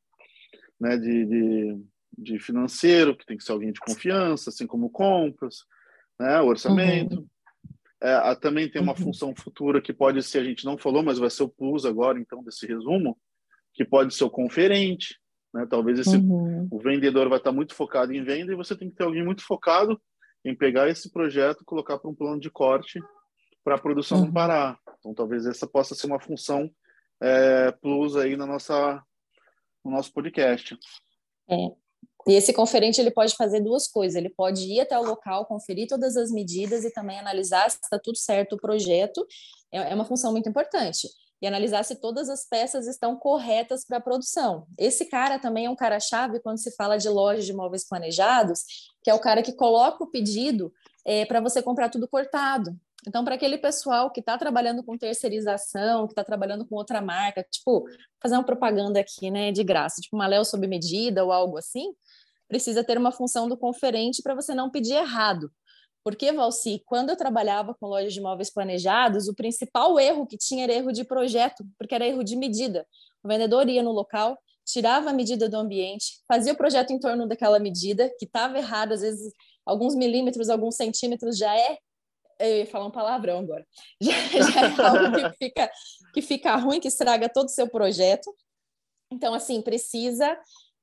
né, 0.78 0.98
de, 0.98 1.26
de, 1.26 1.82
de 2.18 2.40
financeiro, 2.40 3.16
que 3.16 3.26
tem 3.26 3.38
que 3.38 3.44
ser 3.44 3.52
alguém 3.52 3.72
de 3.72 3.80
confiança, 3.80 4.50
assim 4.50 4.68
como 4.68 4.90
compras, 4.90 5.66
né, 6.20 6.42
orçamento. 6.42 7.20
Uhum. 7.20 7.28
É, 8.02 8.36
também 8.36 8.70
tem 8.70 8.82
uma 8.82 8.92
uhum. 8.92 8.98
função 8.98 9.34
futura 9.36 9.82
que 9.82 9.94
pode 9.94 10.22
ser, 10.22 10.40
a 10.40 10.44
gente 10.44 10.66
não 10.66 10.78
falou, 10.78 11.02
mas 11.02 11.20
vai 11.20 11.30
ser 11.30 11.44
o 11.44 11.50
plus 11.50 11.86
agora, 11.86 12.20
então, 12.20 12.44
desse 12.44 12.68
resumo, 12.68 13.18
que 13.74 13.86
pode 13.86 14.14
ser 14.14 14.26
o 14.26 14.30
conferente. 14.30 15.18
Né? 15.54 15.66
Talvez 15.70 16.00
esse, 16.00 16.18
uhum. 16.18 16.68
o 16.70 16.80
vendedor 16.80 17.30
vai 17.30 17.38
estar 17.38 17.52
muito 17.52 17.74
focado 17.74 18.14
em 18.14 18.24
venda 18.24 18.52
e 18.52 18.58
você 18.58 18.76
tem 18.76 18.90
que 18.90 18.96
ter 18.96 19.04
alguém 19.04 19.24
muito 19.24 19.44
focado 19.46 20.00
em 20.44 20.56
pegar 20.56 20.90
esse 20.90 21.10
projeto 21.12 21.62
e 21.62 21.66
colocar 21.66 21.98
para 21.98 22.10
um 22.10 22.16
plano 22.16 22.40
de 22.40 22.50
corte 22.50 23.00
para 23.64 23.76
a 23.76 23.80
produção 23.80 24.18
uhum. 24.20 24.26
não 24.26 24.34
parar. 24.34 24.78
Então, 25.00 25.14
talvez 25.14 25.46
essa 25.46 25.66
possa 25.66 25.96
ser 25.96 26.08
uma 26.08 26.20
função 26.20 26.70
é, 27.22 27.72
plus 27.72 28.18
aí 28.18 28.36
na 28.36 28.46
nossa, 28.46 29.02
no 29.84 29.92
nosso 29.92 30.12
podcast. 30.12 30.78
É, 31.50 31.56
e 32.28 32.34
esse 32.34 32.54
conferente 32.54 33.02
ele 33.02 33.12
pode 33.12 33.36
fazer 33.36 33.60
duas 33.60 33.88
coisas. 33.88 34.16
Ele 34.16 34.30
pode 34.30 34.64
ir 34.64 34.80
até 34.80 34.98
o 34.98 35.04
local, 35.04 35.46
conferir 35.46 35.88
todas 35.88 36.16
as 36.16 36.32
medidas 36.32 36.86
e 36.86 36.92
também 36.92 37.20
analisar 37.20 37.70
se 37.70 37.80
está 37.82 38.00
tudo 38.00 38.18
certo 38.18 38.54
o 38.54 38.58
projeto. 38.58 39.26
É, 39.72 39.92
é 39.92 39.96
uma 39.96 40.06
função 40.06 40.32
muito 40.32 40.48
importante. 40.48 41.08
E 41.42 41.48
analisar 41.48 41.84
se 41.84 41.96
todas 41.96 42.30
as 42.30 42.48
peças 42.48 42.88
estão 42.88 43.18
corretas 43.18 43.86
para 43.86 43.98
a 43.98 44.02
produção. 44.02 44.66
Esse 44.78 45.06
cara 45.06 45.38
também 45.38 45.66
é 45.66 45.70
um 45.70 45.76
cara-chave 45.76 46.40
quando 46.40 46.58
se 46.58 46.74
fala 46.76 46.98
de 46.98 47.10
loja 47.10 47.42
de 47.42 47.52
móveis 47.52 47.86
planejados, 47.86 48.62
que 49.04 49.10
é 49.10 49.14
o 49.14 49.20
cara 49.20 49.44
que 49.44 49.52
coloca 49.52 50.04
o 50.04 50.10
pedido 50.10 50.72
é, 51.06 51.26
para 51.26 51.42
você 51.42 51.62
comprar 51.62 51.90
tudo 51.90 52.08
cortado. 52.08 52.74
Então, 53.08 53.24
para 53.24 53.36
aquele 53.36 53.58
pessoal 53.58 54.10
que 54.10 54.20
está 54.20 54.38
trabalhando 54.38 54.84
com 54.84 54.98
terceirização, 54.98 56.08
que 56.08 56.14
está 56.14 56.24
trabalhando 56.24 56.66
com 56.66 56.76
outra 56.76 57.02
marca, 57.02 57.46
tipo, 57.50 57.86
fazer 58.22 58.36
uma 58.36 58.46
propaganda 58.46 59.00
aqui, 59.00 59.30
né, 59.30 59.52
de 59.52 59.64
graça, 59.64 60.02
tipo 60.02 60.16
uma 60.16 60.28
Léo 60.28 60.46
sob 60.46 60.66
medida 60.68 61.24
ou 61.24 61.32
algo 61.32 61.58
assim, 61.58 61.94
precisa 62.48 62.84
ter 62.84 62.98
uma 62.98 63.12
função 63.12 63.48
do 63.50 63.58
conferente 63.58 64.22
para 64.22 64.36
você 64.36 64.56
não 64.56 64.70
pedir 64.70 64.94
errado. 64.94 65.52
Porque, 66.04 66.32
Valci, 66.32 66.82
quando 66.86 67.10
eu 67.10 67.16
trabalhava 67.16 67.74
com 67.74 67.88
lojas 67.88 68.14
de 68.14 68.20
imóveis 68.20 68.52
planejados, 68.52 69.28
o 69.28 69.36
principal 69.36 69.98
erro 70.00 70.28
que 70.28 70.38
tinha 70.38 70.66
era 70.66 70.74
erro 70.74 70.92
de 70.92 71.06
projeto, 71.06 71.66
porque 71.78 71.96
era 71.96 72.06
erro 72.06 72.24
de 72.24 72.36
medida. 72.36 72.86
O 73.24 73.28
vendedor 73.28 73.70
ia 73.70 73.82
no 73.82 73.92
local, 73.92 74.38
tirava 74.66 75.10
a 75.10 75.14
medida 75.14 75.48
do 75.48 75.58
ambiente, 75.58 76.22
fazia 76.28 76.54
o 76.54 76.58
projeto 76.58 76.92
em 76.92 77.00
torno 77.00 77.28
daquela 77.28 77.58
medida, 77.58 78.10
que 78.20 78.26
estava 78.26 78.58
errado, 78.58 78.94
às 78.94 79.02
vezes 79.02 79.32
alguns 79.66 79.96
milímetros, 79.96 80.50
alguns 80.50 80.76
centímetros 80.76 81.38
já 81.38 81.58
é 81.58 81.78
eu 82.40 82.58
ia 82.58 82.66
falar 82.66 82.86
um 82.86 82.92
palavrão 82.92 83.40
agora. 83.40 83.66
Já, 84.02 84.12
já 84.12 84.62
é 84.62 84.88
algo 84.88 85.16
que 85.16 85.38
fica, 85.38 85.72
que 86.14 86.22
fica 86.22 86.56
ruim, 86.56 86.80
que 86.80 86.88
estraga 86.88 87.30
todo 87.30 87.48
o 87.48 87.52
seu 87.52 87.70
projeto. 87.70 88.34
Então, 89.12 89.34
assim, 89.34 89.62
precisa 89.62 90.38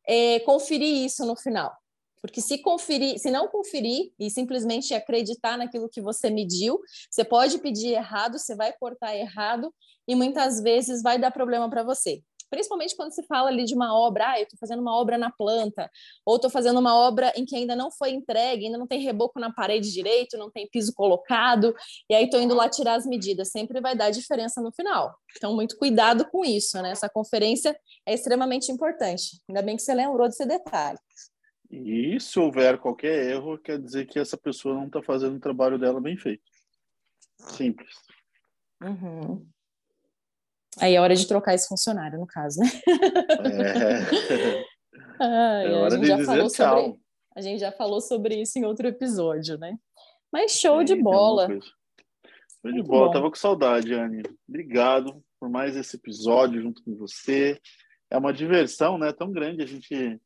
é, 0.07 0.41
conferir 0.41 1.05
isso 1.05 1.25
no 1.25 1.37
final. 1.37 1.73
Porque 2.21 2.41
se 2.41 2.59
conferir, 2.59 3.19
se 3.19 3.31
não 3.31 3.49
conferir 3.49 4.13
e 4.19 4.31
simplesmente 4.31 4.93
acreditar 4.93 5.57
naquilo 5.57 5.89
que 5.89 6.01
você 6.01 6.29
mediu, 6.29 6.79
você 7.11 7.25
pode 7.25 7.59
pedir 7.59 7.93
errado, 7.93 8.39
você 8.39 8.55
vai 8.55 8.73
cortar 8.75 9.17
errado 9.17 9.75
e 10.07 10.15
muitas 10.15 10.61
vezes 10.61 11.03
vai 11.03 11.19
dar 11.19 11.31
problema 11.31 11.69
para 11.71 11.83
você. 11.83 12.23
Principalmente 12.51 12.97
quando 12.97 13.13
se 13.13 13.23
fala 13.23 13.49
ali 13.49 13.65
de 13.65 13.75
uma 13.75 13.97
obra, 13.97 14.33
ah, 14.33 14.39
eu 14.39 14.43
estou 14.43 14.59
fazendo 14.59 14.81
uma 14.81 14.95
obra 14.97 15.17
na 15.17 15.31
planta, 15.31 15.91
ou 16.27 16.37
estou 16.37 16.51
fazendo 16.51 16.79
uma 16.79 16.97
obra 16.97 17.33
em 17.37 17.45
que 17.45 17.57
ainda 17.57 17.77
não 17.77 17.91
foi 17.91 18.11
entregue, 18.11 18.67
ainda 18.67 18.77
não 18.77 18.87
tem 18.87 19.01
reboco 19.01 19.39
na 19.39 19.53
parede 19.53 19.93
direito, 19.93 20.37
não 20.37 20.51
tem 20.51 20.69
piso 20.69 20.93
colocado, 20.93 21.75
e 22.09 22.15
aí 22.15 22.25
estou 22.25 22.41
indo 22.41 22.55
lá 22.55 22.69
tirar 22.69 22.95
as 22.95 23.07
medidas, 23.07 23.51
sempre 23.51 23.81
vai 23.81 23.95
dar 23.95 24.11
diferença 24.11 24.61
no 24.61 24.73
final. 24.73 25.17
Então, 25.37 25.55
muito 25.55 25.77
cuidado 25.77 26.29
com 26.29 26.45
isso, 26.45 26.81
né? 26.83 26.91
Essa 26.91 27.09
conferência 27.09 27.79
é 28.05 28.15
extremamente 28.15 28.73
importante. 28.73 29.41
Ainda 29.49 29.63
bem 29.63 29.77
que 29.77 29.83
você 29.83 29.95
lembrou 29.95 30.27
desse 30.27 30.45
detalhe. 30.45 30.99
E 31.71 32.19
se 32.19 32.39
houver 32.39 32.79
qualquer 32.79 33.31
erro, 33.31 33.57
quer 33.57 33.79
dizer 33.79 34.07
que 34.07 34.19
essa 34.19 34.37
pessoa 34.37 34.75
não 34.75 34.87
está 34.87 35.01
fazendo 35.01 35.37
o 35.37 35.41
trabalho 35.41 35.79
dela 35.79 36.01
bem 36.01 36.17
feito. 36.17 36.43
Simples. 37.39 37.95
Uhum. 38.83 39.47
Aí 40.79 40.95
é 40.95 41.01
hora 41.01 41.17
de 41.17 41.27
trocar 41.27 41.55
esse 41.55 41.67
funcionário, 41.67 42.19
no 42.19 42.27
caso, 42.27 42.61
né? 42.61 42.71
É. 45.21 45.65
É 45.67 45.73
hora 45.73 45.87
a 45.87 45.91
gente 45.91 46.01
de 46.01 46.07
já 46.07 46.25
falou 46.25 46.49
tchau. 46.49 46.81
sobre 46.81 47.01
a 47.35 47.41
gente 47.41 47.61
já 47.61 47.73
falou 47.73 48.01
sobre 48.01 48.41
isso 48.41 48.59
em 48.59 48.65
outro 48.65 48.89
episódio, 48.89 49.57
né? 49.57 49.77
Mas 50.33 50.53
show 50.53 50.83
de 50.83 50.95
bola. 50.95 51.49
Show 51.49 52.73
de 52.73 52.83
bola. 52.83 53.07
Bom. 53.07 53.13
Tava 53.13 53.31
com 53.31 53.37
saudade, 53.37 53.95
Anne. 53.95 54.23
Obrigado 54.49 55.23
por 55.39 55.49
mais 55.49 55.77
esse 55.77 55.97
episódio 55.97 56.61
junto 56.61 56.83
com 56.83 56.95
você. 56.97 57.61
É 58.11 58.19
uma 58.19 58.33
diversão, 58.33 58.99
né? 58.99 59.13
Tão 59.13 59.31
grande 59.31 59.63
a 59.63 59.67
gente 59.67 60.21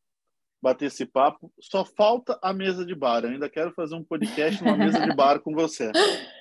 bater 0.62 0.86
esse 0.86 1.04
papo. 1.04 1.52
Só 1.60 1.84
falta 1.84 2.38
a 2.42 2.52
mesa 2.52 2.84
de 2.84 2.94
bar. 2.94 3.22
Eu 3.22 3.30
ainda 3.30 3.50
quero 3.50 3.72
fazer 3.74 3.94
um 3.94 4.02
podcast 4.02 4.64
numa 4.64 4.76
mesa 4.76 4.98
de 5.00 5.14
bar 5.14 5.40
com 5.40 5.54
você. 5.54 5.92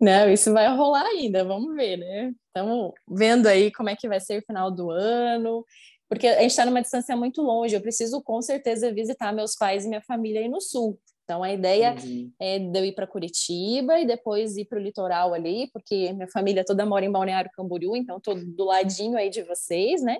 Não, 0.00 0.30
isso 0.30 0.52
vai 0.52 0.68
rolar 0.74 1.04
ainda, 1.04 1.44
vamos 1.44 1.74
ver, 1.74 1.96
né? 1.96 2.32
Estamos 2.46 2.92
vendo 3.08 3.46
aí 3.46 3.70
como 3.70 3.88
é 3.88 3.96
que 3.96 4.08
vai 4.08 4.20
ser 4.20 4.40
o 4.40 4.46
final 4.46 4.70
do 4.70 4.90
ano, 4.90 5.64
porque 6.08 6.26
a 6.26 6.40
gente 6.40 6.50
está 6.50 6.64
numa 6.64 6.82
distância 6.82 7.16
muito 7.16 7.42
longe, 7.42 7.74
eu 7.74 7.80
preciso 7.80 8.22
com 8.22 8.40
certeza 8.40 8.92
visitar 8.92 9.32
meus 9.32 9.54
pais 9.54 9.84
e 9.84 9.88
minha 9.88 10.02
família 10.02 10.40
aí 10.40 10.48
no 10.48 10.60
sul. 10.60 10.98
Então 11.24 11.42
a 11.42 11.52
ideia 11.52 11.96
uhum. 12.00 12.32
é 12.40 12.58
de 12.60 12.78
eu 12.78 12.84
ir 12.84 12.92
para 12.92 13.06
Curitiba 13.06 13.98
e 13.98 14.06
depois 14.06 14.56
ir 14.56 14.64
para 14.66 14.78
o 14.78 14.82
litoral 14.82 15.34
ali, 15.34 15.68
porque 15.72 16.12
minha 16.12 16.28
família 16.28 16.64
toda 16.64 16.86
mora 16.86 17.04
em 17.04 17.10
Balneário 17.10 17.50
Camboriú, 17.52 17.96
então 17.96 18.18
estou 18.18 18.36
do 18.36 18.64
ladinho 18.64 19.18
aí 19.18 19.28
de 19.28 19.42
vocês, 19.42 20.02
né? 20.02 20.18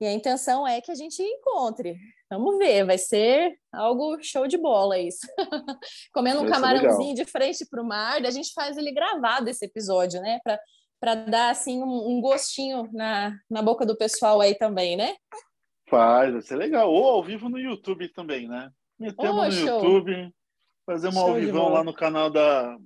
E 0.00 0.06
a 0.06 0.12
intenção 0.12 0.68
é 0.68 0.80
que 0.80 0.92
a 0.92 0.94
gente 0.94 1.22
encontre. 1.22 1.96
Vamos 2.30 2.58
ver, 2.58 2.84
vai 2.84 2.98
ser 2.98 3.58
algo 3.72 4.18
show 4.22 4.46
de 4.46 4.58
bola 4.58 4.98
isso. 4.98 5.26
Comendo 6.12 6.42
um 6.42 6.46
camarãozinho 6.46 7.14
de 7.14 7.24
frente 7.24 7.66
para 7.70 7.82
o 7.82 7.86
mar, 7.86 8.24
a 8.24 8.30
gente 8.30 8.52
faz 8.52 8.76
ele 8.76 8.92
gravado 8.92 9.48
esse 9.48 9.64
episódio, 9.64 10.20
né? 10.20 10.38
Para 11.00 11.14
dar 11.14 11.50
assim 11.50 11.82
um, 11.82 12.08
um, 12.10 12.20
gostinho 12.20 12.88
na, 12.92 13.34
na 13.48 13.62
boca 13.62 13.86
do 13.86 13.96
pessoal 13.96 14.40
aí 14.42 14.54
também, 14.54 14.96
né? 14.96 15.14
Faz, 15.88 16.32
vai 16.32 16.42
ser 16.42 16.56
legal. 16.56 16.92
Ou 16.92 17.06
ao 17.06 17.22
vivo 17.22 17.48
no 17.48 17.58
YouTube 17.58 18.08
também, 18.10 18.46
né? 18.46 18.70
Metemos 18.98 19.36
oh, 19.36 19.44
no 19.44 19.52
show. 19.52 19.84
YouTube, 19.84 20.34
fazer 20.84 21.08
um 21.08 21.18
ao 21.18 21.34
vivo 21.34 21.68
lá 21.68 21.82
no 21.82 21.94
canal 21.94 22.28
da 22.28 22.76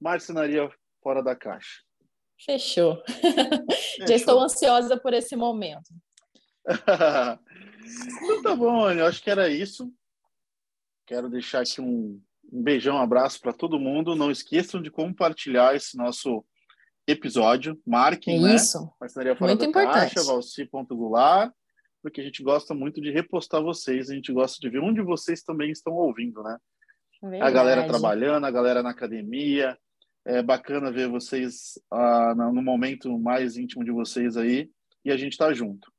Marcenaria 0.00 0.70
Fora 1.02 1.22
da 1.22 1.34
Caixa. 1.34 1.82
Fechou. 2.44 3.02
Fechou. 3.04 4.06
Já 4.06 4.14
estou 4.14 4.40
ansiosa 4.40 4.96
por 4.96 5.12
esse 5.12 5.34
momento. 5.34 5.92
então 8.22 8.42
tá 8.42 8.56
bom, 8.56 8.90
eu 8.90 9.06
acho 9.06 9.22
que 9.22 9.30
era 9.30 9.48
isso. 9.48 9.92
Quero 11.06 11.28
deixar 11.28 11.60
aqui 11.60 11.80
um, 11.80 12.20
um 12.52 12.62
beijão, 12.62 12.96
um 12.96 13.00
abraço 13.00 13.40
para 13.40 13.52
todo 13.52 13.78
mundo. 13.78 14.14
Não 14.14 14.30
esqueçam 14.30 14.80
de 14.80 14.90
compartilhar 14.90 15.74
esse 15.74 15.96
nosso 15.96 16.44
episódio. 17.06 17.80
Marquem, 17.86 18.46
é 18.46 18.54
isso. 18.54 18.80
né? 18.80 18.90
Marcenaria 19.00 19.36
Fora 19.36 19.50
muito 19.50 19.60
da 19.60 19.66
importante. 19.66 20.14
Caixa, 20.14 20.26
valci.gular, 20.26 21.52
porque 22.02 22.20
a 22.20 22.24
gente 22.24 22.42
gosta 22.42 22.74
muito 22.74 23.00
de 23.00 23.10
repostar 23.10 23.62
vocês, 23.62 24.10
a 24.10 24.14
gente 24.14 24.32
gosta 24.32 24.58
de 24.60 24.68
ver 24.68 24.80
onde 24.80 25.02
vocês 25.02 25.42
também 25.42 25.70
estão 25.70 25.92
ouvindo, 25.94 26.42
né? 26.42 26.56
Verdade. 27.20 27.42
A 27.42 27.50
galera 27.50 27.86
trabalhando, 27.86 28.44
a 28.44 28.50
galera 28.50 28.82
na 28.82 28.90
academia. 28.90 29.76
É 30.24 30.40
bacana 30.40 30.92
ver 30.92 31.08
vocês 31.08 31.80
ah, 31.90 32.32
no 32.36 32.62
momento 32.62 33.18
mais 33.18 33.56
íntimo 33.56 33.84
de 33.84 33.90
vocês 33.90 34.36
aí 34.36 34.70
e 35.04 35.10
a 35.10 35.16
gente 35.16 35.36
tá 35.36 35.52
junto. 35.52 35.91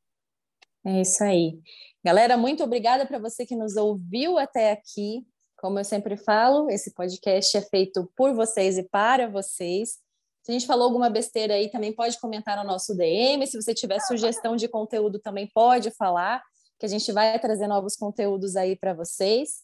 É 0.86 1.02
isso 1.02 1.24
aí. 1.24 1.60
Galera, 2.04 2.36
muito 2.36 2.64
obrigada 2.64 3.06
para 3.06 3.18
você 3.18 3.46
que 3.46 3.56
nos 3.56 3.78
ouviu 3.78 4.38
até 4.38 4.72
aqui. 4.72 5.26
Como 5.58 5.80
eu 5.80 5.86
sempre 5.86 6.18
falo, 6.18 6.70
esse 6.70 6.94
podcast 6.94 7.56
é 7.56 7.62
feito 7.62 8.12
por 8.18 8.34
vocês 8.34 8.78
e 8.78 8.84
para 8.84 9.30
vocês. 9.30 10.00
Se 10.44 10.52
a 10.52 10.54
gente 10.54 10.68
falou 10.68 10.84
alguma 10.84 11.10
besteira 11.10 11.54
aí, 11.54 11.70
também 11.70 11.94
pode 11.94 12.20
comentar 12.20 12.58
no 12.58 12.70
nosso 12.70 12.94
DM. 12.94 13.48
Se 13.48 13.62
você 13.62 13.74
tiver 13.74 14.00
sugestão 14.02 14.58
de 14.58 14.68
conteúdo, 14.68 15.20
também 15.20 15.50
pode 15.54 15.90
falar, 15.92 16.44
que 16.78 16.86
a 16.86 16.90
gente 16.90 17.10
vai 17.14 17.40
trazer 17.40 17.68
novos 17.68 17.96
conteúdos 17.96 18.58
aí 18.58 18.76
para 18.76 18.94
vocês. 18.94 19.62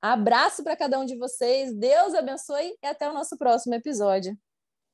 Abraço 0.00 0.62
para 0.62 0.76
cada 0.76 1.00
um 1.00 1.04
de 1.04 1.16
vocês, 1.16 1.74
Deus 1.74 2.14
abençoe 2.14 2.74
e 2.80 2.86
até 2.86 3.10
o 3.10 3.12
nosso 3.12 3.36
próximo 3.36 3.74
episódio. 3.74 4.38